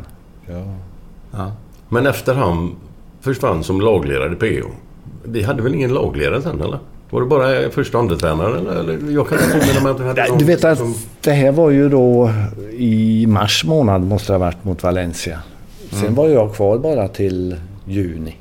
[0.48, 0.64] Ja.
[1.32, 1.52] Ja.
[1.88, 2.76] Men efter han
[3.20, 4.68] försvann som lagledare i PO.
[5.24, 6.78] Vi hade väl ingen lagledare sen eller?
[7.10, 8.80] Var det bara första och andra tränaren eller?
[8.80, 9.12] eller?
[9.12, 11.52] Jag kan inte påminna mig att vi hade någon Du vet att som- det här
[11.52, 12.30] var ju då
[12.72, 15.38] i mars månad måste det ha varit mot Valencia.
[15.90, 16.14] Sen Mm.
[16.14, 18.36] var jag kvar bara till juni.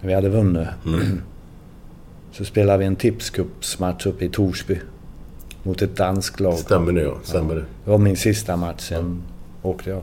[0.00, 0.68] När vi hade vunnit.
[0.86, 1.00] Mm.
[2.32, 4.78] Så spelade vi en tipscupsmatch uppe i Torsby.
[5.62, 6.54] Mot ett danskt lag.
[6.58, 7.64] Stämmer det ja, stämmer det.
[7.84, 9.22] Det var min sista match, sen
[9.62, 10.02] åkte jag.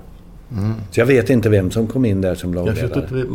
[0.52, 0.74] Mm.
[0.92, 3.04] Så jag vet inte vem som kom in där som Jag lagledare.
[3.06, 3.26] att vi-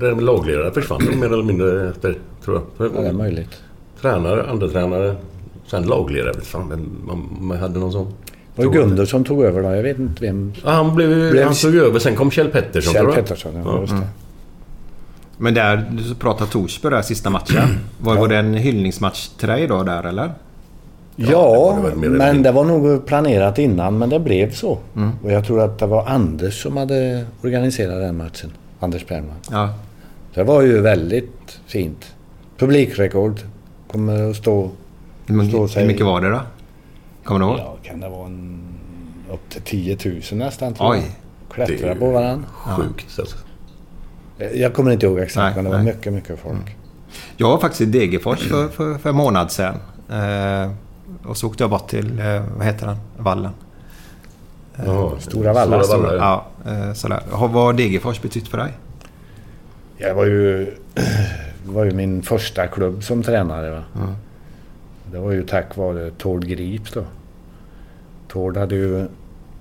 [0.00, 2.86] det med lagledare försvann mer eller mindre efter, tror jag.
[2.96, 3.62] Ja, det är möjligt.
[4.00, 5.16] Tränare, andra tränare,
[5.66, 6.40] sen lagledare.
[6.40, 8.06] Fan, men man, man hade någon sån.
[8.56, 9.74] Det var ju Gunder som tog över då.
[9.74, 10.52] Jag vet inte vem.
[10.64, 11.98] Ja, han, blev, Blev- han tog över.
[11.98, 13.24] Sen kom Kjell Pettersson Kjell tror jag.
[13.24, 14.06] Pettersson, ja, just det.
[15.38, 17.78] Men där, du pratade Torsby där sista matchen.
[17.98, 20.32] Var, var det en hyllningsmatch till dig då där eller?
[21.16, 24.78] Ja, det väl mer eller men det var nog planerat innan, men det blev så.
[24.96, 25.10] Mm.
[25.22, 28.50] Och jag tror att det var Anders som hade organiserat den matchen.
[28.80, 29.34] Anders Perman.
[29.50, 29.74] Ja.
[30.34, 32.14] Det var ju väldigt fint.
[32.58, 33.40] Publikrekord.
[33.90, 34.70] Kommer att stå...
[35.26, 36.40] Hur, stå mycket- hur mycket var det då?
[37.24, 37.58] Kommer du ihåg?
[37.58, 38.62] Ja, kan det vara en,
[39.32, 40.98] upp till 10 000 nästan tror Oj.
[40.98, 41.06] jag.
[41.68, 42.44] Det Klättra på varandra.
[42.52, 43.36] Sjukt alltså.
[44.38, 45.94] Jag kommer inte ihåg exakt, Nej, men det var nej.
[45.94, 46.76] mycket, mycket folk.
[47.36, 49.74] Jag var faktiskt i Degerfors för, för, för en månad sedan.
[50.10, 50.70] Eh,
[51.26, 53.52] och så åkte jag bort till, eh, vad heter den, vallen.
[54.76, 55.82] Ja, Stora Valla.
[55.82, 56.46] Stora Valla, ja.
[56.64, 57.20] Ja, eh, sådär.
[57.30, 58.72] Vad har Degerfors betytt för dig?
[59.96, 60.74] Jag var ju,
[61.66, 63.70] var ju min första klubb som tränare.
[63.70, 63.82] Va?
[65.12, 67.04] Det var ju tack vare Tord Grip då.
[68.28, 69.06] Tord hade ju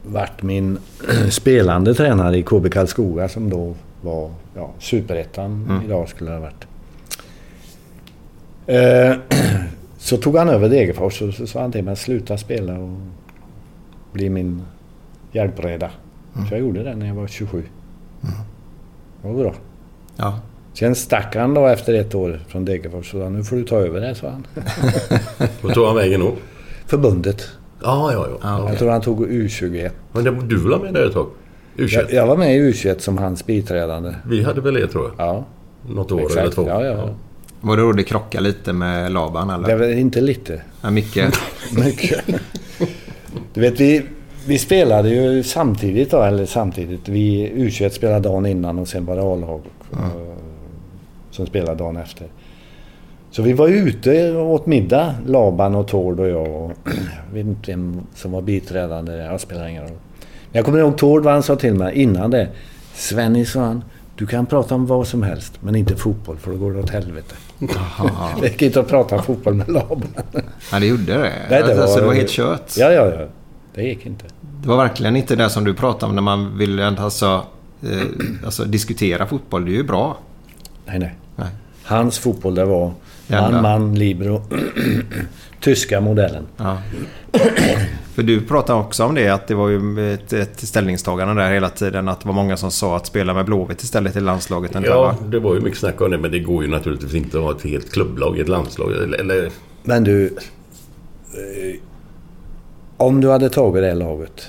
[0.04, 0.78] varit min
[1.30, 5.86] spelande tränare i KB Karlskoga som då var ja, superettan Mm.
[5.86, 6.68] idag skulle det ha varit.
[8.68, 9.40] Eh,
[9.98, 12.98] Så tog han över Degerfors och så sa han till mig sluta spela och
[14.14, 14.62] bli min
[15.32, 15.90] hjälpreda.
[16.34, 17.64] Så jag gjorde det när jag var 27.
[19.22, 19.54] Det var bra.
[20.16, 20.40] Ja.
[20.74, 23.76] Sen stack han då efter ett år från Degerfors och sa nu får du ta
[23.78, 24.48] över det, sa han.
[25.62, 26.34] Vart tog han vägen då?
[26.86, 27.42] Förbundet.
[27.84, 28.70] Ja, ja, ja.
[28.70, 29.92] Jag tror han tog U21.
[30.12, 31.28] Men det, du var med där ett tag?
[31.76, 31.94] U21?
[31.94, 34.16] Jag, jag var med i U21 som hans biträdande.
[34.26, 35.28] Vi hade väl det tror jag?
[35.28, 35.45] Ja.
[35.90, 36.38] Något år Exakt.
[36.38, 36.68] eller två?
[36.68, 37.10] Ja, ja.
[37.62, 39.68] Var det då det krockade lite med Laban eller?
[39.68, 40.62] Det var inte lite.
[40.82, 41.36] Ja, mycket.
[41.86, 42.26] Mycket.
[43.54, 44.06] Du vet, vi,
[44.48, 47.10] vi spelade ju samtidigt då, eller samtidigt.
[47.10, 50.00] Vi U21 spelade dagen innan och sen var det A-lag eh,
[51.32, 52.28] som spelade dagen efter.
[53.32, 56.48] Så vi var ute och åt middag, Laban och Tord och jag.
[56.48, 56.72] Och,
[57.28, 59.98] jag vet inte vem som var biträdande, jag spelar ingen roll.
[60.56, 62.48] Jag kommer ihåg Tord vad han sa till mig innan det.
[62.94, 63.84] Svenny sa han,
[64.16, 66.90] du kan prata om vad som helst men inte fotboll för då går det åt
[66.90, 67.36] helvete.
[68.42, 70.04] Det gick inte att prata fotboll med Laban.
[70.72, 71.20] Ja, det gjorde det.
[71.20, 72.72] Nej, det alltså, var- det var helt kört.
[72.78, 73.28] Ja, ja, ja.
[73.76, 74.26] Det gick inte.
[74.62, 77.46] Det var verkligen inte det som du pratade om när man ville alltså,
[77.84, 78.00] eh,
[78.46, 79.66] alltså diskutera fotboll.
[79.66, 80.18] Det är ju bra.
[80.86, 81.16] Nej, nej.
[81.36, 81.48] Nej.
[81.84, 82.92] Hans fotboll det var
[83.28, 84.44] man, man, libero.
[85.60, 86.48] Tyska modellen.
[86.58, 86.78] Ja.
[88.14, 91.69] För du pratade också om det, att det var ju ett, ett ställningstagande där hela
[91.69, 92.07] tiden.
[92.07, 94.72] Att det var många som sa att spela med Blåvitt istället i landslaget.
[94.84, 95.15] Ja, va?
[95.27, 96.18] det var ju mycket snack om det.
[96.18, 98.91] Men det går ju naturligtvis inte att ha ett helt klubblag i ett landslag.
[98.91, 99.52] Eller, eller
[99.84, 100.26] Men du...
[100.26, 101.80] Eh,
[102.98, 104.48] om du hade tagit det laget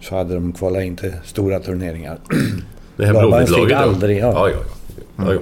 [0.00, 2.18] så hade de kvalat in till stora turneringar.
[2.96, 3.76] det här Blåvitt-laget.
[3.78, 4.32] aldrig, ja.
[4.32, 4.56] Ja, ja,
[5.16, 5.24] ja.
[5.26, 5.40] ja, ja.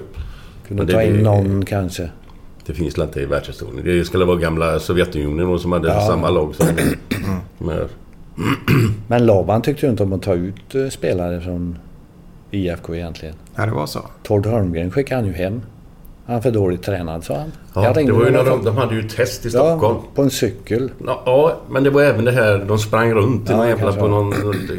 [0.69, 2.11] Kunde ta in det- någon kanske.
[2.71, 3.81] Det finns väl inte i världshistorien.
[3.85, 6.01] Det skulle vara gamla Sovjetunionen som hade Ja.
[6.07, 7.87] samma lag som de.
[9.09, 11.79] Men Laban tyckte ju inte om att ta ut eh, spelare från
[12.51, 13.35] IFK egentligen.
[13.57, 14.01] Ja, det var så.
[14.23, 15.63] Tord Holmgren skickade han ju hem.
[16.27, 17.53] Han är för dåligt tränad, sa han.
[17.75, 19.97] Ja, Jag det var ju när de, de hade ju test i Stockholm.
[20.01, 20.91] Ja, på en cykel.
[21.07, 24.09] Ja, ja, men det var även det här, de sprang runt i Ja, jävla, på
[24.09, 24.35] någon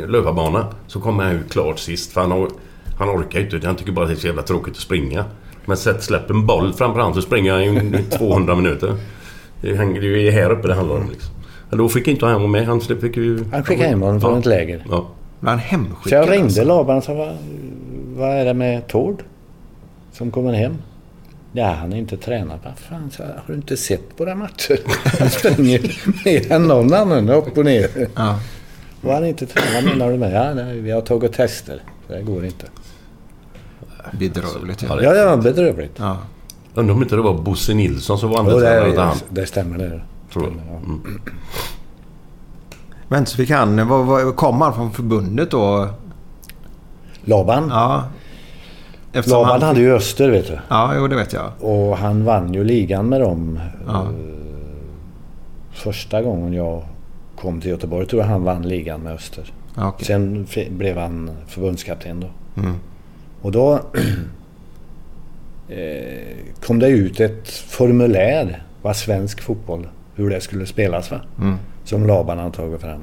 [0.08, 0.66] löparbana.
[0.88, 2.52] Så kom han ut klart sist för han, or-
[3.00, 3.68] han orkar ju inte.
[3.68, 5.26] Han tycker bara att det är så jävla tråkigt att springa.
[5.66, 8.96] Men sätt släpp en boll framför han så springer han ju i 200 minuter.
[9.62, 11.32] Det är ju här uppe det handlar om liksom.
[11.70, 12.66] Men då fick inte han vara med.
[12.66, 13.46] Han fick ju...
[13.52, 14.40] Han skickade hem honom från Ja.
[14.40, 14.86] ett läger.
[14.90, 15.08] Ja.
[15.40, 16.64] Men han Så hemskickad jag ringde alltså.
[16.64, 17.38] Laban och sa, vad,
[18.16, 19.24] vad är det med Tord?
[20.14, 20.74] Som kommer hem?
[21.54, 22.60] Ja, han är inte tränad.
[22.64, 24.80] Vad fan, så, har du inte sett våra matcher?
[25.20, 25.82] Han springer
[26.26, 27.88] mer än någon annan upp och ner.
[28.16, 28.40] Ja.
[29.02, 30.34] Var han inte tränad menar du med?
[30.34, 31.82] Ja, nej, vi har tagit tester.
[32.08, 32.66] Det går inte.
[34.20, 34.82] Bedrövligt.
[34.82, 35.12] Ja, Ja.
[35.14, 35.94] det- Ja, bedrövligt.
[36.00, 36.18] Ja.
[36.74, 39.18] Undrar om inte det var Bosse Nilsson som var andra det, tränare är, han.
[39.30, 40.02] det stämmer det.
[40.34, 40.54] Tror jag.
[40.70, 40.78] Ja.
[40.78, 41.02] Mm.
[43.08, 43.88] Men så fick han...
[43.88, 45.90] Vad, vad, kom han från förbundet då?
[47.26, 47.68] Laban?
[47.70, 48.04] Ja.
[49.14, 50.60] Eftersom Laban han, hade ju Öster, vet du.
[50.68, 51.52] Ja, jo det vet jag.
[51.60, 53.60] Och han vann ju ligan med dem.
[53.88, 54.02] Ja.
[54.04, 54.10] eh,
[55.72, 56.84] Första gången jag
[57.36, 59.54] kom till Göteborg tror jag han vann ligan med Öster.
[59.78, 60.06] Okej.
[60.06, 60.48] Sen
[60.78, 62.28] blev han förbundskapten då.
[62.62, 62.76] Mm.
[63.42, 63.74] Och då
[65.70, 71.22] eh, kom det ut ett formulär vad svensk fotboll, hur det skulle spelas va?
[71.40, 71.56] Mm.
[71.84, 73.02] Som Laban hade tagit fram.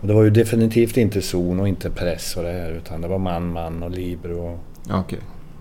[0.00, 3.08] och det var ju definitivt inte zon och inte press och det här utan det
[3.08, 4.58] var man, man och libero och
[5.00, 5.18] okej.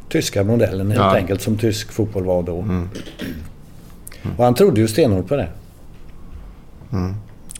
[0.09, 1.15] tyska modellen helt Ja.
[1.15, 2.59] enkelt som tysk fotboll var då.
[2.61, 2.89] Mm.
[4.37, 5.49] Och han trodde ju stenhårt på det.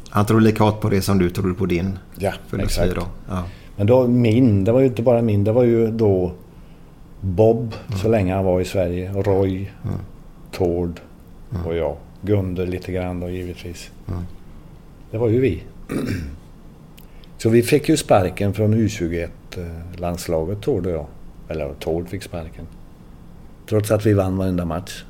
[0.10, 2.95] Han tror lika hårt på det som du trodde på din Ja, exakt.
[2.95, 3.07] då.
[3.30, 3.44] Ja.
[3.78, 6.32] Men då min, det var ju inte bara min, det var ju då
[7.22, 9.72] Bob så länge han var i Sverige, Roy,
[10.52, 10.99] Tord
[11.66, 11.95] och jag.
[12.22, 13.91] Gunder lite grann då givetvis.
[15.12, 15.64] Det var ju vi.
[17.38, 21.06] Så vi fick ju sparken från U21-landslaget, Tord och jag.
[21.48, 22.66] Eller Tord fick sparken.
[23.70, 25.04] Trots att vi vann varenda match.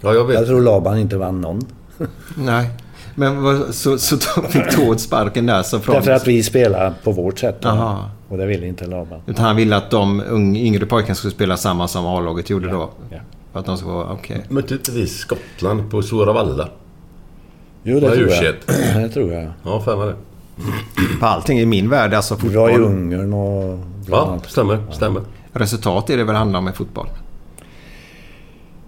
[0.00, 0.36] Ja, jag vet.
[0.36, 1.60] Jag tror Laban inte vann någon.
[2.36, 2.70] Nej.
[3.14, 4.16] Men vad, så, så
[4.48, 5.94] fick Tord sparken där så från...
[5.94, 7.56] Därför att vi spelar på vårt sätt.
[7.60, 7.68] då.
[7.68, 8.10] Aha.
[8.28, 9.20] Och det ville inte Laban.
[9.26, 10.22] Utan han ville att de
[10.56, 12.90] yngre pojkarna skulle spela samma som A-laget gjorde då?
[13.10, 13.18] Ja.
[13.52, 14.12] För att de skulle vara...
[14.12, 14.44] Okej.
[14.48, 16.68] Mötte inte vi Skottland på Sooravalla?
[17.82, 18.54] Jo, det Var tror U21?
[18.66, 19.02] jag.
[19.02, 19.50] Det tror jag.
[19.62, 20.14] Ja, var det.
[21.20, 22.92] På allting i min värld, alltså Vi var i fotboll.
[22.92, 23.78] Ungern och...
[24.08, 24.78] Ja, stämmer.
[24.90, 25.22] Stämmer.
[25.52, 27.06] Resultat är det väl handlar om i fotboll?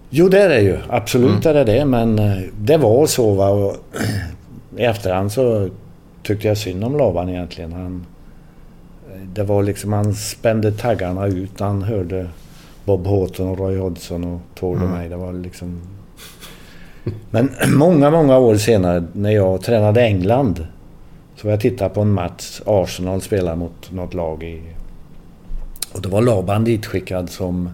[0.09, 0.77] Jo, det är det ju.
[0.89, 1.85] Absolut är det det.
[1.85, 3.33] Men eh, det var så.
[3.33, 3.49] Va?
[3.49, 3.75] Och
[4.77, 5.69] I efterhand så
[6.23, 7.73] tyckte jag synd om Laban egentligen.
[7.73, 8.05] Han,
[9.09, 11.59] eh, det var liksom, han spände taggarna ut.
[11.59, 12.27] Han hörde
[12.85, 15.09] Bob Houghton och Roy Hodgson och Tord och mig.
[15.09, 15.81] Det var liksom...
[17.31, 20.67] Men många, många år senare när jag tränade England
[21.35, 22.61] så var jag tittade på en match.
[22.65, 24.61] Arsenal spelade mot något lag i...
[25.93, 27.69] Och då var Laban ditskickad som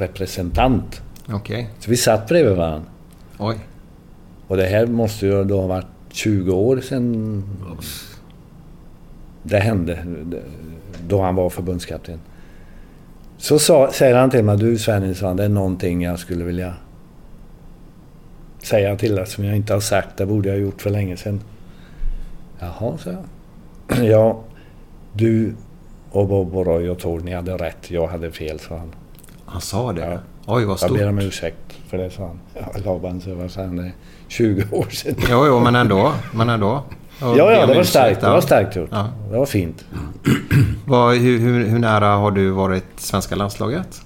[0.00, 1.02] Uefa-representant.
[1.32, 1.68] Okej.
[1.78, 2.88] Så vi satt bredvid varandra.
[3.38, 3.56] Oj.
[4.46, 7.42] Och det här måste ju då ha varit 20 år sedan
[9.42, 10.04] det hände.
[11.06, 12.20] Då han var förbundskapten.
[13.38, 16.74] Så sa, säger han till mig, du Svenningsson, det är någonting jag skulle vilja
[18.62, 20.16] säga till dig som jag inte har sagt.
[20.16, 21.40] Det borde jag ha gjort för länge sedan.
[22.58, 23.24] Jaha, sa jag.
[24.04, 24.42] Ja,
[25.12, 25.54] du
[26.10, 27.90] och Bob och Roy och Tor, ni hade rätt.
[27.90, 28.94] Jag hade fel, sa han.
[29.50, 30.20] Han sa det?
[30.46, 30.98] Oj, vad Jag stort.
[30.98, 31.56] ber om ursäkt
[31.88, 32.40] för det, sa han.
[32.54, 33.76] Ja, Laban, så vad sa han?
[33.76, 33.92] Det är
[34.28, 35.14] 20 år sedan.
[35.30, 36.12] Jo, jo, men ändå.
[36.34, 36.70] Men ändå.
[37.20, 38.20] Och Ja, ja, det var starkt.
[38.20, 38.32] Det ja.
[38.32, 38.88] var starkt gjort.
[38.92, 39.08] Ja.
[39.30, 39.84] Det var fint.
[40.86, 44.00] Vad, hur, hur, hur nära har du varit svenska landslaget?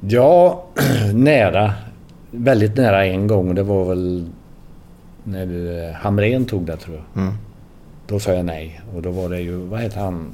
[0.00, 0.64] Ja,
[1.14, 1.72] nära.
[2.30, 3.54] Väldigt nära en gång.
[3.54, 4.26] Det var väl
[5.24, 7.22] när eh, Hamrén tog det, tror jag.
[7.22, 7.34] Mm.
[8.06, 8.80] Då sa jag nej.
[8.94, 10.26] Och då var det ju, vad heter han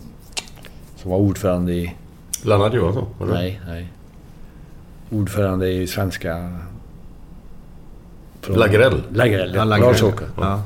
[0.97, 1.95] som var ordförande i...
[2.43, 3.07] Lennart Johansson?
[3.19, 3.25] det?
[3.25, 3.93] Nej, nej.
[5.11, 6.57] Ordförande i svenska...
[8.47, 9.03] Lagrell?
[9.11, 9.65] Lagrell, Ja.
[9.65, 10.25] Lars-Åke.
[10.37, 10.63] Ja.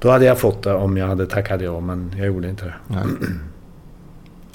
[0.00, 2.74] Då hade jag fått det om jag hade tackat ja, men jag gjorde inte det.
[2.88, 3.04] Nej.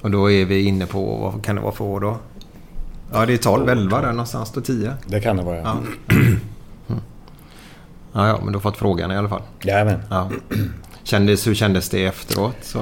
[0.02, 2.18] Och då är vi inne på, vad kan det vara för år då?
[3.12, 4.52] Ja, det är 12, 11 där någonstans.
[4.52, 4.94] Då 10.
[5.08, 5.78] Det kan det vara, Ja.
[8.14, 9.42] Ja, ja, men du har fått frågan i alla fall.
[9.64, 10.00] Jajamän.
[10.10, 10.30] Ja.
[11.04, 12.56] Kändes, hur kändes det efteråt?
[12.62, 12.80] Så?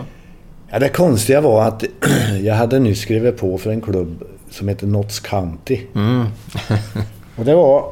[0.69, 1.83] Ja, det konstiga var att
[2.41, 5.79] jag hade nyss skrivit på för en klubb som heter Notts County.
[5.95, 6.25] Mm.
[7.35, 7.91] Och det var...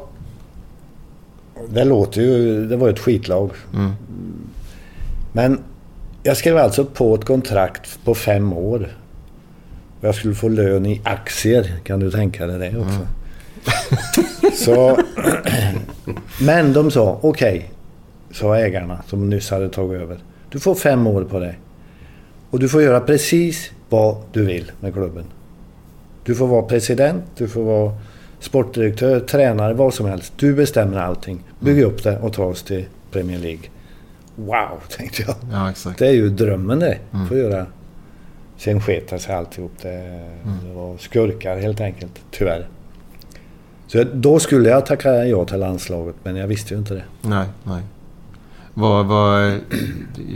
[1.68, 2.66] Det låter ju...
[2.66, 3.50] Det var ett skitlag.
[3.74, 3.92] Mm.
[5.32, 5.58] Men
[6.22, 8.88] jag skrev alltså på ett kontrakt på fem år.
[10.00, 11.72] Och jag skulle få lön i aktier.
[11.84, 13.06] Kan du tänka dig det också?
[14.64, 14.98] Så...
[16.40, 17.70] Men de sa okej.
[18.30, 20.18] sa ägarna som nyss hade tagit över.
[20.50, 21.58] Du får fem år på dig.
[22.50, 25.24] Och du får göra precis vad du vill med klubben.
[26.24, 27.92] Du får vara president, du får vara
[28.40, 30.32] sportdirektör, tränare, vad som helst.
[30.36, 31.44] Du bestämmer allting.
[31.60, 33.62] Bygg upp det och ta oss till Premier League.
[34.34, 35.36] Wow, tänkte jag.
[35.52, 35.72] Ja.
[35.98, 36.98] Det är ju drömmen det.
[37.12, 37.28] Mm.
[37.28, 37.66] Få göra.
[38.56, 39.72] Sen sket sig alltihop.
[39.82, 40.22] Det,
[40.64, 42.68] det var skurkar helt enkelt, tyvärr.
[43.86, 47.04] Så då skulle jag tacka ja till landslaget, men jag visste ju inte det.
[47.22, 47.82] Nej, nej.
[48.78, 49.52] Vad, vad,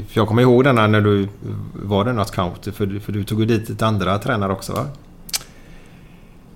[0.09, 1.29] för jag kommer ihåg den här när du
[1.73, 2.73] var den något counter.
[2.73, 4.87] För, du- för du tog ju dit ett andra tränare också va?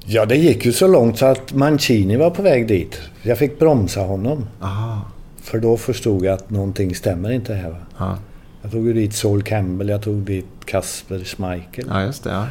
[0.07, 3.01] Ja, det gick ju så långt så att Mancini var på väg dit.
[3.23, 4.47] Jag fick bromsa honom.
[4.61, 5.01] Aha.
[5.43, 7.71] För då förstod jag att någonting stämmer inte här.
[7.71, 7.77] Va?
[7.99, 8.19] Ja,
[8.63, 11.85] Jag tog ju dit Saul Campbell, jag tog dit Kasper Schmeichel.
[11.89, 12.31] ja just det.
[12.31, 12.47] Ja.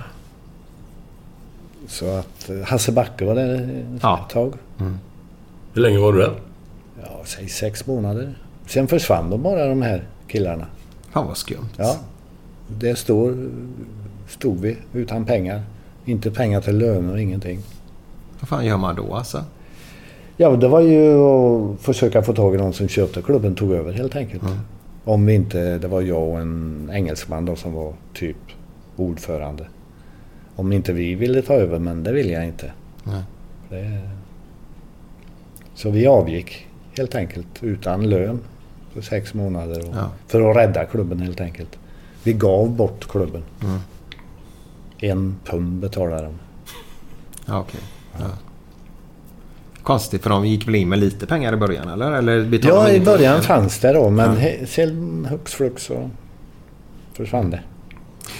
[1.87, 4.25] Så att eh, Hasse Backe var där Ja.
[4.27, 4.53] ett tag.
[5.73, 6.33] Hur länge var du där?
[7.03, 8.33] Ja, säg sex månader.
[8.67, 10.65] Sen försvann de bara de här killarna.
[11.11, 11.69] Fan vad skumt.
[11.77, 11.95] Ja.
[12.67, 13.49] Det står,
[14.27, 15.61] stod vi utan pengar.
[16.05, 17.59] Inte pengar till löner ingenting.
[18.39, 19.43] Vad fan gör man då alltså?
[20.37, 23.93] Ja, det var ju att försöka få tag i någon som köpte klubben, tog över
[23.93, 24.43] helt enkelt.
[25.03, 28.37] Om vi inte, det var jag och en engelsman då som var typ
[28.95, 29.67] ordförande.
[30.55, 32.71] Om inte vi ville ta över, men det ville jag inte.
[33.03, 33.23] Nej.
[33.69, 34.01] Det...
[35.75, 36.67] Så vi avgick
[36.97, 38.39] helt enkelt utan lön
[39.01, 39.89] sex månader.
[39.89, 40.09] Och, Ja.
[40.27, 41.77] För att rädda klubben helt enkelt.
[42.23, 43.43] Vi gav bort klubben.
[43.63, 43.79] Mm.
[44.99, 46.33] En pund betalade de.
[47.45, 47.79] Ja, okej.
[48.19, 48.25] Ja.
[49.83, 52.11] Konstigt för de gick väl in med lite pengar i början eller?
[52.11, 54.65] eller Ja, i början fanns det då, men Ja.
[54.67, 56.09] sen hux flux så
[57.13, 57.61] försvann det.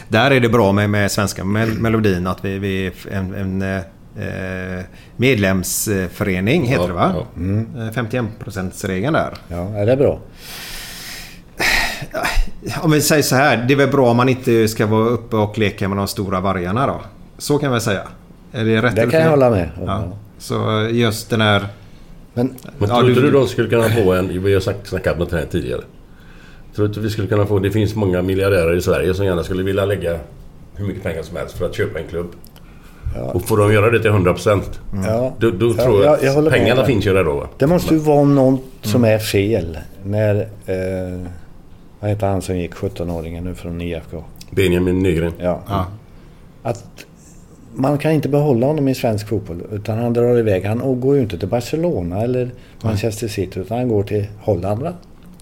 [0.08, 3.62] Där är det bra med, med svenska mel- melodin att vi, vi är en, en
[3.62, 3.82] eh,
[5.18, 7.12] medlemsförening heter Ja, det va?
[7.16, 7.28] ja.
[7.38, 7.68] Mm.
[7.78, 9.34] Eh, 51%-regeln där.
[9.48, 10.20] Ja, är det bra?
[12.82, 13.66] Om vi säger så här.
[13.68, 16.40] Det är väl bra om man inte ska vara uppe och leka med de stora
[16.40, 17.02] vargarna då.
[17.38, 18.02] Så kan vi säga.
[18.52, 19.88] Är det rätt Det kan jag hålla med om.
[19.88, 20.04] Ja.
[20.38, 21.68] Så just den här...
[22.34, 24.44] Men Men Ja, tror du- du de skulle kunna få en...
[24.44, 25.82] Vi har sagt- snackat om det här tidigare.
[26.76, 27.60] Tror inte vi skulle kunna få...
[27.60, 30.20] Det finns många miljardärer i Sverige som gärna skulle vilja lägga
[30.76, 32.32] hur mycket pengar som helst för att köpa en klubb.
[33.34, 34.62] Och får de göra det till 100%
[35.08, 35.34] Ja.
[35.40, 37.34] då, då Ja, tror jag, jag- jag att med pengarna finns ju där då.
[37.34, 37.48] va?
[37.58, 39.16] det måste ju vara något som Mm.
[39.16, 39.78] är fel.
[40.06, 40.36] När...
[40.66, 41.20] Eh,
[42.00, 44.24] vad heter han som gick 17-åringen nu från IFK?
[44.52, 45.32] Benjamin Nygren.
[45.40, 45.60] Ja.
[45.68, 45.86] Ja.
[46.64, 46.84] Att
[47.76, 49.64] man kan inte behålla honom i svensk fotboll.
[49.72, 50.66] Utan han drar iväg.
[50.66, 52.50] Han går ju inte till Barcelona eller
[52.84, 53.60] Manchester City.
[53.60, 54.94] Utan han går till Holland va?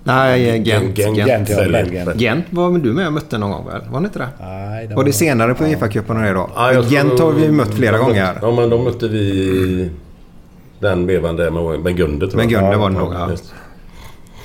[0.03, 0.67] Nej, Gent.
[0.67, 3.81] Gent, Gent, Gent, ja, var du med och mötte någon gång väl?
[3.91, 4.29] Var det inte det?
[4.41, 6.49] Nej, det Var det senare på Uefa-cupen det då?
[6.55, 8.37] Ja, Gent har vi mött flera de gånger.
[8.41, 9.89] Ja, men de mötte vi i
[10.79, 12.61] den vevan där med, med Gunde tror Med jag.
[12.61, 13.29] Gunde var det nog, ja.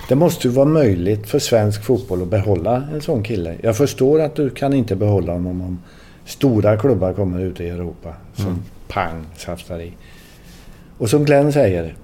[0.08, 3.54] Det måste ju vara möjligt för svensk fotboll att behålla en sån kille.
[3.62, 5.78] Jag förstår att du kan inte behålla honom om
[6.24, 9.92] stora klubbar kommer ute i Europa som pang, saftar i.
[10.98, 11.94] Och som Glenn säger.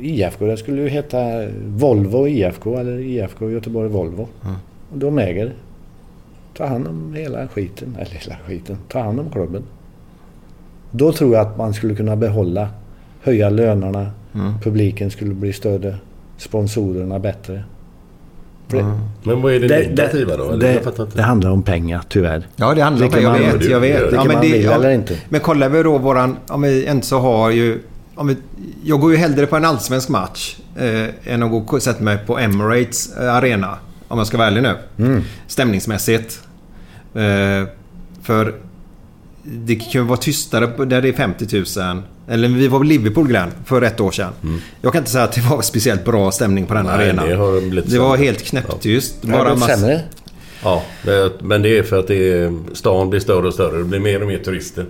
[0.00, 1.18] IFK, det skulle ju heta
[1.66, 4.28] Volvo IFK eller IFK Göteborg Volvo.
[4.44, 4.56] Mm.
[4.92, 5.52] Och de äger.
[6.56, 7.96] Ta hand om hela skiten.
[7.98, 8.76] Eller hela skiten.
[8.88, 9.62] Ta hand om klubben.
[10.90, 12.68] Då tror jag att man skulle kunna behålla,
[13.22, 14.10] höja lönerna.
[14.34, 14.60] Mm.
[14.62, 15.94] Publiken skulle bli större.
[16.36, 17.64] Sponsorerna bättre.
[18.72, 18.98] Mm.
[19.22, 20.56] Men vad är det, negativa då?
[20.56, 20.82] Det,
[21.14, 22.46] det handlar om pengar, tyvärr.
[22.56, 23.18] Ja, det handlar om det.
[23.18, 24.12] Vilken Jag vet, jag vet.
[24.12, 26.36] Ja, men, det, ja, men kollar vi då våran...
[26.48, 27.80] Om vi inte så har ju...
[28.18, 28.36] Om vi,
[28.84, 32.18] jag går ju hellre på en allsvensk match eh, än att gå och sätta mig
[32.26, 33.76] på Emirates eh, arena.
[34.08, 34.76] Om jag ska vara ärlig nu.
[34.98, 35.22] Mm.
[35.46, 36.40] Stämningsmässigt.
[37.14, 37.68] Eh,
[38.22, 38.54] för
[39.42, 42.02] det kan ju vara tystare där det är 50 000.
[42.28, 44.32] Eller vi var på Liverpool Glenn för ett år sedan.
[44.82, 46.98] Jag kan inte säga att det var speciellt bra stämning på den Mm.
[46.98, 47.28] Nej, arenan.
[47.28, 49.14] det har blivit det var helt knäpptyst.
[49.22, 50.00] Det har blivit massa- sämre.
[50.62, 53.78] Ja, det, men det är för att det är, stan blir större och större.
[53.78, 54.86] Det blir mer och mer turister.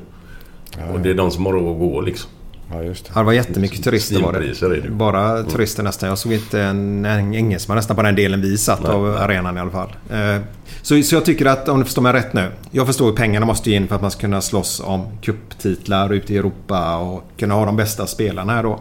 [0.93, 2.31] Och det är de som har råd att gå liksom.
[2.73, 3.20] Ja, just det.
[3.20, 4.90] Det var jättemycket turister var det.
[4.90, 6.09] Bara turister nästan.
[6.09, 9.19] Jag såg inte en, en engelsman nästan på den delen vi satt Nej, av nej.
[9.19, 9.97] arenan i alla fall.
[10.11, 10.40] Eh,
[10.82, 12.51] Så, så jag tycker att, om du förstår mig rätt nu.
[12.70, 16.35] Jag förstår att pengarna måste in för att man ska kunna slåss om kupptitlar ute
[16.35, 18.81] i Europa och kunna ha de bästa spelarna här då.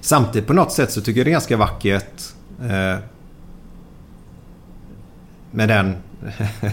[0.00, 2.22] Samtidigt på något sätt så tycker jag det är ganska vackert
[2.60, 2.98] eh,
[5.50, 5.96] med den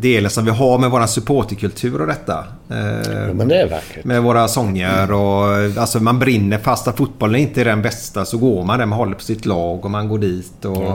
[0.00, 2.38] delen som vi har med våran supporterkultur och detta.
[2.70, 4.04] Eh, Jo, men det är vackert.
[4.04, 5.46] med våra sånger och
[5.78, 8.86] alltså man brinner fast att fotbollen inte är den bästa så går man där.
[8.86, 10.64] Man håller på sitt lag och man går dit.
[10.64, 10.92] Och,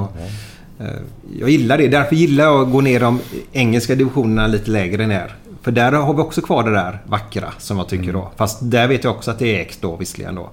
[0.80, 0.88] eh,
[1.40, 1.88] Jag gillar det.
[1.88, 3.20] Därför gillar jag att gå ner de
[3.52, 5.36] engelska divisionerna lite lägre ner.
[5.62, 8.32] För där har vi också kvar det där vackra som jag tycker då.
[8.36, 10.50] Fast där vet jag också att det är ägt då visserligen då.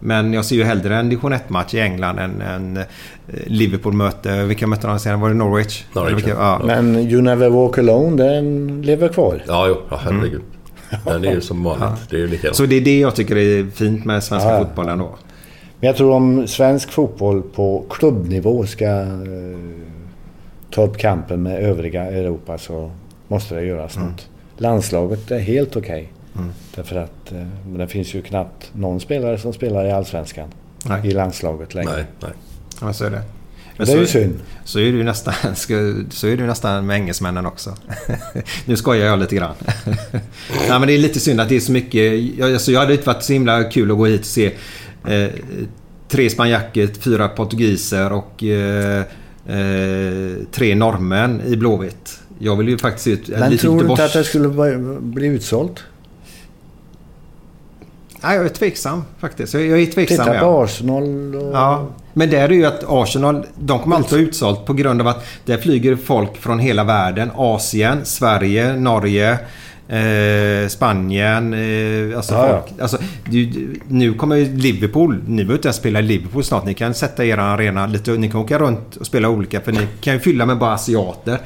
[0.00, 2.82] Men jag ser ju hellre en division 1-match i England än en eh,
[3.46, 4.44] Liverpool möte.
[4.44, 5.20] Vilka mötte de senare?
[5.20, 5.84] Var det Norwich?
[5.94, 6.30] Norwich, vilka?
[6.30, 6.56] ja.
[6.60, 6.66] Ja.
[6.66, 9.42] Men You Never Walk Alone, den lever kvar.
[9.46, 9.76] Ja, jo.
[9.90, 10.42] Ja, herregud.
[11.06, 12.10] Men det är ju som vanligt.
[12.10, 12.56] Det är ju likadant.
[12.56, 14.58] Så det är det jag tycker är fint med svenska Ja.
[14.58, 15.14] fotbollen då.
[15.80, 19.06] Men jag tror om svensk fotboll på klubbnivå ska eh,
[20.70, 22.90] ta upp kampen med övriga Europa så
[23.28, 24.08] måste det göras Mm.
[24.08, 24.28] något.
[24.56, 26.12] Landslaget är helt okej.
[26.38, 26.52] Mm.
[26.74, 30.48] Därför att eh, men det finns ju knappt någon spelare som spelar i Allsvenskan.
[30.84, 31.08] Nej.
[31.08, 31.92] I landslaget längre.
[31.92, 32.30] Nej, nej.
[32.80, 33.22] Ja, så är det.
[33.76, 34.40] det är så, ju synd.
[34.64, 35.34] Så är det ju nästan,
[36.10, 37.74] så är det ju nästan med engelsmännen också.
[38.64, 39.54] nu skojar jag lite grann.
[39.84, 42.36] Nej, men det är lite synd att det är så mycket.
[42.38, 44.52] Jag, alltså, jag hade inte varit så himla kul att gå hit och se
[45.08, 45.30] eh,
[46.08, 49.04] tre spanjacker, fyra portugiser och eh,
[49.46, 52.18] eh, tre norrmän i Blåvitt.
[52.38, 54.98] Jag vill ju faktiskt se ut Men lite tror du inte att det skulle bli-
[55.00, 55.84] bli utsålt?
[58.26, 59.54] Nej, jag är tveksam faktiskt.
[59.54, 60.16] Jag, jag är tveksam.
[60.18, 60.40] Titta ja.
[60.40, 61.54] på Arsenal och...
[61.56, 65.08] Ja, men det är ju att Arsenal, de kommer alltid ha utsålt på grund av
[65.08, 67.30] att där flyger folk från hela världen.
[67.36, 69.30] Asien, Sverige, Norge,
[69.88, 71.54] eh, Spanien.
[71.54, 72.62] Eh, alltså Ja, ja.
[72.68, 72.98] folk, alltså,
[73.30, 76.64] du, du- nu kommer Liverpool, ni behöver inte ens spela i Liverpool snart.
[76.64, 79.86] Ni kan sätta er arena lite, ni kan åka runt och spela olika för ni
[80.00, 81.38] kan ju fylla med bara asiater.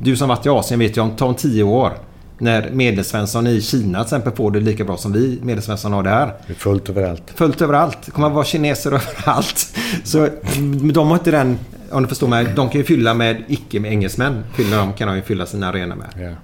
[0.00, 1.92] Du som varit i Asien vet ju om, ta om tio år.
[2.38, 6.26] När Medelsvensson i Kina till exempel får det lika bra som vi Medelsvensson har där.
[6.46, 7.22] Det är fullt överallt.
[7.34, 7.98] Fullt överallt.
[8.04, 9.76] Det kommer att vara kineser överallt.
[10.04, 11.58] Så mm, de har inte den...
[11.90, 12.46] Om du förstår mig.
[12.56, 14.44] De kan ju fylla med icke med engelsmän.
[14.54, 16.36] Fylla dem kan de ju fylla sina arenor med.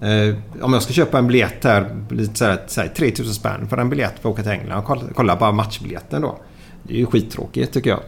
[0.00, 1.96] Eh, om jag ska köpa en biljett här.
[2.10, 4.82] Lite så här, säg 3000 spänn för en biljett för att åka till England.
[4.84, 6.38] Kolla, kolla bara matchbiljetten då.
[6.82, 8.00] Det är ju skittråkigt tycker jag.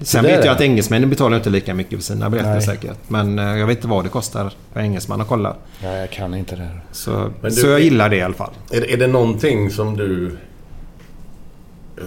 [0.00, 0.46] Sen vet det.
[0.46, 2.62] jag att engelsmännen betalar inte lika mycket för sina biljetter Nej.
[2.62, 2.98] säkert.
[3.08, 5.56] Men eh, jag vet inte vad det kostar för engelsman att kolla.
[5.82, 6.68] Ja, jag kan inte det.
[6.92, 8.50] Så, Men du- så jag gillar det i alla fall.
[8.70, 10.36] Är, är det någonting som du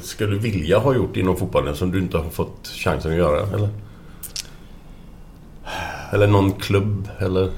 [0.02, 3.48] skulle vilja ha gjort inom fotbollen som du inte har fått chansen att göra?
[3.56, 3.70] Eller?
[6.14, 7.10] Eller någon klubb?
[7.20, 7.50] Eller?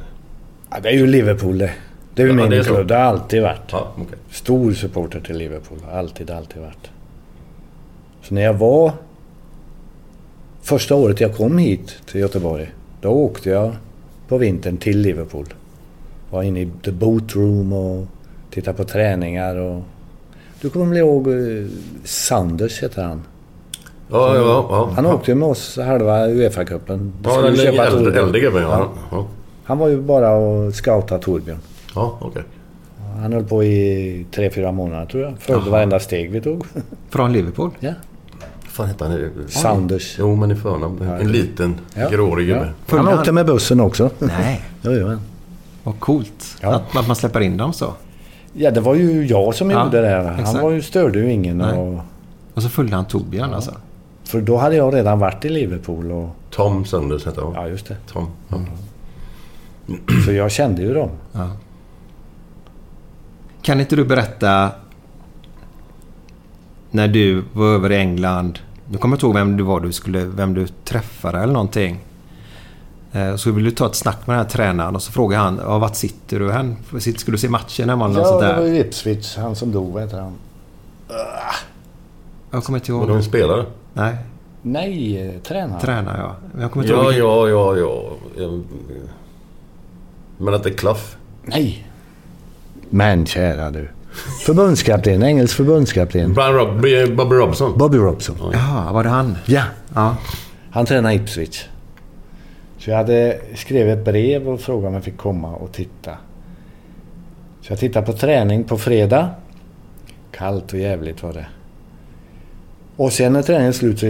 [0.70, 1.72] Ja, det är ju Liverpool det.
[2.16, 2.74] Det är ju Ja, min det är så.
[2.76, 2.88] klubb.
[2.88, 3.62] Det har alltid varit.
[3.72, 4.18] Ja, okej.
[4.32, 5.78] Stor supporter till Liverpool.
[5.94, 6.90] Alltid, alltid varit.
[8.24, 8.92] Så när jag var...
[10.68, 12.72] Första året jag kom hit till Göteborg.
[13.02, 13.76] Då åkte jag
[14.28, 15.46] på vintern till Liverpool.
[16.30, 18.08] Var inne i the boat room och
[18.52, 19.82] tittade på träningar och...
[20.62, 21.36] Du kommer väl ihåg eh,
[22.04, 23.22] Sanders heter han?
[24.12, 24.92] Ja, ja, ja.
[24.96, 27.12] Han åkte ju med oss halva Uefa-cupen.
[27.24, 28.92] Ja, den äldre, äldre gubben ja.
[29.64, 31.60] Han var ju bara och scoutade Torbjörn.
[31.96, 32.44] Ja, okej.
[33.22, 35.34] Han höll på i tre, fyra månader tror jag.
[35.40, 36.66] Följde varenda steg vi tog.
[37.10, 37.72] Från Liverpool?
[37.80, 37.94] Ja.
[38.78, 39.32] Fan hette han nu?
[39.48, 40.16] Sanders.
[40.20, 41.02] Jo, men i förnamn.
[41.02, 42.10] En liten Ja.
[42.10, 42.74] gråhårig gubbe.
[42.90, 42.98] Ja.
[42.98, 44.10] Han han- åkte med bussen också.
[44.20, 44.62] Nej.
[44.82, 45.18] Jo.
[45.84, 46.58] Vad coolt.
[46.62, 46.76] Ja.
[46.76, 47.94] Att, att man släpper in dem så.
[48.54, 50.08] Ja, det var ju jag som Ja, gjorde det.
[50.08, 50.24] här.
[50.24, 50.62] Han exakt.
[50.62, 51.58] var ju, störde ju ingen.
[51.58, 51.78] Nej.
[51.78, 52.00] Och,
[52.54, 53.72] Och så följde han Torbjörn alltså.
[54.24, 56.12] för då hade jag redan varit i Liverpool.
[56.12, 57.54] Och, Tom Sanders hette han.
[57.54, 57.96] ja, just det.
[58.12, 58.28] Tom.
[58.50, 58.58] Ja.
[60.26, 61.10] Så jag kände ju dem.
[61.34, 61.50] Ja.
[63.62, 64.72] kan inte du berätta
[66.92, 68.60] när du var över i England.
[68.90, 72.00] Du kommer inte ihåg vem du var du skulle, vem du träffade eller någonting.
[73.12, 75.60] Eh, Så vill du ta ett snack med den här tränaren och så frågar han
[75.64, 77.00] ja, vart sitter du?
[77.00, 78.68] Sitter- Ska du se matchen hemma eller något Ja, sånt det var där?
[78.74, 80.34] ju Ipswich, han som dog, vad heter han?
[82.52, 83.00] Jag kommer inte ihåg.
[83.02, 83.66] Var det en spelare?
[83.94, 84.16] Nej,
[84.62, 85.82] Nej, eh, tränare.
[85.82, 86.36] tränare ja.
[86.54, 87.48] Men Jag kommer inte Ja, ihåg.
[87.50, 88.42] ja, ja, ja.
[88.44, 88.64] Jag-
[90.38, 91.02] Men att det är Clough?
[91.46, 91.88] Nej.
[92.90, 93.90] Men kära du.
[94.46, 96.34] Förbundskapten, engelsk förbundskapten.
[96.34, 96.82] Brian Rob,
[97.18, 97.78] Bobby Robson?
[97.78, 98.38] Bobby Robson.
[98.54, 99.38] Ja, var det han?
[99.46, 99.64] Ja.
[99.96, 100.18] Ja.
[100.72, 101.66] Han tränar Ipswich.
[102.78, 106.12] Så jag hade skrivit ett brev och frågat om jag fick komma och titta.
[107.62, 109.30] Så jag tittade på träning på fredag.
[110.32, 111.46] Kallt och jävligt var det.
[112.96, 114.06] Och sen när träningen slut så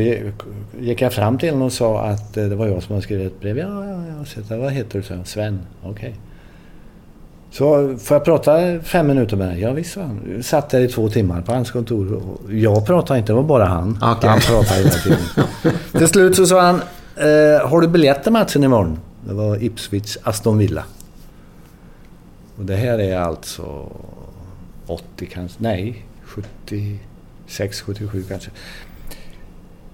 [0.79, 3.27] gick jag fram till honom och sa att eh, det var jag som hade skrivit
[3.27, 3.57] ett brev.
[3.57, 4.25] Ja, ja, ja.
[4.25, 5.03] Så jag, vad heter du?
[5.03, 5.59] Så Sven.
[5.83, 6.15] Okej.
[7.51, 9.61] Så får jag prata fem minuter med dig?
[9.61, 9.95] Ja, visst.
[9.95, 12.13] Jag Satt där i två timmar på hans kontor.
[12.13, 13.99] Och jag pratade inte, det var bara han.
[14.01, 14.29] Okej.
[14.29, 15.19] Han pratade hela tiden.
[15.91, 16.75] till slut så sa han,
[17.15, 18.99] eh, har du biljett till matchen imorgon?
[19.27, 20.83] Det var Ipswich Aston Villa.
[22.57, 23.91] Och det här är alltså
[24.87, 28.49] 80 kanske, nej 76, 77 kanske.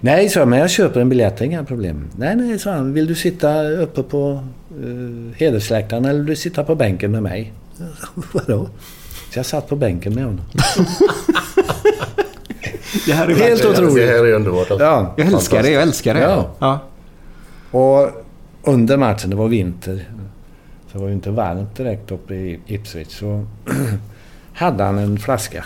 [0.05, 2.07] Nej, sa jag, men jag köper en biljett, det är inga problem.
[2.17, 2.93] Nej, nej, sa han.
[2.93, 4.43] Vill du sitta uppe på
[4.83, 7.53] uh, hedersläktaren eller vill du sitta på bänken med mig?
[8.33, 8.69] Vadå?
[9.33, 10.41] Så jag satt på bänken med honom.
[13.05, 14.07] Det här är Helt Det otroligt.
[14.09, 14.71] här är underbart.
[14.71, 14.85] alltså.
[14.85, 15.13] Ja.
[15.17, 16.19] Jag älskar det, jag älskar det.
[16.21, 16.49] Ja.
[16.59, 16.79] ja.
[17.79, 18.09] Och
[18.63, 20.05] under matchen, det var vinter,
[20.91, 23.45] så det var ju inte varmt direkt uppe i Ipswich, så
[24.53, 25.65] hade han en flaska.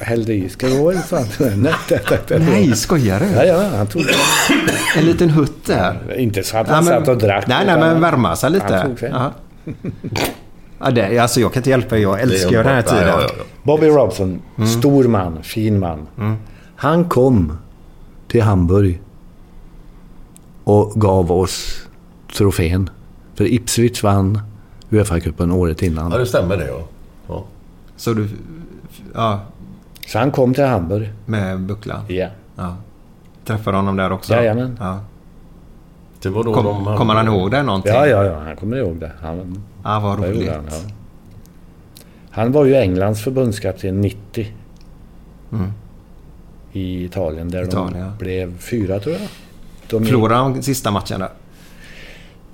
[0.00, 0.48] Hällde i.
[0.48, 1.18] Ska du ha en sån?
[1.40, 1.72] Nej, nej,
[2.30, 3.26] nej, Nej, skojar du?
[3.26, 4.02] Ja, ja, han tog
[4.96, 6.16] En liten hutt där.
[6.18, 7.46] Inte så att Ja, han men- satt och drack.
[7.46, 8.74] Nej, nej, men värma sig lite.
[8.76, 9.10] Han tog sig.
[9.10, 9.32] Ja.
[10.78, 13.06] Ja, det, alltså jag kan inte hjälpa Jag älskar ju den här Ja, tiden.
[13.08, 13.44] ja, ja.
[13.62, 14.42] Bobby Robson,
[14.78, 16.06] stor man, fin man.
[16.76, 17.58] Han kom
[18.28, 19.00] till Hamburg
[20.64, 21.86] och gav oss
[22.36, 22.90] trofén.
[23.34, 24.40] För Ipswich vann
[24.90, 26.12] Uefa-cupen året innan.
[26.12, 26.80] Ja, det stämmer det ja.
[27.28, 27.44] ja.
[27.96, 28.28] Så du...
[29.14, 29.40] Ja,
[30.06, 31.12] Så han kom till Hamburg.
[31.26, 32.00] med bucklan.
[32.08, 32.28] Ja.
[32.56, 32.76] Ja.
[33.44, 34.34] Träffade honom där också?
[34.34, 34.76] Jajamän.
[34.80, 35.00] Ja.
[36.22, 36.96] Det var då Kom, de...
[36.96, 37.92] kommer han ihåg det någonting?
[37.92, 38.38] Ja, ja, ja.
[38.40, 39.12] Han kommer ihåg det.
[39.22, 40.50] Han, Ja, vad roligt.
[40.52, 40.76] han, ja.
[42.30, 44.46] han var ju Englands förbundskapten 90.
[45.52, 45.72] Mm.
[46.72, 47.50] I Italien.
[47.50, 48.06] Där Italien, ja.
[48.18, 49.28] de blev fyra, tror jag.
[49.90, 51.28] De, Förlorade han sista matchen där?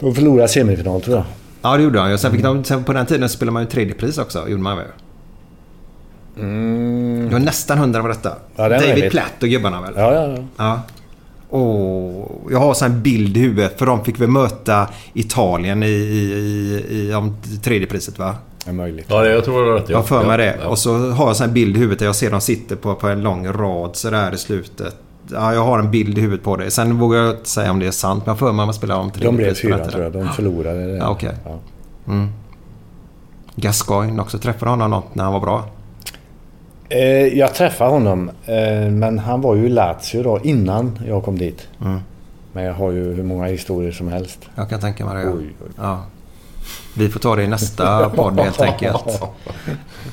[0.01, 1.25] de förlorade semifinal, tror jag.
[1.63, 2.19] Ja, det gjorde han ju.
[2.19, 4.49] Sen, fick de, sen på den tiden spelade man ju tredje pris också.
[4.49, 4.87] Gjorde man väl?
[6.41, 8.29] Du var nästan hundra med detta.
[8.29, 8.43] Mm.
[8.57, 9.11] Ja, det är David.
[9.11, 9.93] Platt och gubbarna väl?
[9.97, 10.45] Ja, ja, ja.
[10.57, 10.81] Ja.
[11.59, 15.87] Och jag har så en bild i huvudet för de fick väl möta Italien i,
[15.87, 16.33] i,
[16.91, 18.35] i, i om tredje priset va?
[18.67, 19.07] Är möjligt.
[19.09, 19.89] Ja, jag tror det är rätt.
[19.89, 20.67] Jag har för mig det.
[20.67, 23.09] Och så har jag en bild i huvudet där jag ser dem sitter på, på
[23.09, 24.97] en lång rad så där i slutet.
[25.33, 26.71] Ja, jag har en bild i huvudet på det.
[26.71, 28.27] Sen vågar jag inte säga om det är sant.
[28.27, 30.03] Men jag har för mig att man spelar om tredje De blev på fyra, tror
[30.05, 30.13] jag.
[30.13, 30.97] De förlorade det.
[30.97, 31.35] Ja, okej.
[31.45, 31.59] Ja.
[33.57, 34.39] Gascoigne också.
[34.39, 35.65] Träffade honom något när han var bra.
[36.91, 41.39] Eh, jag träffade honom, eh, men han var ju i Lazio då innan jag kom
[41.39, 41.69] dit.
[41.85, 42.01] Mm.
[42.53, 44.49] Men jag har ju hur många historier som helst.
[44.55, 45.23] Jag kan tänka mig det.
[45.23, 45.35] Ja.
[45.37, 45.71] Oj, oj.
[45.77, 46.05] Ja.
[46.97, 49.23] Vi får ta det i nästa podd helt enkelt.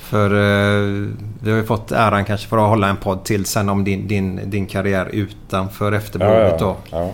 [0.01, 1.07] För eh,
[1.41, 4.07] vi har ju fått äran kanske för att hålla en podd till sen om din,
[4.07, 6.75] din, din karriär utanför efterbordet Ja, då.
[6.97, 7.11] ja.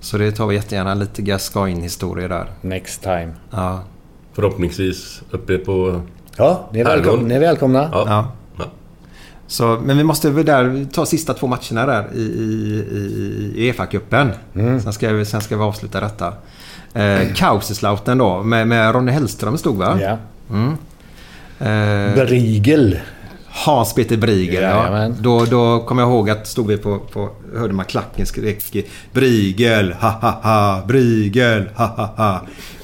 [0.00, 2.46] Så det tar vi jättegärna lite Gascoigne-historier där.
[2.60, 3.32] Next time.
[3.50, 3.80] Ja.
[4.32, 6.00] Förhoppningsvis uppe på...
[6.36, 7.28] Ja, ni är, välkomna.
[7.28, 7.88] ni är välkomna.
[7.92, 8.32] Ja.
[9.50, 9.58] Ja.
[9.58, 9.76] Ja.
[9.76, 12.84] Så, men vi måste väl där ta sista två matcherna där i, i,
[13.56, 14.30] i Uefa-cupen.
[14.54, 14.80] Mm.
[14.80, 16.32] Sen, ska vi, sen ska vi avsluta detta.
[16.94, 19.98] Eh, Kaiserslautern då med, med Ronny Hellström stod va?
[20.00, 20.18] Ja.
[21.66, 22.98] Eh, Briegel.
[23.52, 24.68] Hans-Peter Briegel, ja.
[24.68, 25.16] Jajamän.
[25.20, 29.92] Då, då kommer jag ihåg att stod vi på, på hörde man klacken skrek Briegel,
[29.92, 32.40] ha ha ha, Briegel, ha ha ha.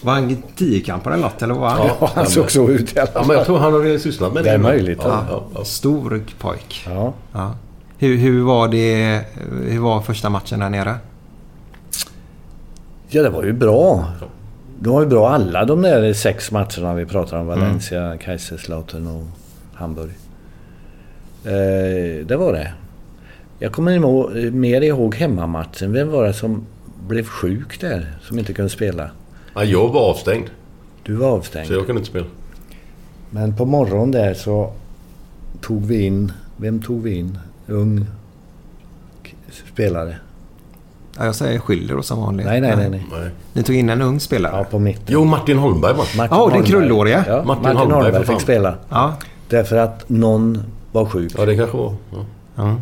[0.07, 1.43] Var han tiokampare eller något?
[1.43, 1.87] Eller vad var han?
[2.01, 3.27] Ja, han såg så ut i alla Ja, fall.
[3.29, 4.51] men jag tror han har sysslat med det.
[4.51, 5.25] Det är möjligt, Ja, ja.
[5.31, 5.65] ja, ja.
[5.65, 6.87] Stor pojk.
[6.91, 7.13] Ja.
[7.33, 7.55] Ja.
[7.99, 9.21] Hur, hur var det?
[9.69, 10.95] Hur var första matchen där nere?
[13.09, 14.05] ja, det var ju bra.
[14.81, 17.47] Det var ju bra alla de där sex matcherna vi pratar om.
[17.47, 19.25] Valencia, Kaiserslautern och
[19.75, 20.11] Hamburg.
[21.45, 22.73] Eh, det var det.
[23.59, 25.93] Jag kommer ihåg, mer ihåg hemmamatchen.
[25.93, 26.67] Vem var det som
[27.09, 28.19] blev sjuk där?
[28.23, 29.11] Som inte kunde spela?
[29.57, 30.51] Ja, jag var avstängd.
[31.03, 31.67] Du var avstängd.
[31.67, 32.27] Så jag kunde inte spela.
[33.31, 34.73] Men på morgonen där så
[35.61, 36.33] tog vi in...
[36.57, 37.39] Vem tog vi in?
[37.67, 38.07] Ung
[39.73, 40.17] spelare.
[41.19, 42.47] Ja, jag säger Schiller då som vanligt.
[42.47, 42.89] Nej, nej, nej.
[42.91, 43.31] nej.
[43.53, 44.57] Ni tog in en ung spelare?
[44.57, 45.05] Ja, på mitten.
[45.09, 46.05] Jo, Martin Holmberg va?
[46.17, 46.67] Martin Ja, den Holmberg.
[46.71, 47.25] krullåriga.
[47.29, 48.75] Ja, Martin Martin, Holmberg, Holmberg, fick spela.
[48.89, 49.15] Ja.
[49.49, 50.63] Därför att någon
[50.93, 51.33] var sjuk.
[51.39, 51.95] Ja, det kanske var.
[52.13, 52.25] Ja,
[52.55, 52.75] ja.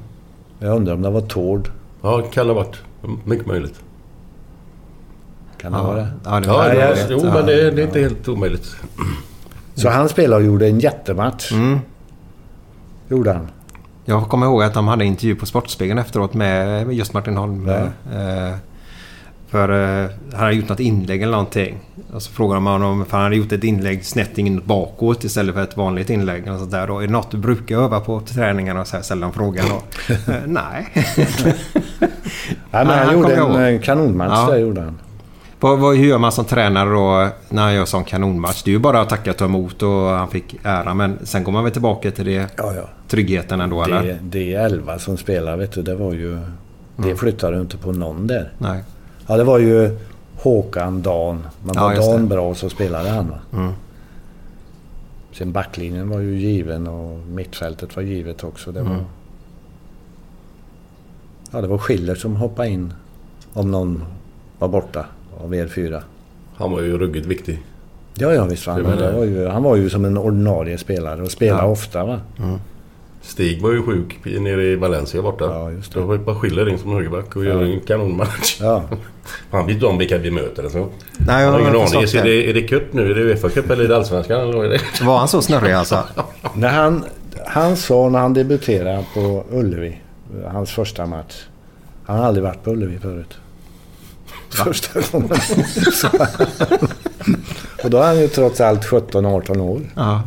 [0.58, 1.68] Jag undrar om det var Tord.
[2.02, 2.76] ja kan det ha varit.
[3.24, 3.80] Mycket möjligt.
[5.64, 6.08] Kan det vara?
[6.24, 8.76] Ja, det Ja, jag- jo, men det, det är inte helt omöjligt.
[9.74, 11.52] Så han spelade och gjorde en jättematch.
[11.52, 11.78] Mm.
[13.08, 13.48] Gjorde han.
[14.04, 17.68] Jag kommer ihåg att de hade intervju på Sportspegeln efteråt med just Martin Holm.
[17.68, 18.54] Eh,
[19.48, 19.68] för
[20.04, 21.78] eh, han hade gjort något inlägg eller någonting.
[22.12, 25.54] Och så frågade de honom, för han hade gjort ett inlägg snett inåt bakåt istället
[25.54, 26.48] för ett vanligt inlägg.
[26.52, 26.86] Och sånt där.
[26.86, 28.80] Då, är det något du brukar öva på träningarna?
[28.80, 29.82] Och så här ställde han frågan då.
[30.32, 30.88] Eh, Nej.
[31.16, 31.54] Nej,
[32.70, 33.74] men han, han gjorde en ihåg.
[33.74, 34.50] eh, kanonmatch Ja.
[34.50, 34.98] där gjorde han.
[35.64, 38.62] Vad, vad, hur gör man som tränare då när han gör sån kanonmatch?
[38.62, 40.94] Det är ju bara att tacka och ta emot och han fick ära.
[40.94, 42.88] Men sen går man väl tillbaka till det, Ja, ja.
[43.08, 44.02] tryggheten ändå eller?
[44.02, 45.82] Det, det är elva som spelar, vet du.
[45.82, 46.38] Det var ju...
[46.96, 48.52] Det flyttade du inte på någon där.
[48.58, 48.84] Nej.
[49.26, 49.98] Ja, det var ju
[50.36, 51.46] Håkan, Dan.
[51.62, 52.26] Men Ja, var just Dan det.
[52.28, 53.38] bra så spelade han va.
[53.52, 53.72] Mm.
[55.32, 58.72] Sen backlinjen var ju given och mittfältet var givet också.
[58.72, 58.90] Det var...
[58.90, 59.04] Mm.
[61.50, 62.94] Ja, det var Schiller som hoppade in
[63.52, 64.04] om någon
[64.58, 65.06] var borta
[65.44, 66.02] av er fyra.
[66.56, 67.62] Han var ju ruggigt viktig.
[68.14, 68.98] Ja, ja visst var han.
[68.98, 69.12] Jag.
[69.12, 71.68] var ju, han var ju som en ordinarie spelare och spelade Ja.
[71.68, 72.20] ofta va.
[73.22, 75.44] Stig var ju sjuk nere i Valencia borta.
[75.44, 76.00] Ja, just det.
[76.00, 78.58] Då var det bara Schiller in som högerback och gör en kanonmatch.
[78.60, 78.82] Ja.
[79.50, 80.68] Han vet inte om vilka vi möter.
[80.68, 80.78] Så.
[81.18, 82.02] Nej, jag Han har ingen aning.
[82.02, 83.10] Är det, är det cup nu?
[83.10, 84.40] Är det Uefa-cup eller är det Allsvenskan?
[84.40, 84.80] Eller vad är det?
[85.04, 86.04] Var han så snurrig alltså?
[86.54, 87.04] När han,
[87.46, 90.00] han sa när han debuterade på Ullevi,
[90.46, 91.42] hans första match.
[92.04, 93.38] Han har aldrig varit på Ullevi förut.
[94.64, 95.30] Första gången.
[97.84, 99.80] Och då är han ju trots allt 17-18 år.
[99.96, 100.22] Ja.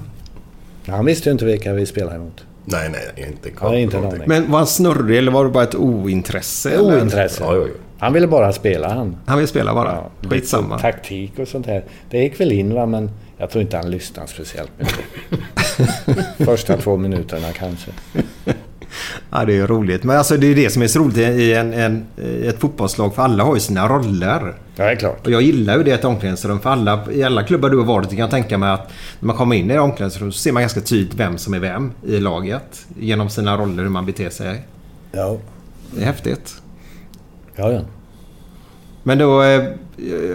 [0.87, 2.43] Han visste ju inte vilka vi spelade emot.
[2.65, 4.21] Nej, nej, inte Han har inte aning.
[4.25, 6.71] Men var han snurrig eller var det bara ett ointresse?
[6.71, 6.97] eller?
[6.97, 7.43] Ointresse.
[7.43, 7.73] Ja, ja, ja.
[7.99, 9.17] Han ville bara spela han.
[9.25, 10.09] Han vill spela bara?
[10.23, 10.79] Ja, Skitsamma.
[10.79, 11.83] Taktik och sånt här.
[12.09, 15.05] Det gick väl in va, men jag tror inte han lyssnade speciellt mycket.
[16.47, 17.91] Första två minuterna kanske.
[19.39, 20.03] Ja, det är ju roligt.
[20.03, 22.05] Men alltså det är det som är så roligt i en, en,
[22.43, 23.15] ett fotbollslag.
[23.15, 24.53] För alla har ju sina roller.
[24.75, 25.25] Ja, det är klart.
[25.27, 26.59] Och jag gillar ju det i ett omklädningsrum.
[26.59, 29.35] För alla, i alla klubbar du har varit kan jag tänka mig att när man
[29.35, 32.19] kommer in i ett omklädningsrum så ser man ganska tydligt vem som är vem i
[32.19, 32.85] laget.
[32.99, 34.61] Genom sina roller, hur man beter sig.
[35.11, 35.37] Ja,
[35.91, 36.55] Det är häftigt.
[37.55, 37.71] ja.
[37.71, 37.81] ja.
[39.03, 39.63] Men då eh,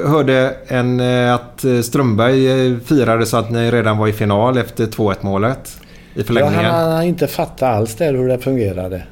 [0.03, 4.59] jag hörde en, eh, att Strömberg eh, firade så att ni redan var i final
[4.59, 5.79] efter 2-1 målet.
[6.15, 6.65] I Ja, förlängningen.
[6.65, 9.03] han har inte fattat alls där hur det fungerade.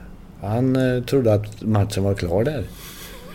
[0.43, 2.65] Han eh, trodde att matchen var klar där.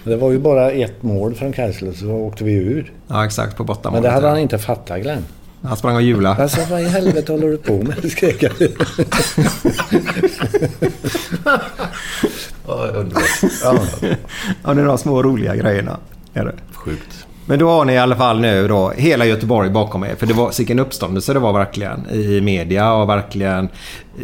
[0.04, 2.92] Det var ju bara ett mål från Kassel så åkte vi ur.
[3.08, 3.58] Ja, exakt.
[3.58, 4.04] På Men bortamålet.
[4.04, 4.30] det hade ja.
[4.32, 5.26] han inte fattat Glenn.
[5.62, 6.44] Han sprang och hjulade.
[6.44, 8.12] Alltså vad i helvete håller du på med?
[8.12, 8.52] skrek jag.
[12.68, 13.24] Ja, underbart.
[13.64, 13.80] ja.
[14.64, 15.98] Ja, det är de små roliga grejerna.
[16.34, 16.54] Är det.
[16.74, 17.24] Sjukt.
[17.47, 20.15] Men då har ni i alla fall nu då hela Göteborg bakom er.
[20.15, 23.69] För det var sicken uppståndelse det var verkligen i media och verkligen...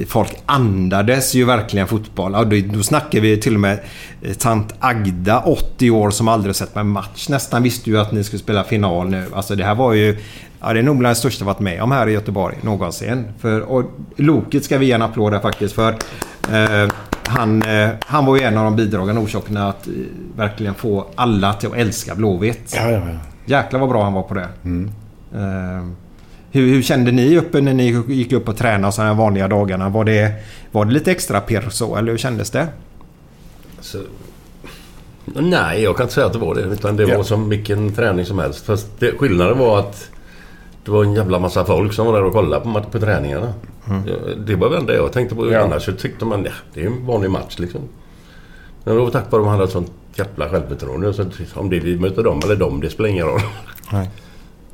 [0.07, 2.31] Folk andades ju verkligen fotboll.
[2.33, 3.79] Ja, då, då snackar vi till och med
[4.21, 7.29] eh, tant Agda, 80 år, som aldrig sett en match.
[7.29, 9.25] Nästan visste ju att ni skulle spela final nu.
[9.33, 10.17] Alltså det här var ju...
[10.61, 13.25] Ja, det är nog bland det största jag varit med om här i Göteborg någonsin.
[13.39, 15.91] För, och Loket ska vi ge en applåd där faktiskt för.
[16.51, 16.89] Eh,
[17.31, 19.93] han, eh, han var ju en av de bidragande orsakerna att eh,
[20.35, 22.73] verkligen få alla till att älska Blåvitt.
[22.75, 23.17] Ja, ja, ja.
[23.45, 24.47] Jäklar vad bra han var på det.
[25.35, 25.85] Eh,
[26.51, 29.89] hur, hur kände ni uppe när ni gick upp och tränade så här vanliga dagarna?
[29.89, 30.31] Var det,
[30.71, 32.67] var det lite extra pirr så eller hur kändes det?
[33.79, 33.97] Så,
[35.25, 36.61] nej, jag kan inte säga att det var det.
[36.61, 37.23] Utan det var Ja.
[37.23, 38.65] som vilken träning som helst.
[38.65, 40.09] Fast det, skillnaden var att
[40.85, 43.53] det var en jävla massa folk som var där och kollade på, på träningarna.
[44.05, 45.51] Det, det var väl det jag tänkte på.
[45.51, 45.59] Ja.
[45.59, 47.81] Annars så tyckte man ja, det är en vanlig match liksom.
[48.83, 51.13] Men det var tack vare att de hade ett sånt jävla självförtroende.
[51.13, 53.41] Så om det vi möter dem eller dem, det spelar ingen roll.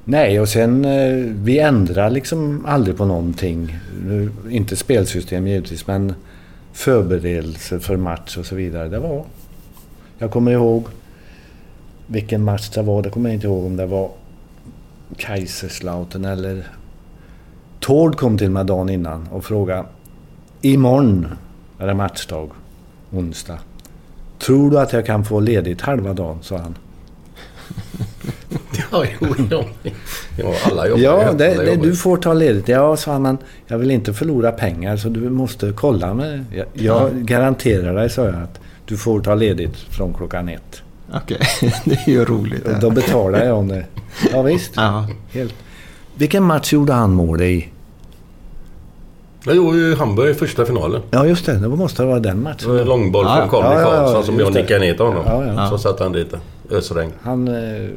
[0.04, 3.78] Nej, och sen eh, vi ändrar liksom aldrig på någonting.
[4.50, 6.14] Inte spelsystem givetvis, men
[6.74, 8.90] förberedelser för match och så vidare.
[8.90, 9.24] Det var...
[10.18, 10.86] Jag kommer ihåg
[12.08, 13.02] vilken match det var.
[13.02, 14.12] Det kommer jag inte ihåg om det var
[15.18, 16.68] Kaiserslautern eller...
[17.80, 19.86] Tord kom till mig dagen innan och frågade
[20.62, 21.28] Imorgon
[21.80, 22.50] är det matchdag,
[23.12, 23.60] onsdag.
[24.40, 26.78] Tror du att jag kan få ledigt halva dagen, sa han.
[28.92, 29.64] ja, jo, ja.
[30.38, 31.86] ja, alla jobbar Ja, det, Alla det, jobbar.
[31.86, 32.68] du får ta ledigt.
[32.68, 36.46] Ja, sa han, men jag vill inte förlora pengar så du måste kolla med...
[36.52, 40.82] Jag, jag garanterar dig, sa jag, att du får ta ledigt från klockan ett.
[41.14, 41.40] Okej,
[41.86, 42.68] det är ju roligt.
[42.68, 43.86] Och då betalar jag om det.
[44.32, 44.72] Ja, visst.
[44.76, 45.08] Ja.
[45.32, 45.56] Helt.
[46.16, 47.68] Vilken match gjorde han mål i?
[49.46, 51.02] Jag gjorde ju Hamburg i första finalen.
[51.12, 51.54] Ja, just det.
[51.60, 52.72] Det måste vara den Det matchen.
[52.72, 54.62] var en långboll Ja, från Conny ja, ja, ja, Karlsson som jag det.
[54.62, 55.24] nickade ner till honom.
[55.26, 55.70] Ja, ja.
[55.70, 56.76] Så satte han dit det.
[56.76, 57.12] Ösregn.
[57.22, 57.90] Han eh,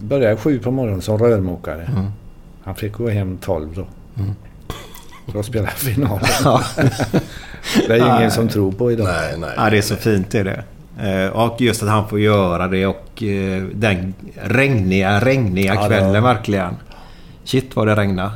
[0.00, 1.82] började sju på morgonen som rörmokare.
[1.96, 2.06] Mm.
[2.64, 3.86] Han fick gå hem tolv då.
[5.32, 6.24] För att spela finalen.
[6.44, 6.62] Ja.
[7.86, 9.06] det är ju ingen som tror på idag.
[9.06, 9.50] Nej, nej.
[9.56, 10.64] Ja, det är så fint det är det.
[10.98, 16.22] Eh, Och just att han får göra det och eh, den regniga, regniga Ja, kvällen
[16.22, 16.76] var- verkligen.
[17.44, 18.30] Shit vad det regnade.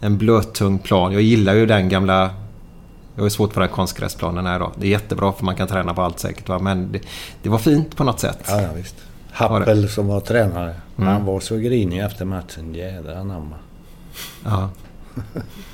[0.00, 1.12] En blöttung plan.
[1.12, 2.30] Jag gillar ju den gamla...
[3.14, 4.72] Jag ju svårt för den konstgräsplanen här då.
[4.76, 6.58] Det är jättebra för man kan träna på allt säkert va.
[6.58, 7.00] Men det,
[7.42, 8.38] det var fint på något sätt.
[8.48, 8.94] Ja, ja visst.
[9.32, 10.74] Happel som var tränare.
[10.96, 12.74] Han var så grinig efter matchen.
[12.74, 13.56] Jädrar anamma.
[14.44, 14.70] Ja.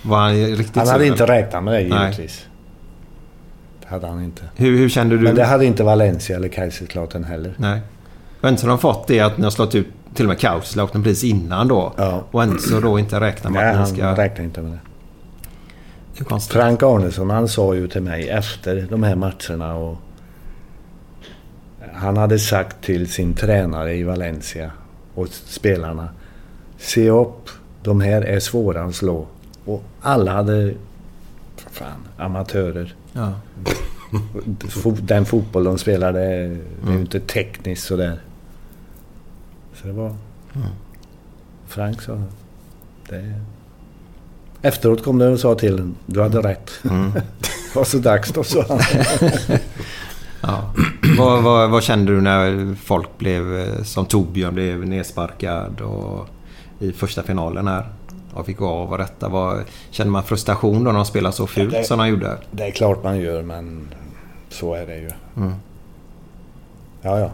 [0.02, 1.12] Var han riktigt Han så, hade eller?
[1.14, 2.04] inte räknat med det Nej.
[2.04, 2.44] givetvis.
[2.44, 2.55] Det
[3.88, 4.42] hade han inte.
[4.56, 5.22] Hur, hur kände du?
[5.22, 7.54] Men det hade inte Valencia eller Kaiserslautern heller.
[7.56, 7.80] Nej.
[8.40, 10.38] Och inte så har de fått det att ni har slått ut till och med
[10.38, 11.92] Kaiserslautern precis innan då.
[11.96, 12.24] Ja.
[12.30, 14.10] Och inte så då inte räknar med Nej, att han ni ska...
[14.10, 14.78] räknade inte med det.
[16.28, 16.40] Det.
[16.40, 19.96] Frank Arnesson han sa ju till mig efter de här matcherna och
[21.92, 24.70] han hade sagt till sin tränare i Valencia
[25.14, 26.08] och spelarna
[26.78, 27.48] Se upp,
[27.82, 29.26] de här är svåra att slå.
[29.64, 30.74] Och alla hade,
[31.70, 32.94] fan, amatörer.
[33.16, 33.32] Ja.
[35.00, 38.20] Den fotboll de spelade är är ju inte tekniskt sådär.
[39.74, 40.14] Så det var...
[41.66, 42.22] Frank sa
[43.08, 43.40] det.
[44.62, 46.70] Efteråt kom det och sa till en, du hade rätt.
[46.82, 48.80] det var så dags då, sa han.
[50.40, 50.72] Ja.
[51.18, 56.28] vad, vad, vad kände du när folk blev, eh, som Torbjörn blev nedsparkad och
[56.78, 57.86] i första finalen här?
[58.36, 59.28] Och fick gå av och detta.
[59.28, 59.58] Vad,
[59.90, 62.36] kände man frustration då när de spelade så fult det- som de gjorde?
[62.50, 63.88] Det är klart man gör, men
[64.48, 65.10] så är det ju.
[65.36, 65.52] Mm.
[67.02, 67.30] Ja, ja.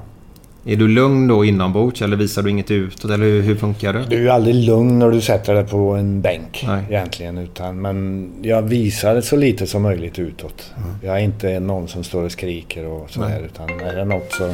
[0.64, 3.04] Är du lugn då inombords eller visar du inget utåt?
[3.10, 4.04] Eller hur, hur funkar det?
[4.08, 6.84] Du är ju aldrig lugn när du sätter dig på en bänk Nej.
[6.88, 7.38] egentligen.
[7.38, 10.70] Utan, men jag visar så lite som möjligt utåt.
[11.02, 13.42] Jag är inte någon som står och skriker och sådär.
[13.44, 14.52] Utan är det något så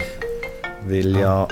[0.86, 1.50] vill jag,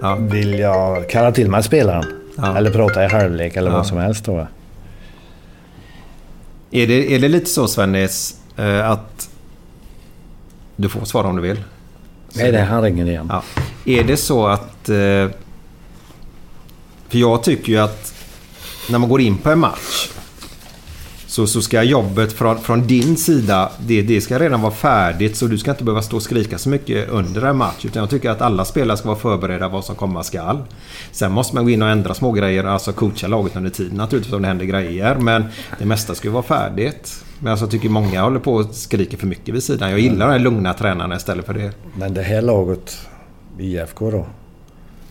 [0.00, 0.14] Ja.
[0.20, 2.04] vill jag kalla till mig spelaren.
[2.40, 2.56] Ja.
[2.56, 3.76] Eller prata i halvlek eller Ja.
[3.76, 4.46] vad som helst då.
[6.70, 9.30] Är det, är det lite så Svennis eh, att...
[10.76, 11.62] Du får svara om du vill.
[12.34, 13.26] Nej, det han ringer igen.
[13.30, 13.42] Ja.
[13.84, 14.88] Är det så att...
[14.88, 15.28] eh,
[17.08, 18.14] För jag tycker ju att
[18.90, 20.08] när man går in på en match
[21.38, 25.46] så, så ska jobbet från, från din sida, det, det ska redan vara färdigt så
[25.46, 27.84] du ska inte behöva stå och skrika så mycket under en match.
[27.84, 30.58] Utan jag tycker att alla spelare ska vara förberedda vad som komma skall.
[31.12, 34.34] Sen måste man gå in och ändra små grejer, alltså coacha laget under tiden naturligtvis
[34.34, 35.14] om det händer grejer.
[35.14, 35.44] Men
[35.78, 37.24] det mesta ska ju vara färdigt.
[37.38, 39.90] Men alltså, jag tycker många håller på och skriker för mycket vid sidan.
[39.90, 41.72] Jag gillar de här lugna tränarna istället för det.
[41.96, 42.98] Men det här laget,
[43.58, 44.26] IFK då.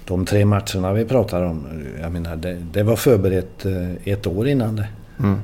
[0.05, 1.83] De tre matcherna vi pratar om.
[2.01, 4.87] Jag menar, det, det var förberett eh, ett år innan det.
[5.19, 5.39] Mm.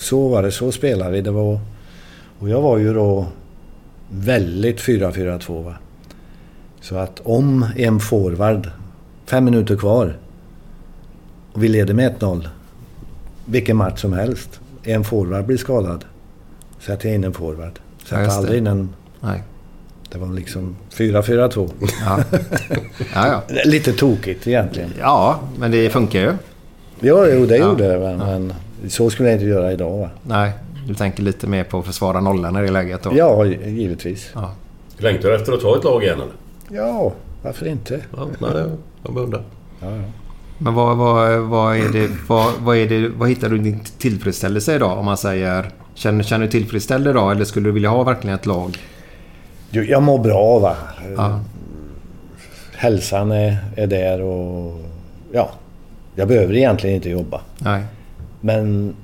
[0.00, 1.20] Så var det, så spelade vi.
[1.20, 1.60] Det var,
[2.38, 3.26] och jag var ju då
[4.10, 5.74] väldigt 4-4-2 va.
[6.80, 8.70] Så att om en forward,
[9.26, 10.16] fem minuter kvar
[11.52, 12.48] och vi leder med 1-0.
[13.44, 14.60] Vilken match som helst.
[14.82, 16.04] En forward blir skadad.
[16.80, 17.72] Sätter jag in en forward.
[17.98, 18.32] Ja, Sätter det.
[18.32, 18.88] aldrig in en...
[19.20, 19.42] Nej.
[20.12, 21.70] Det var liksom 4-4-2.
[22.04, 22.20] Ja.
[23.14, 23.42] ja, ja.
[23.64, 24.92] Lite tokigt egentligen.
[25.00, 26.32] Ja, men det funkar ju.
[27.00, 27.68] Ja, jo, det Ja.
[27.68, 27.98] gjorde det.
[27.98, 28.54] Men, men
[28.88, 30.10] så skulle jag inte göra idag va?
[30.22, 30.52] Nej,
[30.86, 33.10] du tänker lite mer på att försvara nollan i det läget då?
[33.14, 34.30] Ja, givetvis.
[34.34, 34.52] Ja.
[34.98, 36.82] Längtar du efter att ta ett lag igen eller?
[36.82, 38.00] Ja, varför inte?
[38.16, 38.70] Ja, nej,
[39.02, 39.42] jag bara undrar.
[39.80, 40.02] Ja, ja.
[40.58, 44.74] Men vad, vad, vad, är det, vad, vad, är det, vad hittar du din tillfredsställelse
[44.74, 44.98] idag?
[44.98, 45.70] Om man säger...
[45.94, 48.78] Känner, känner du tillfredsställd idag eller skulle du vilja ha verkligen ett lag?
[49.70, 50.76] Du, jag mår bra va.
[51.16, 51.40] Ja.
[52.76, 54.80] Hälsan är, är där och...
[55.32, 55.50] Ja,
[56.14, 57.40] jag behöver egentligen inte jobba.
[57.58, 57.82] Nej.
[58.40, 58.94] Men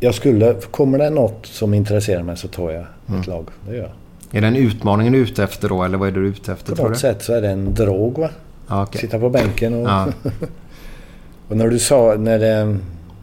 [0.00, 0.54] jag skulle...
[0.54, 3.20] Kommer det något som intresserar mig så tar jag Mm.
[3.20, 3.46] ett lag.
[3.68, 3.90] Det gör jag.
[4.36, 6.74] Är det en utmaning du är ute efter då eller vad är du ute efter
[6.76, 8.28] På något sätt så är det en drog va.
[8.68, 9.00] Ja, okej.
[9.00, 9.88] Sitta på bänken och...
[9.88, 10.06] Ja.
[11.48, 12.14] och när du sa...
[12.18, 12.64] När, det,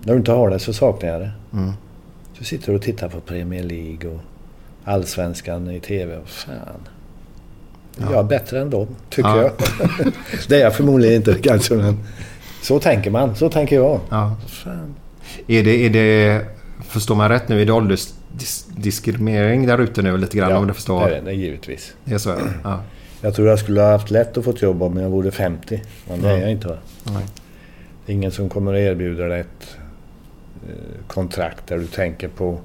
[0.04, 1.32] när du inte har det så saknar jag det.
[1.54, 1.72] Mm.
[2.38, 4.20] Så sitter du och tittar på Premier League och
[4.84, 6.18] Allsvenskan i TV.
[6.18, 6.56] Och fan.
[8.00, 9.42] Jag är bättre än dem, tycker Ja.
[9.42, 9.52] jag.
[10.50, 11.98] det är jag förmodligen inte kanske, men
[12.62, 13.36] så tänker man.
[13.36, 14.00] Så tänker jag.
[14.10, 14.36] Ja.
[14.48, 14.96] Fan.
[15.48, 16.46] Är det, är det...
[16.88, 17.62] Förstår man rätt nu?
[17.62, 21.10] Är det åldersdiskriminering där ute nu lite grann om du förstår?
[21.10, 21.94] det är det givetvis.
[22.04, 22.36] Det är så?
[22.64, 22.82] Ja.
[23.22, 25.82] Jag tror jag skulle ha haft lätt att få jobb om jag vore 50.
[26.10, 26.40] Men det är Ja.
[26.42, 26.68] jag inte.
[26.68, 26.78] Va?
[27.04, 27.26] Nej.
[28.06, 29.78] Det är ingen som kommer att erbjuda dig ett
[30.68, 30.74] eh,
[31.08, 32.60] kontrakt där du tänker på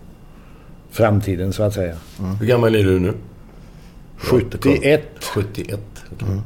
[0.90, 1.94] framtiden så att säga.
[2.40, 3.12] Hur gammal är du nu?
[4.16, 5.02] 71.
[5.20, 5.80] 71.
[6.12, 6.40] okej.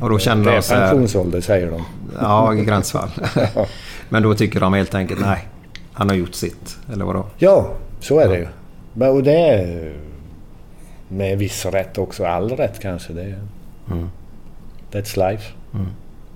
[0.00, 1.84] Och då känner Det är pensionsålder säger de.
[2.20, 3.08] Ja, i gränsfall.
[4.10, 5.48] Men då tycker de helt enkelt nej.
[5.92, 7.26] han har gjort sitt, eller vadå?
[7.38, 7.70] Ja,
[8.00, 8.46] så är det ju.
[8.92, 9.92] Men, och det är
[11.08, 12.24] med viss rätt också.
[12.24, 13.12] All rätt kanske.
[13.12, 13.38] Det är,
[13.90, 14.08] Mm.
[14.92, 15.52] That's life.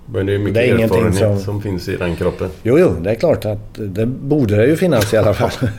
[0.06, 1.62] Men det är mycket Det är erfarenhet som- som...
[1.62, 2.50] finns i den kroppen.
[2.62, 5.50] Jo, jo, det är klart att det borde det ju finnas i alla fall.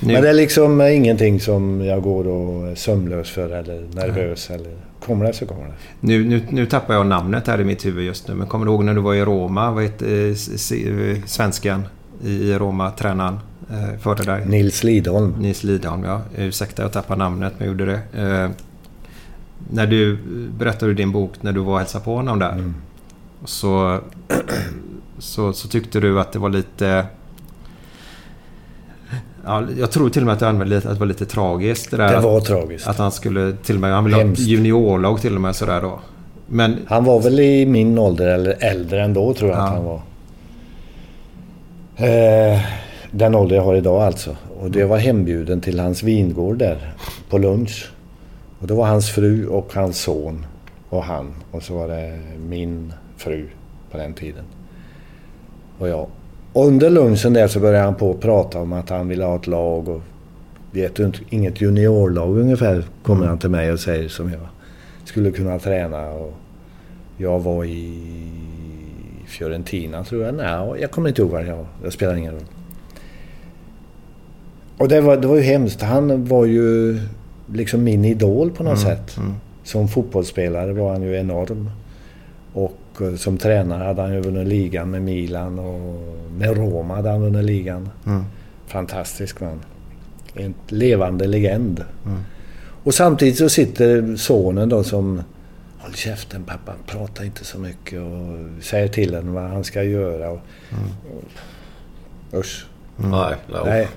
[0.00, 4.50] Men det är liksom ingenting som jag går och är sömnlös för eller nervös.
[4.50, 5.74] Eller, kommer det så kommer det.
[6.00, 8.34] Nu, nu, nu tappar jag namnet här i mitt huvud just nu.
[8.34, 9.70] Men kommer du ihåg när du var i Roma?
[9.70, 11.86] Vad hette eh, eh, svenskan
[12.24, 13.38] i Roma, tränaren
[13.70, 14.46] eh, före dig?
[14.46, 15.34] Nils Lidholm.
[15.38, 16.22] Nils Lidholm, ja.
[16.36, 18.22] Ursäkta jag tappade namnet, men jag gjorde det.
[18.22, 18.50] Eh,
[19.70, 20.18] när du
[20.58, 22.52] berättade i din bok när du var och hälsade på honom där.
[22.52, 22.74] Mm.
[23.44, 24.00] Så,
[25.18, 27.06] så, så tyckte du att det var lite...
[29.46, 31.90] Ja, jag tror till och med att du använde att det var lite tragiskt.
[31.90, 32.86] Det, där, Det var att- tragiskt.
[32.88, 33.92] Att han skulle till och med...
[33.92, 36.00] Han ville ha juniorlag till och med sådär då.
[36.46, 40.00] Men Han var väl i min ålder eller äldre ändå tror jag att han var.
[41.96, 42.60] Eh,
[43.10, 44.36] den ålder jag har idag alltså.
[44.60, 46.94] Och det var hembjuden till hans vingård där
[47.28, 47.90] på lunch.
[48.58, 50.46] Och det var hans fru och hans son
[50.88, 51.34] och han.
[51.50, 52.18] Och så var det
[52.48, 53.48] min fru
[53.90, 54.44] på den tiden.
[55.78, 56.06] Och jag.
[56.56, 59.46] Under lunchen där så började han på att prata om att han ville ha ett
[59.46, 59.88] lag.
[59.88, 60.00] Och
[60.70, 64.40] vet du inte, inget juniorlag ungefär kommer han till mig och säger som jag
[65.04, 66.10] skulle kunna träna.
[66.10, 66.32] Och
[67.16, 67.98] jag var i
[69.26, 70.34] Fiorentina tror jag.
[70.34, 71.66] Nej, jag kommer inte ihåg var jag var.
[71.84, 72.42] Det spelar ingen roll.
[74.78, 75.82] Och det var, det var ju hemskt.
[75.82, 76.98] Han var ju
[77.52, 79.16] liksom min idol på något Mm, sätt.
[79.64, 81.70] Som fotbollsspelare var han ju enorm.
[82.52, 82.72] Och
[83.02, 86.04] eh, som tränare hade han ju vunnit ligan med Milan och
[86.36, 87.88] med Roma hade han vunnit ligan.
[88.06, 88.24] Mm.
[88.66, 89.60] Fantastisk man.
[90.34, 91.84] En levande legend.
[92.84, 95.22] Och samtidigt så sitter sonen då som
[95.84, 100.30] Håll käften pappa, prata inte så mycket och säger till honom vad han ska göra.
[100.30, 100.40] Och,
[102.32, 102.66] och, usch.
[102.96, 103.60] Nej, nej.
[103.64, 103.88] Nej,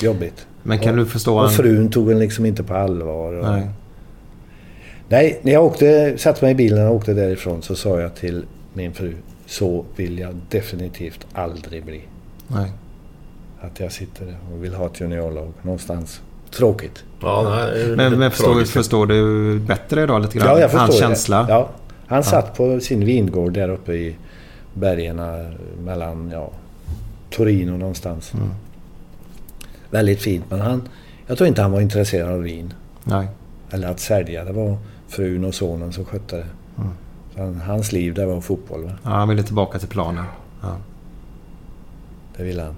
[0.00, 0.46] jobbigt.
[0.62, 3.32] Men kan och, du förstå Och frun tog en liksom inte på allvar.
[3.32, 3.68] Och, Nej.
[5.08, 8.44] Nej, när jag åkte, satte mig i bilen och åkte därifrån så sa jag till
[8.72, 9.14] min fru
[9.46, 12.00] så vill jag definitivt aldrig bli.
[12.48, 12.72] Nej.
[13.60, 16.20] Att jag sitter och vill ha ett juniorlag någonstans.
[16.50, 17.04] Tråkigt.
[17.20, 20.48] Ja, nej, Men, men förstår, förstår du bättre idag lite grann?
[20.48, 21.02] Ja, jag förstår Hans det.
[21.02, 21.46] känsla?
[21.48, 21.68] Ja.
[22.06, 24.16] Han satt på sin vingård där uppe i
[24.74, 25.22] bergen
[25.84, 26.50] mellan ja,
[27.30, 28.34] Torino någonstans.
[28.34, 28.48] Mm.
[29.90, 30.88] Väldigt fint, men han...
[31.26, 32.74] Jag tror inte han var intresserad av vin.
[33.04, 33.28] Nej.
[33.70, 34.44] Eller att sälja.
[34.44, 34.78] Det var
[35.16, 36.46] frun och sonen som skötte det.
[36.78, 36.90] Mm.
[37.36, 38.84] Han, hans liv, det var fotboll.
[38.84, 38.90] Va?
[39.02, 40.24] Ja, han ville tillbaka till planen.
[40.62, 40.76] Ja.
[42.36, 42.74] Det ville han.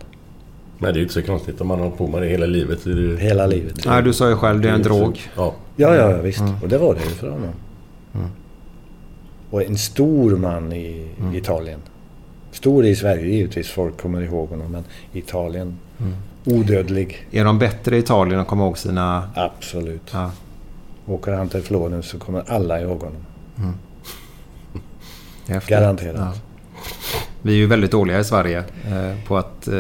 [0.78, 2.84] Men det är ju inte så konstigt om man har på med det hela livet.
[2.84, 3.16] Det ju...
[3.16, 3.86] Hela livet.
[3.86, 5.20] Nej, du sa ju själv det är en drog.
[5.36, 5.54] Ja.
[5.76, 6.40] Ja, ja, ja visst.
[6.40, 6.54] Mm.
[6.62, 7.52] Och det var det ju för honom.
[9.50, 11.34] Och en stor man i Mm.
[11.34, 11.80] Italien.
[12.50, 14.72] Stor i Sverige givetvis, folk kommer ihåg honom.
[14.72, 15.78] Men Italien,
[16.44, 17.26] odödlig.
[17.30, 19.28] Är de bättre i Italien att komma ihåg sina...
[19.34, 20.10] Absolut.
[20.12, 20.30] Ja.
[21.08, 23.24] Åker han till Florens så kommer alla ihåg honom.
[25.46, 25.70] häftigt.
[25.70, 26.16] Garanterat.
[26.18, 26.32] Ja.
[27.42, 29.68] Vi är ju väldigt dåliga i Sverige eh, på att...
[29.68, 29.74] Eh,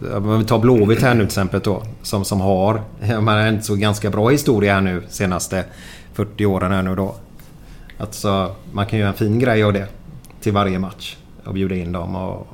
[0.00, 1.82] men vi tar Blåvitt här nu till exempel då.
[2.02, 2.82] Som, som har...
[3.20, 5.64] Man har en så ganska bra historia här nu senaste
[6.12, 7.14] 40 åren här nu då.
[7.98, 9.86] Alltså, man kan göra en fin grej av det.
[10.40, 11.16] Till varje match.
[11.44, 12.46] Och bjuda in dem och...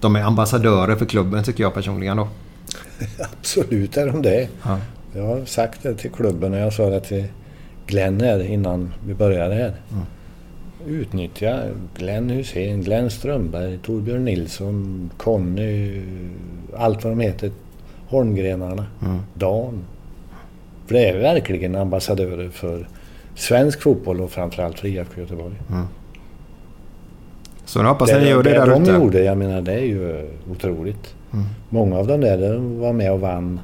[0.00, 2.28] De är ambassadörer för klubben tycker jag personligen då.
[3.38, 4.48] Absolut är de det.
[4.62, 4.78] Ja.
[5.18, 7.24] Jag har sagt det till klubben och jag sa det till
[7.86, 9.72] Glenn här innan vi började här.
[10.86, 11.60] Utnyttja
[11.96, 16.02] Glenn Hussein, Glenn Strömberg, Torbjörn Nilsson, Conny,
[16.76, 17.50] allt vad de heter.
[18.08, 18.86] Holmgrenarna,
[19.34, 19.84] Dan.
[20.86, 22.88] För det är verkligen ambassadörer för
[23.34, 25.54] svensk fotboll och framförallt för IFK Göteborg.
[27.64, 28.92] Så nu hoppas jag ni gör det, det där de ute.
[28.92, 31.14] gjorde, jag menar det är ju otroligt.
[31.68, 33.60] Många av dem där de var med och vann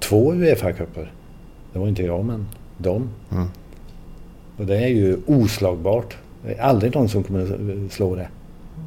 [0.00, 1.10] två Uefa-cuper.
[1.72, 2.46] Det var inte jag, men
[2.78, 3.08] de.
[3.32, 3.46] Mm.
[4.56, 6.16] Och det är ju oslagbart.
[6.46, 7.42] Det är aldrig någon som kommer
[7.86, 8.28] att slå det.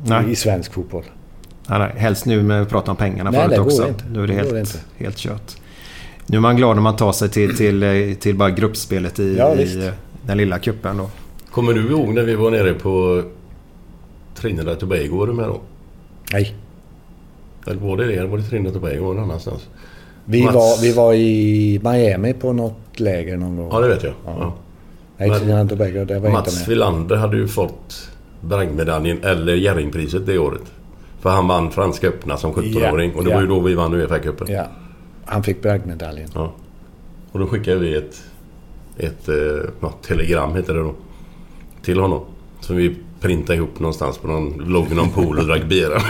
[0.06, 0.32] Nej.
[0.32, 1.04] I svensk fotboll.
[1.70, 1.92] Nej, nej.
[1.98, 3.88] Helst nu med att prata om pengarna Nej, förut det går också.
[3.88, 4.04] inte.
[4.14, 4.80] Nu är det, Det går helt, inte.
[4.98, 5.56] helt kört.
[6.26, 9.38] Nu är man glad när man tar sig till, till, eh, till bara gruppspelet i,
[9.38, 9.94] Ja, i eh,
[10.26, 11.10] den lilla kuppen då.
[11.52, 13.24] Kommer du ihåg när vi var nere på
[14.36, 15.18] Trinidad och Tobago?
[15.18, 15.62] Var du med då?
[16.34, 16.56] Nej.
[17.68, 18.14] Eller var det det?
[18.14, 19.68] Eller var det Trinidad och Tobago någon annanstans?
[20.32, 23.70] Vi Mats- var, vi var i Miami på något läger någon gång.
[23.72, 24.14] Ja, det vet jag.
[24.26, 24.54] Ja.
[25.18, 26.68] Nej, Men- Tobago, det var Mats.
[26.68, 28.10] Wilander hade ju fått
[28.42, 30.62] Bragdmedaljen eller Jerringpriset det året.
[31.20, 33.16] För han vann Franska öppna som 17-åring.
[33.16, 33.54] och det Ja, var ju ja.
[33.56, 34.52] då vi vann Uefa-cupen.
[34.52, 34.64] Ja.
[35.26, 36.30] Han fick bragdmedaljen.
[36.36, 36.54] Ja.
[37.32, 38.22] Och då skickade vi ett,
[38.98, 39.36] ett eh,
[39.80, 40.96] något telegram heter det då.
[41.82, 42.22] Till honom.
[42.60, 46.02] Som vi printade ihop någonstans på någon, låg vid någon pool och drack bira.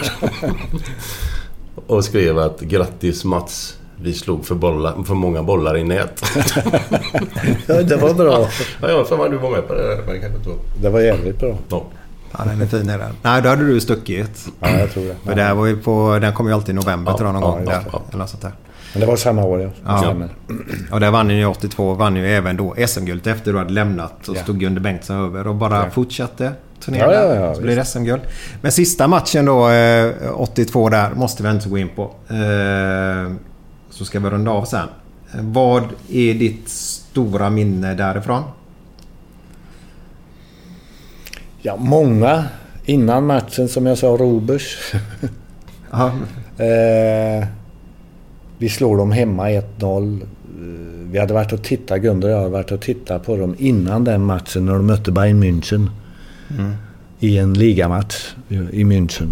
[1.88, 3.79] och skrev att grattis Mats.
[4.02, 6.22] Vi slog för, bollar, för många bollar i nät.
[7.68, 8.48] Ja, det var bra.
[8.82, 9.82] ja, jag för du var med på det.
[9.88, 10.58] där, Men kanske inte var.
[10.82, 11.58] Det var jävligt bra.
[11.70, 11.84] Ja.
[12.38, 13.00] Ja, den är fin den.
[13.22, 14.48] Nej, då hade du stuckit.
[14.60, 15.16] Ja, jag tror det.
[15.26, 17.34] För det här var ju på, den kom ju alltid i november Ja, tror jag
[17.34, 17.64] någon ja, gång.
[17.66, 18.02] ja, där, ja.
[18.10, 18.52] Eller något sånt där.
[18.94, 19.70] Men det var samma år, ja.
[19.86, 20.16] Ja.
[20.92, 21.94] Och där vann ni ju 82.
[21.94, 24.28] Vann ju även då SM-guld efter du hade lämnat.
[24.28, 24.42] Och Ja.
[24.44, 25.90] stod Gunde Bengtsson över och bara Ja.
[25.92, 26.52] fortsatte
[26.86, 27.14] turnera.
[27.14, 28.22] Ja, ja, ja, så blev det SM-guld.
[28.62, 32.12] Men sista matchen då, eh, 82 där, måste vi inte gå in på.
[34.00, 34.88] Så ska vi runda av sen.
[35.42, 38.44] Vad är ditt stora minne därifrån?
[41.62, 42.44] Ja, många.
[42.86, 44.78] Innan matchen, som jag sa, Robers.
[46.58, 47.48] Eh,
[48.58, 50.22] vi slår dem hemma 1-0.
[50.22, 50.26] Eh,
[51.12, 54.04] Vi hade varit och tittat, Gunde och jag hade varit och tittat på dem innan
[54.04, 55.90] den matchen när de mötte Bayern München.
[57.20, 58.34] I en ligamatch
[58.72, 59.28] i München.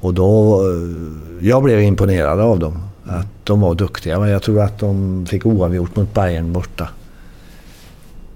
[0.00, 0.60] Och då...
[0.62, 2.82] eh, Jag blev imponerad av dem.
[3.10, 4.20] Att de var duktiga.
[4.20, 6.88] Men jag tror att de fick oavgjort mot Bayern borta.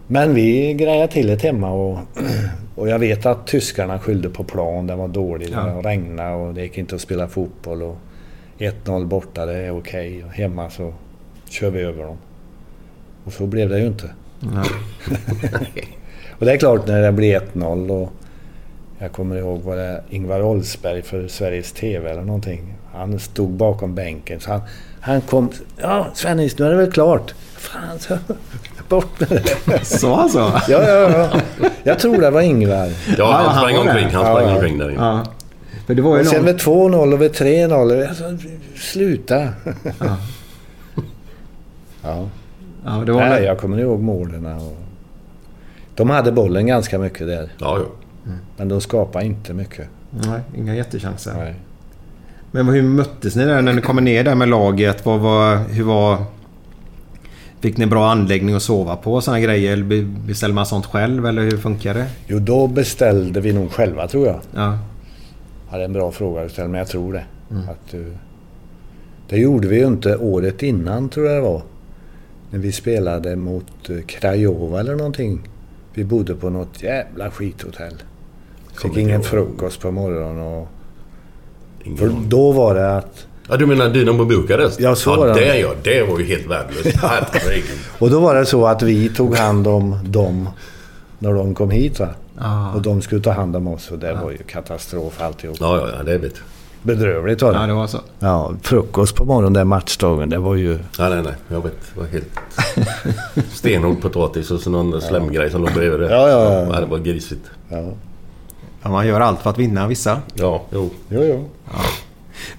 [0.07, 1.99] Men vi grejade till det hemma och,
[2.75, 4.87] och jag vet att tyskarna skyllde på plan.
[4.87, 5.61] Den var dålig, Ja.
[5.83, 7.83] det regnade och det gick inte att spela fotboll.
[7.83, 7.97] Och
[8.59, 10.25] 1-0 borta, det är okej.
[10.25, 10.95] Och hemma så
[11.49, 12.17] kör vi över dem.
[13.25, 14.11] Och så blev det ju inte.
[14.41, 14.69] nej.
[16.39, 18.13] Och det är klart när det blir 1-0 och
[18.99, 22.74] jag kommer ihåg var det Ingvar Oldsberg för Sveriges TV eller någonting.
[22.97, 24.61] Han stod bakom bänken så han,
[25.01, 25.51] han kom.
[25.77, 27.35] Ja Svennis, nu är det väl klart.
[27.57, 28.19] Fan, så,
[28.89, 29.29] bort med
[29.67, 29.85] det.
[29.85, 30.39] Så alltså?
[30.69, 31.41] Ja, ja, ja.
[31.83, 32.89] Jag tror det var Ingvar.
[33.19, 34.09] Ja, han han sprang var omkring.
[34.15, 34.55] Han sprang Ja.
[34.55, 35.03] omkring där inne.
[35.05, 35.25] Ja.
[35.87, 36.45] För det var ju Och sen någon...
[36.45, 38.09] med 2-0 och med 3-0.
[38.09, 38.47] Alltså,
[38.77, 39.49] sluta.
[40.01, 40.17] Ja.
[42.03, 42.29] Ja.
[42.85, 44.47] Ja, det var Nej, jag kommer ihåg målen.
[44.47, 44.77] Och...
[45.95, 47.49] De hade bollen ganska mycket där.
[47.59, 48.33] Ja, ja.
[48.57, 49.89] Men de skapade inte mycket.
[50.11, 51.35] Nej, inga jättechanser.
[51.39, 51.55] Nej.
[52.55, 55.07] Men hur möttes ni där när ni kommer ner där med laget?
[55.07, 56.19] Vad var, hur var...
[57.61, 59.73] Fick ni bra anläggning att sova på och såna grejer?
[59.73, 62.07] Eller be- beställer man sånt själv eller hur funkar det?
[62.27, 64.41] Jo, då beställde vi nog själva tror jag.
[64.55, 64.79] Ja.
[65.71, 67.25] Är en bra fråga att ställa, men jag tror det.
[67.71, 68.01] Att, eh,
[69.29, 71.63] det gjorde vi ju inte året innan, tror jag det var.
[72.51, 75.49] När vi spelade mot Krajova eller någonting.
[75.95, 77.95] Vi bodde på något jävla skithotell.
[78.83, 80.69] Fick ingen frukost på morgonen och...
[81.85, 82.29] Ingen För aning.
[82.29, 83.27] då var det att...
[83.49, 84.81] Ja, du menar Dynamo Bukarest?
[84.81, 85.35] Ja, så ja, var det.
[85.35, 85.59] det.
[85.59, 86.97] Ja, det var ju helt värdelöst.
[87.03, 87.79] Herregud.
[87.99, 90.49] Och då var det så att vi tog hand om dem
[91.19, 92.09] när de kom hit va.
[92.39, 92.73] Ah.
[92.73, 95.57] Och de skulle ta hand om oss och det var ju katastrof alltihop.
[95.61, 96.45] Ja, ja, ja, det vet jag.
[96.83, 97.59] Bedrövligt var det.
[97.59, 97.99] ja, det var så.
[98.19, 100.79] Ja, frukost på morgonen den matchdagen, det var ju...
[100.99, 101.33] Ja, nej, nej.
[101.49, 101.95] Jag vet.
[101.95, 102.39] Det var helt...
[103.53, 106.11] Stenhård potatis och så någon slemgrej som låg bredvid det.
[106.11, 106.67] Ja, ja, ja.
[106.75, 106.81] ja.
[106.81, 107.51] Det var grisigt.
[107.69, 107.85] Ja,
[108.85, 110.21] Ja, man gör allt för att vinna vissa.
[110.35, 110.91] Ja, jo.
[111.09, 111.49] jo, jo.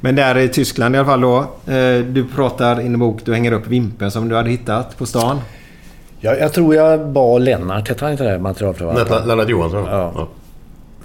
[0.02, 1.38] Men där i Tyskland i alla fall då.
[1.73, 5.06] Eh, du pratar i en bok, du hänger upp vimpen som du hade hittat på
[5.06, 5.39] stan.
[6.19, 8.39] Jag, jag tror jag bad Lennart, hette han inte det?
[8.39, 9.27] Materialförvaltaren.
[9.27, 9.85] Lennart Johansson.
[9.85, 10.11] Ja.
[10.15, 10.27] ja.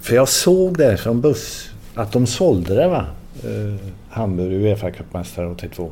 [0.01, 3.05] För jag såg det från buss, att de sålde det va?
[3.43, 5.91] Eh, Hamburg Uefa-cupmästare 82.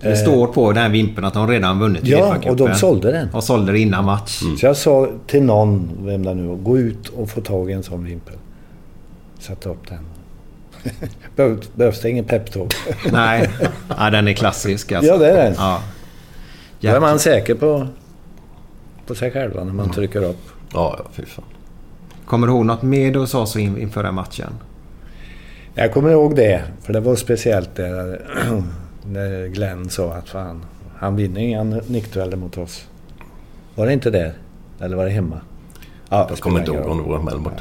[0.00, 3.28] Det står på den här vimpen att de redan vunnit Ja, och de sålde den.
[3.32, 4.42] Och sålde det innan match.
[4.60, 7.72] Så jag sa till någon, vem det nu var, gå ut och få tag i
[7.72, 8.34] en sån vimpel.
[9.38, 10.06] Sätta upp den.
[11.36, 12.74] Behövs, behövs det ingen peptalk?
[13.12, 13.50] Nej,
[13.98, 15.10] ja, den är klassisk alltså.
[15.10, 15.54] Ja, det är den.
[15.58, 15.82] Ja.
[16.80, 17.86] Då är man säker på,
[19.06, 20.48] på sig själv när man trycker upp.
[20.72, 21.44] Ja, ja, fy fan.
[22.26, 24.52] Kommer du ihåg något mer du sa så in, inför den matchen?
[25.74, 28.20] Jag kommer ihåg det, för det var speciellt där
[29.12, 30.64] när Glenn sa att fan,
[30.96, 32.86] han vinner inga nickdueller mot oss.
[33.74, 34.32] Var det inte där?
[34.80, 35.40] Eller var det hemma?
[36.08, 37.60] Ja, Jag kommer inte ihåg om det var Melbourne.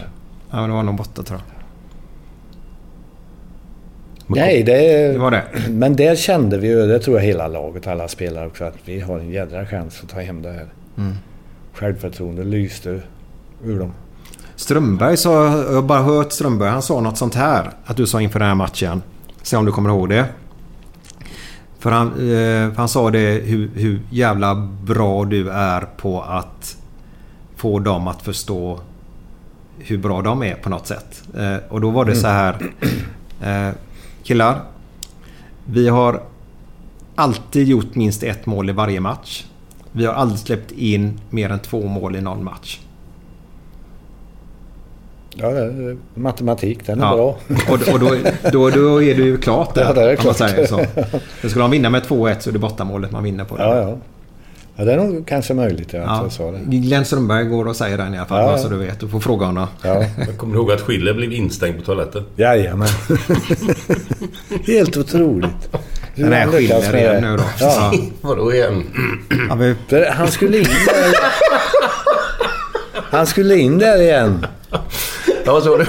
[0.51, 1.55] Ja, men det var nog borta tror jag.
[4.35, 5.43] Nej, det, Det var det.
[5.69, 8.99] Men där kände vi ju, det tror jag hela laget, alla spelare också, att vi
[8.99, 10.67] har en jädra chans att ta hem det här.
[10.97, 11.13] Mm.
[11.73, 13.01] Självförtroende lyste
[13.63, 13.93] ur dem.
[14.55, 17.69] Strömberg sa, jag har bara hört Strömberg, han sa något sånt här.
[17.85, 19.01] Att du sa inför den här matchen.
[19.41, 20.25] Se om du kommer ihåg det.
[21.79, 26.77] För han, eh, för han sa det hur, hur jävla bra du är på att
[27.55, 28.79] få dem att förstå
[29.77, 31.23] hur bra de är på något sätt.
[31.37, 32.71] Eh, och då var det så här.
[33.41, 33.69] Eh,
[34.23, 34.61] killar.
[35.65, 36.23] Vi har
[37.15, 39.45] alltid gjort minst ett mål i varje match.
[39.91, 42.79] Vi har aldrig släppt in mer än två mål i någon match.
[45.35, 47.15] Ja, det är matematik, den är Ja.
[47.15, 47.37] bra.
[47.73, 48.15] Och, och då,
[48.51, 49.83] då, då är det ju klart där.
[49.83, 50.37] Ja, det är om man klart.
[50.49, 50.77] säger så.
[51.39, 53.57] För skulle de vinna med 2-1 så är det bortamålet man vinner på.
[53.57, 53.63] Det.
[53.63, 53.97] Ja, ja.
[54.75, 56.19] Ja, det är nog kanske möjligt ja, att Ja.
[56.23, 56.59] jag sa det.
[56.77, 58.57] Glenn Strömberg går och säger den i alla fall, Ja.
[58.57, 58.99] så du vet.
[58.99, 59.67] Du får fråga honom.
[59.83, 62.23] Ja, Jag kommer ihåg att Schiller blev instängd på toaletten.
[62.35, 62.87] jajamän.
[64.67, 65.69] Helt otroligt.
[66.15, 67.43] Hur Den här han lyckas skiljer med igen nu då.
[67.59, 67.93] Ja.
[68.21, 68.83] Vadå igen?
[69.49, 71.13] Ja, vi, För han skulle in där.
[73.11, 74.45] Han skulle in där igen.
[75.49, 75.85] Ja, vad sa du?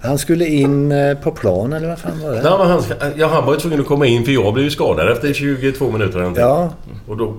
[0.00, 2.40] Han skulle in eh, på plan eller vad fan var det?
[2.44, 4.70] Ja, men han, ja, han var ju tvungen att komma in för jag blev ju
[4.70, 6.18] skadad efter 22 minuter.
[6.18, 6.40] eller.
[6.40, 6.70] Ja,
[7.08, 7.34] Och då,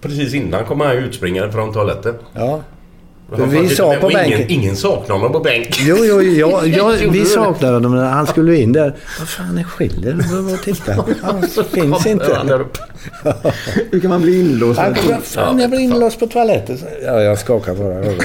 [0.00, 2.14] precis innan kom han utspringande från toaletten.
[2.34, 2.60] ja.
[3.38, 5.80] Vi sa på ingen, bänken- ingen saknar honom på bänk.
[5.80, 7.26] Jo, jo, ja, ja, Gjorde vi det?
[7.26, 7.92] saknade honom.
[7.92, 8.94] men Han skulle in där.
[9.18, 10.42] Vad fan är Schiller?
[10.42, 10.92] Vad titta.
[11.22, 11.42] Han
[11.72, 12.64] finns inte.
[13.90, 14.80] hur kan man bli inlåst?
[14.80, 16.78] Han fan, jag blir inlåst på toaletten.
[17.04, 18.24] Ja, jag skakar bara över.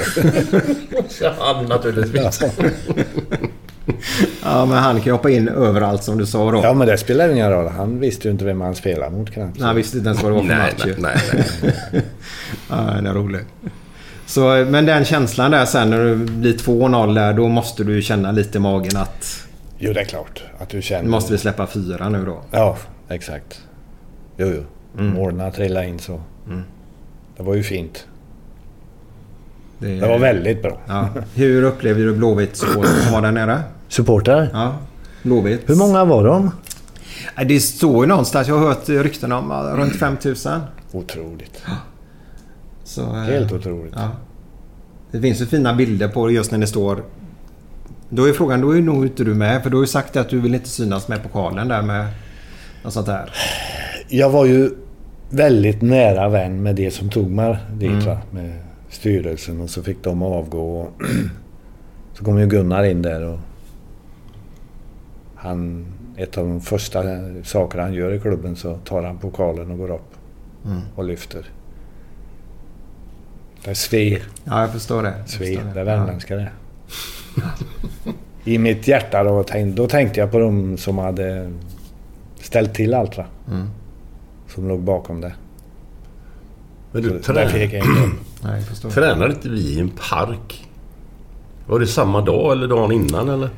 [1.08, 2.40] Så han naturligtvis.
[4.44, 6.60] Ja, men han kan ju hoppa in överallt som du sa då.
[6.62, 7.68] Ja, men det spelar ingen roll.
[7.68, 9.58] Han visste ju inte vem han spelade mot knappt.
[9.58, 10.94] Nej, han visste inte ens vad det var för Nej, match ju.
[10.98, 11.44] nej, nej,
[11.92, 12.02] nej.
[12.70, 13.40] Ja, den är rolig.
[14.28, 18.32] Så, men den känslan där sen när det blir 2-0 där, då måste du känna
[18.32, 19.46] lite i magen att
[19.78, 20.42] Jo, det är klart.
[20.58, 21.08] Att du nu känner...
[21.10, 22.40] måste vi släppa fyra nu då.
[22.50, 22.76] Ja,
[23.08, 23.60] exakt.
[24.36, 24.62] Jo, jo.
[24.98, 25.14] Mm.
[25.14, 26.20] Målen trillade in så.
[27.36, 28.06] Det var ju fint.
[29.78, 30.78] Det, Det var väldigt bra.
[30.86, 31.08] Ja.
[31.34, 33.62] Hur upplevde du Blåvitt supportrar som var där nere?
[33.88, 34.48] Supportrar?
[34.52, 34.74] Ja,
[35.22, 35.62] Blåvitt.
[35.66, 36.50] Hur många var de?
[37.46, 40.60] Det står ju någonstans, jag har hört rykten om runt 5000.
[40.92, 41.62] Otroligt.
[42.88, 43.92] Så, eh, Helt otroligt.
[43.96, 44.10] Ja.
[45.10, 47.02] Det finns ju fina bilder på just när det står...
[48.08, 49.62] Då är frågan, då är nog inte du med.
[49.62, 52.06] För du har ju sagt att du vill inte synas med pokalen där med
[52.84, 53.30] något sånt där.
[54.08, 54.70] Jag var ju
[55.30, 57.90] väldigt nära vän med det som tog mig dit.
[57.90, 58.04] Mm.
[58.06, 58.18] Va?
[58.30, 58.52] Med
[58.90, 60.80] styrelsen och så fick de avgå.
[60.80, 61.02] Och
[62.14, 63.38] så kom ju Gunnar in där och
[65.34, 65.86] han,
[66.16, 67.02] ett av de första
[67.44, 70.14] saker han gör i klubben så tar han pokalen och går upp
[70.66, 70.80] Mm.
[70.94, 71.46] och lyfter.
[73.68, 74.22] Det svir.
[74.44, 75.14] Ja, jag förstår det.
[75.18, 75.56] Jag Svir.
[75.56, 76.48] förstår Det är värmländska det.
[78.44, 81.52] I mitt hjärta då, tänk- då tänkte jag på de som hade
[82.40, 83.24] ställt till allt va.
[83.50, 83.66] Mm.
[84.54, 85.32] Som låg bakom det.
[86.92, 88.16] Men du, Så där fick trä, jag inte.
[88.42, 88.90] Nej, jag förstår.
[88.90, 90.68] tränade inte vi i en park?
[91.66, 93.50] Var det samma dag eller dagen innan eller?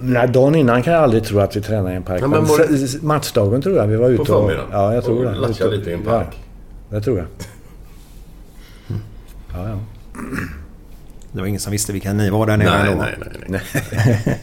[0.00, 2.22] Nej, dagen innan kan jag aldrig tro att vi tränade i en park.
[2.22, 4.26] Ja, men var det- matchdagen tror jag vi var ute och...
[4.28, 4.68] förmiddagen?
[4.72, 5.48] Ja, jag tror Och det.
[5.50, 6.36] Ute- lite i en Ja, park?
[6.90, 7.26] det tror jag.
[9.56, 9.78] Ja, ja.
[11.32, 13.02] Det var ingen som visste vilka ni var där nere Nej, då.
[13.02, 13.14] nej,
[13.48, 13.62] nej.
[14.26, 14.40] nej.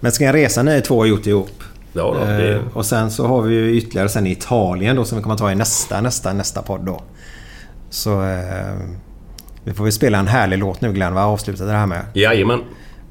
[0.00, 1.62] Men resa ni två har gjort ihop.
[1.92, 5.04] Ja, då, det, Eh, och sen så har vi ju ytterligare sen i Italien då
[5.04, 7.02] som vi kommer ta i nästa, nästa, nästa podd då.
[7.90, 8.76] Så eh,
[9.64, 12.02] vi får väl spela en härlig låt nu Glenn, vad avslutar det här med?
[12.14, 12.60] Jajamän.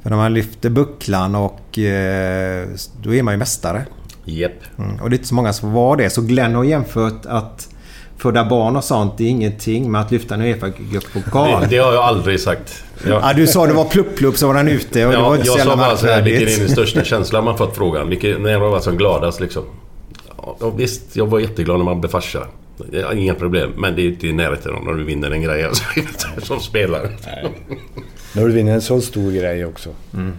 [0.02, 2.68] För när man lyfter bucklan och eh,
[3.02, 3.86] då är man ju mästare.
[4.26, 4.80] Japp.
[4.80, 5.02] Mm.
[5.02, 6.10] Och det är inte så många som var det.
[6.10, 7.70] Så Glenn har jämfört att
[8.18, 11.62] föda barn och sånt, det är ingenting med att lyfta en Uefa-pokal.
[11.62, 12.84] Det, det har jag aldrig sagt.
[13.08, 15.36] Jag, Ja, du sa det var plupp-plupp så var den ute och det var ja,
[15.36, 18.10] inte så jag sa bara så här, vilken är din största känsla man fått frågan?
[18.10, 19.64] Vilken, när jag var som gladast liksom?
[20.60, 22.48] Ja, visst, jag var jätteglad när man blev farsa.
[22.92, 23.74] Det är Inga problem.
[23.78, 25.84] Men det är inte i närheten av när du vinner en grej alltså,
[26.42, 27.10] som spelare.
[28.34, 29.90] När du vinner en så stor grej också.
[30.14, 30.34] Mm.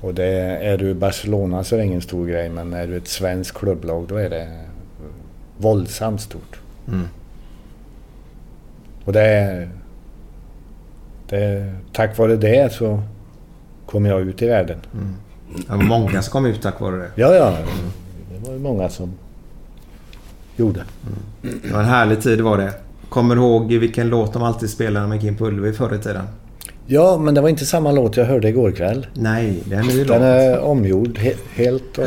[0.00, 0.24] Och det,
[0.62, 2.48] är du Barcelona så är det ingen stor grej.
[2.48, 4.48] Men är du ett svenskt klubblag då är det
[5.56, 6.61] våldsamt stort.
[6.88, 7.06] Mm.
[9.04, 9.70] Och det är...
[11.28, 13.02] Det är tack vare det så
[13.86, 14.78] kom jag ut i världen.
[15.56, 17.10] Det var många som kom ut tack vare det.
[17.14, 17.56] Ja, ja.
[18.32, 19.12] Det var ju många som
[20.56, 20.84] gjorde.
[21.42, 22.72] Det var en härlig tid var det.
[23.08, 25.94] Kommer du ihåg vilken låt de alltid spelade när man gick in på Ullevi förr
[25.94, 26.24] i tiden?
[26.86, 29.06] Ja, men det var inte samma låt jag hörde igår kväll.
[29.14, 30.08] Nej, det är en ny låt.
[30.08, 31.98] Den är omgjord he helt.
[31.98, 32.06] Och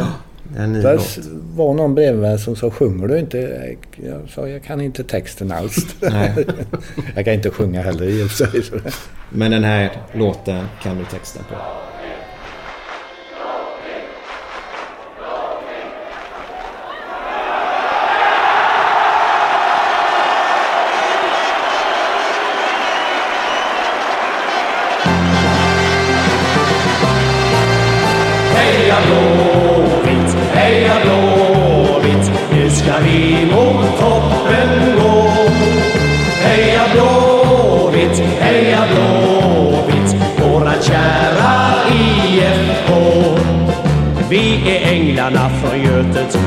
[0.58, 1.20] en ny där låt.
[1.56, 3.76] var någon bredvid som sa sjunger du inte?
[4.06, 5.96] Jag sa jag kan inte texten alls.
[7.16, 8.82] Jag kan inte sjunga heller i och för sig.
[9.30, 11.56] Men den här låten kan du texten på.
[33.06, 33.45] Nu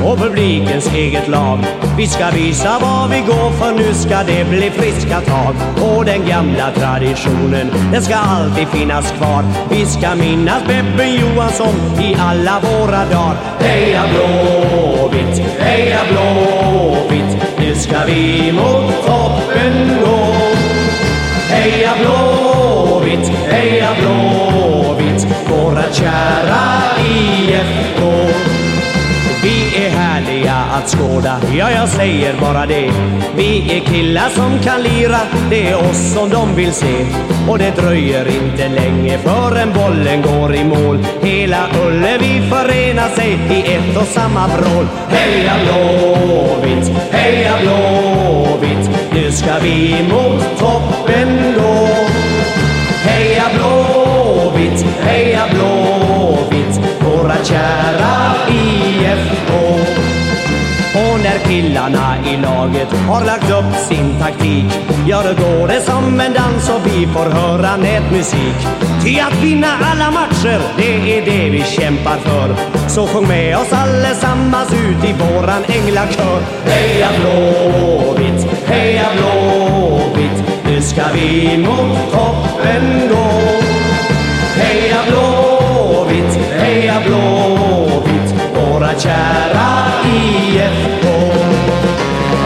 [0.05, 1.59] och publikens eget lag.
[1.97, 5.55] Vi ska visa vad vi går för nu ska det bli friska tag.
[5.81, 9.43] Och den gamla traditionen, den ska alltid finnas kvar.
[9.69, 13.35] Vi ska minnas Beppe Johansson i alla våra dagar.
[13.59, 20.33] Heja Blåvitt, heja Blåvitt, nu ska vi mot toppen gå.
[21.49, 26.38] Heja Blåvitt, heja Blåvitt, våra kära
[30.79, 32.91] att skåda, ja jag säger bara det.
[33.35, 35.19] Vi är killar som kan lira,
[35.49, 37.05] det är oss som de vill se.
[37.49, 41.05] Och det dröjer inte länge förrän bollen går i mål.
[41.21, 44.87] Hela Ullevi förenar sig i ett och samma vrål.
[45.09, 51.87] Heja Blåvitt, heja Blåvitt, nu ska vi mot toppen gå.
[53.03, 55.78] Heja Blåvitt, heja Blåvitt,
[61.49, 64.65] killarna i laget har lagt upp sin taktik.
[65.07, 68.59] Ja, då går det som en dans och vi får höra nätmusik.
[69.03, 72.55] Ty att vinna alla matcher, det är det vi kämpar för.
[72.89, 76.39] Så sjung med oss allesammans ut i våran änglakör.
[76.65, 83.27] Heja Blåvitt, heja Blåvitt Nu ska vi mot toppen gå.
[84.61, 89.69] Heja Blåvitt, heja Blåvitt Våra kära
[90.05, 91.08] IFK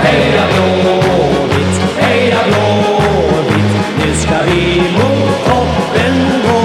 [0.04, 3.74] Heja Blåvitt, heja Blåvitt
[4.06, 6.62] Nu ska vi mot toppen gå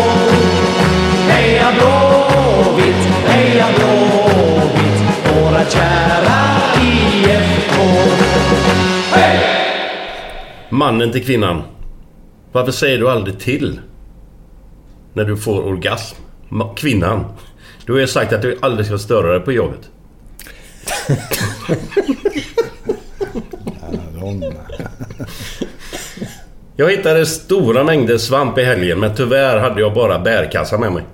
[1.32, 5.02] Heja Blåvitt, heja Blåvitt
[5.34, 7.74] Våra kära IFK
[9.12, 9.40] Hej!
[10.70, 11.62] Mannen till kvinnan.
[12.52, 13.80] Varför säger du aldrig till?
[15.12, 16.16] När du får orgasm.
[16.48, 17.24] Ma- Kvinnan.
[17.86, 19.80] Du har ju sagt att du aldrig ska störa dig på jobbet.
[26.76, 31.04] Jag hittade stora mängder svamp i helgen men tyvärr hade jag bara bärkassa med mig.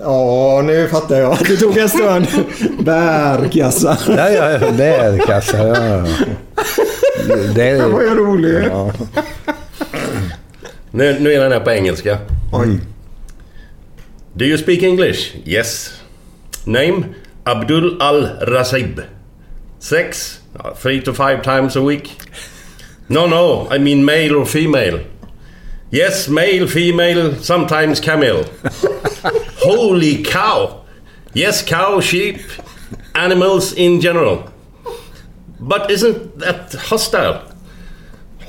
[0.00, 1.38] Ja, nu fattar jag.
[1.48, 2.26] Det tog en stund.
[2.80, 3.98] Bärkassa.
[4.08, 5.66] Ja, ja, ja, bärkassa.
[5.66, 6.06] Ja.
[7.26, 8.64] Det Den var ju rolig.
[8.70, 8.92] Ja.
[10.90, 12.18] Nu, nu är den här på engelska.
[12.52, 12.80] Oj.
[14.32, 15.36] Do you speak English?
[15.44, 16.00] Yes.
[16.64, 17.04] Name?
[17.44, 19.00] Abdul Al-Rasib.
[19.86, 20.40] Sex?
[20.58, 22.16] Uh, Three to five times a week?
[23.08, 23.68] No, no.
[23.70, 25.00] I mean male or female.
[25.92, 28.42] Yes, male, female, sometimes camel.
[29.62, 30.84] Holy cow!
[31.34, 32.40] Yes, cow, sheep,
[33.14, 34.50] animals in general.
[35.60, 37.42] But isn't that hostile?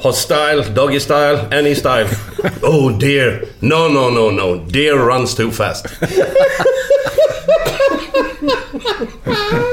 [0.01, 2.09] Hostile, doggy style, any style.
[2.63, 3.45] Oh dear.
[3.61, 4.65] No, no, no, no.
[4.65, 5.85] Deer runs too fast.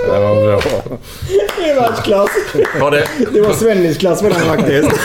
[0.07, 0.61] Det var bra.
[1.57, 2.31] Det är världsklass.
[2.81, 3.09] Ha det.
[3.33, 4.91] Det var Svennis klass på den faktiskt.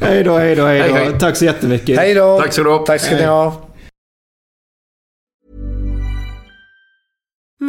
[0.00, 1.18] hej då, hej då, hej då.
[1.18, 1.98] Tack så jättemycket.
[1.98, 2.40] Hej då!
[2.40, 2.84] Tack så du.
[2.86, 3.71] Tack ska ni ha.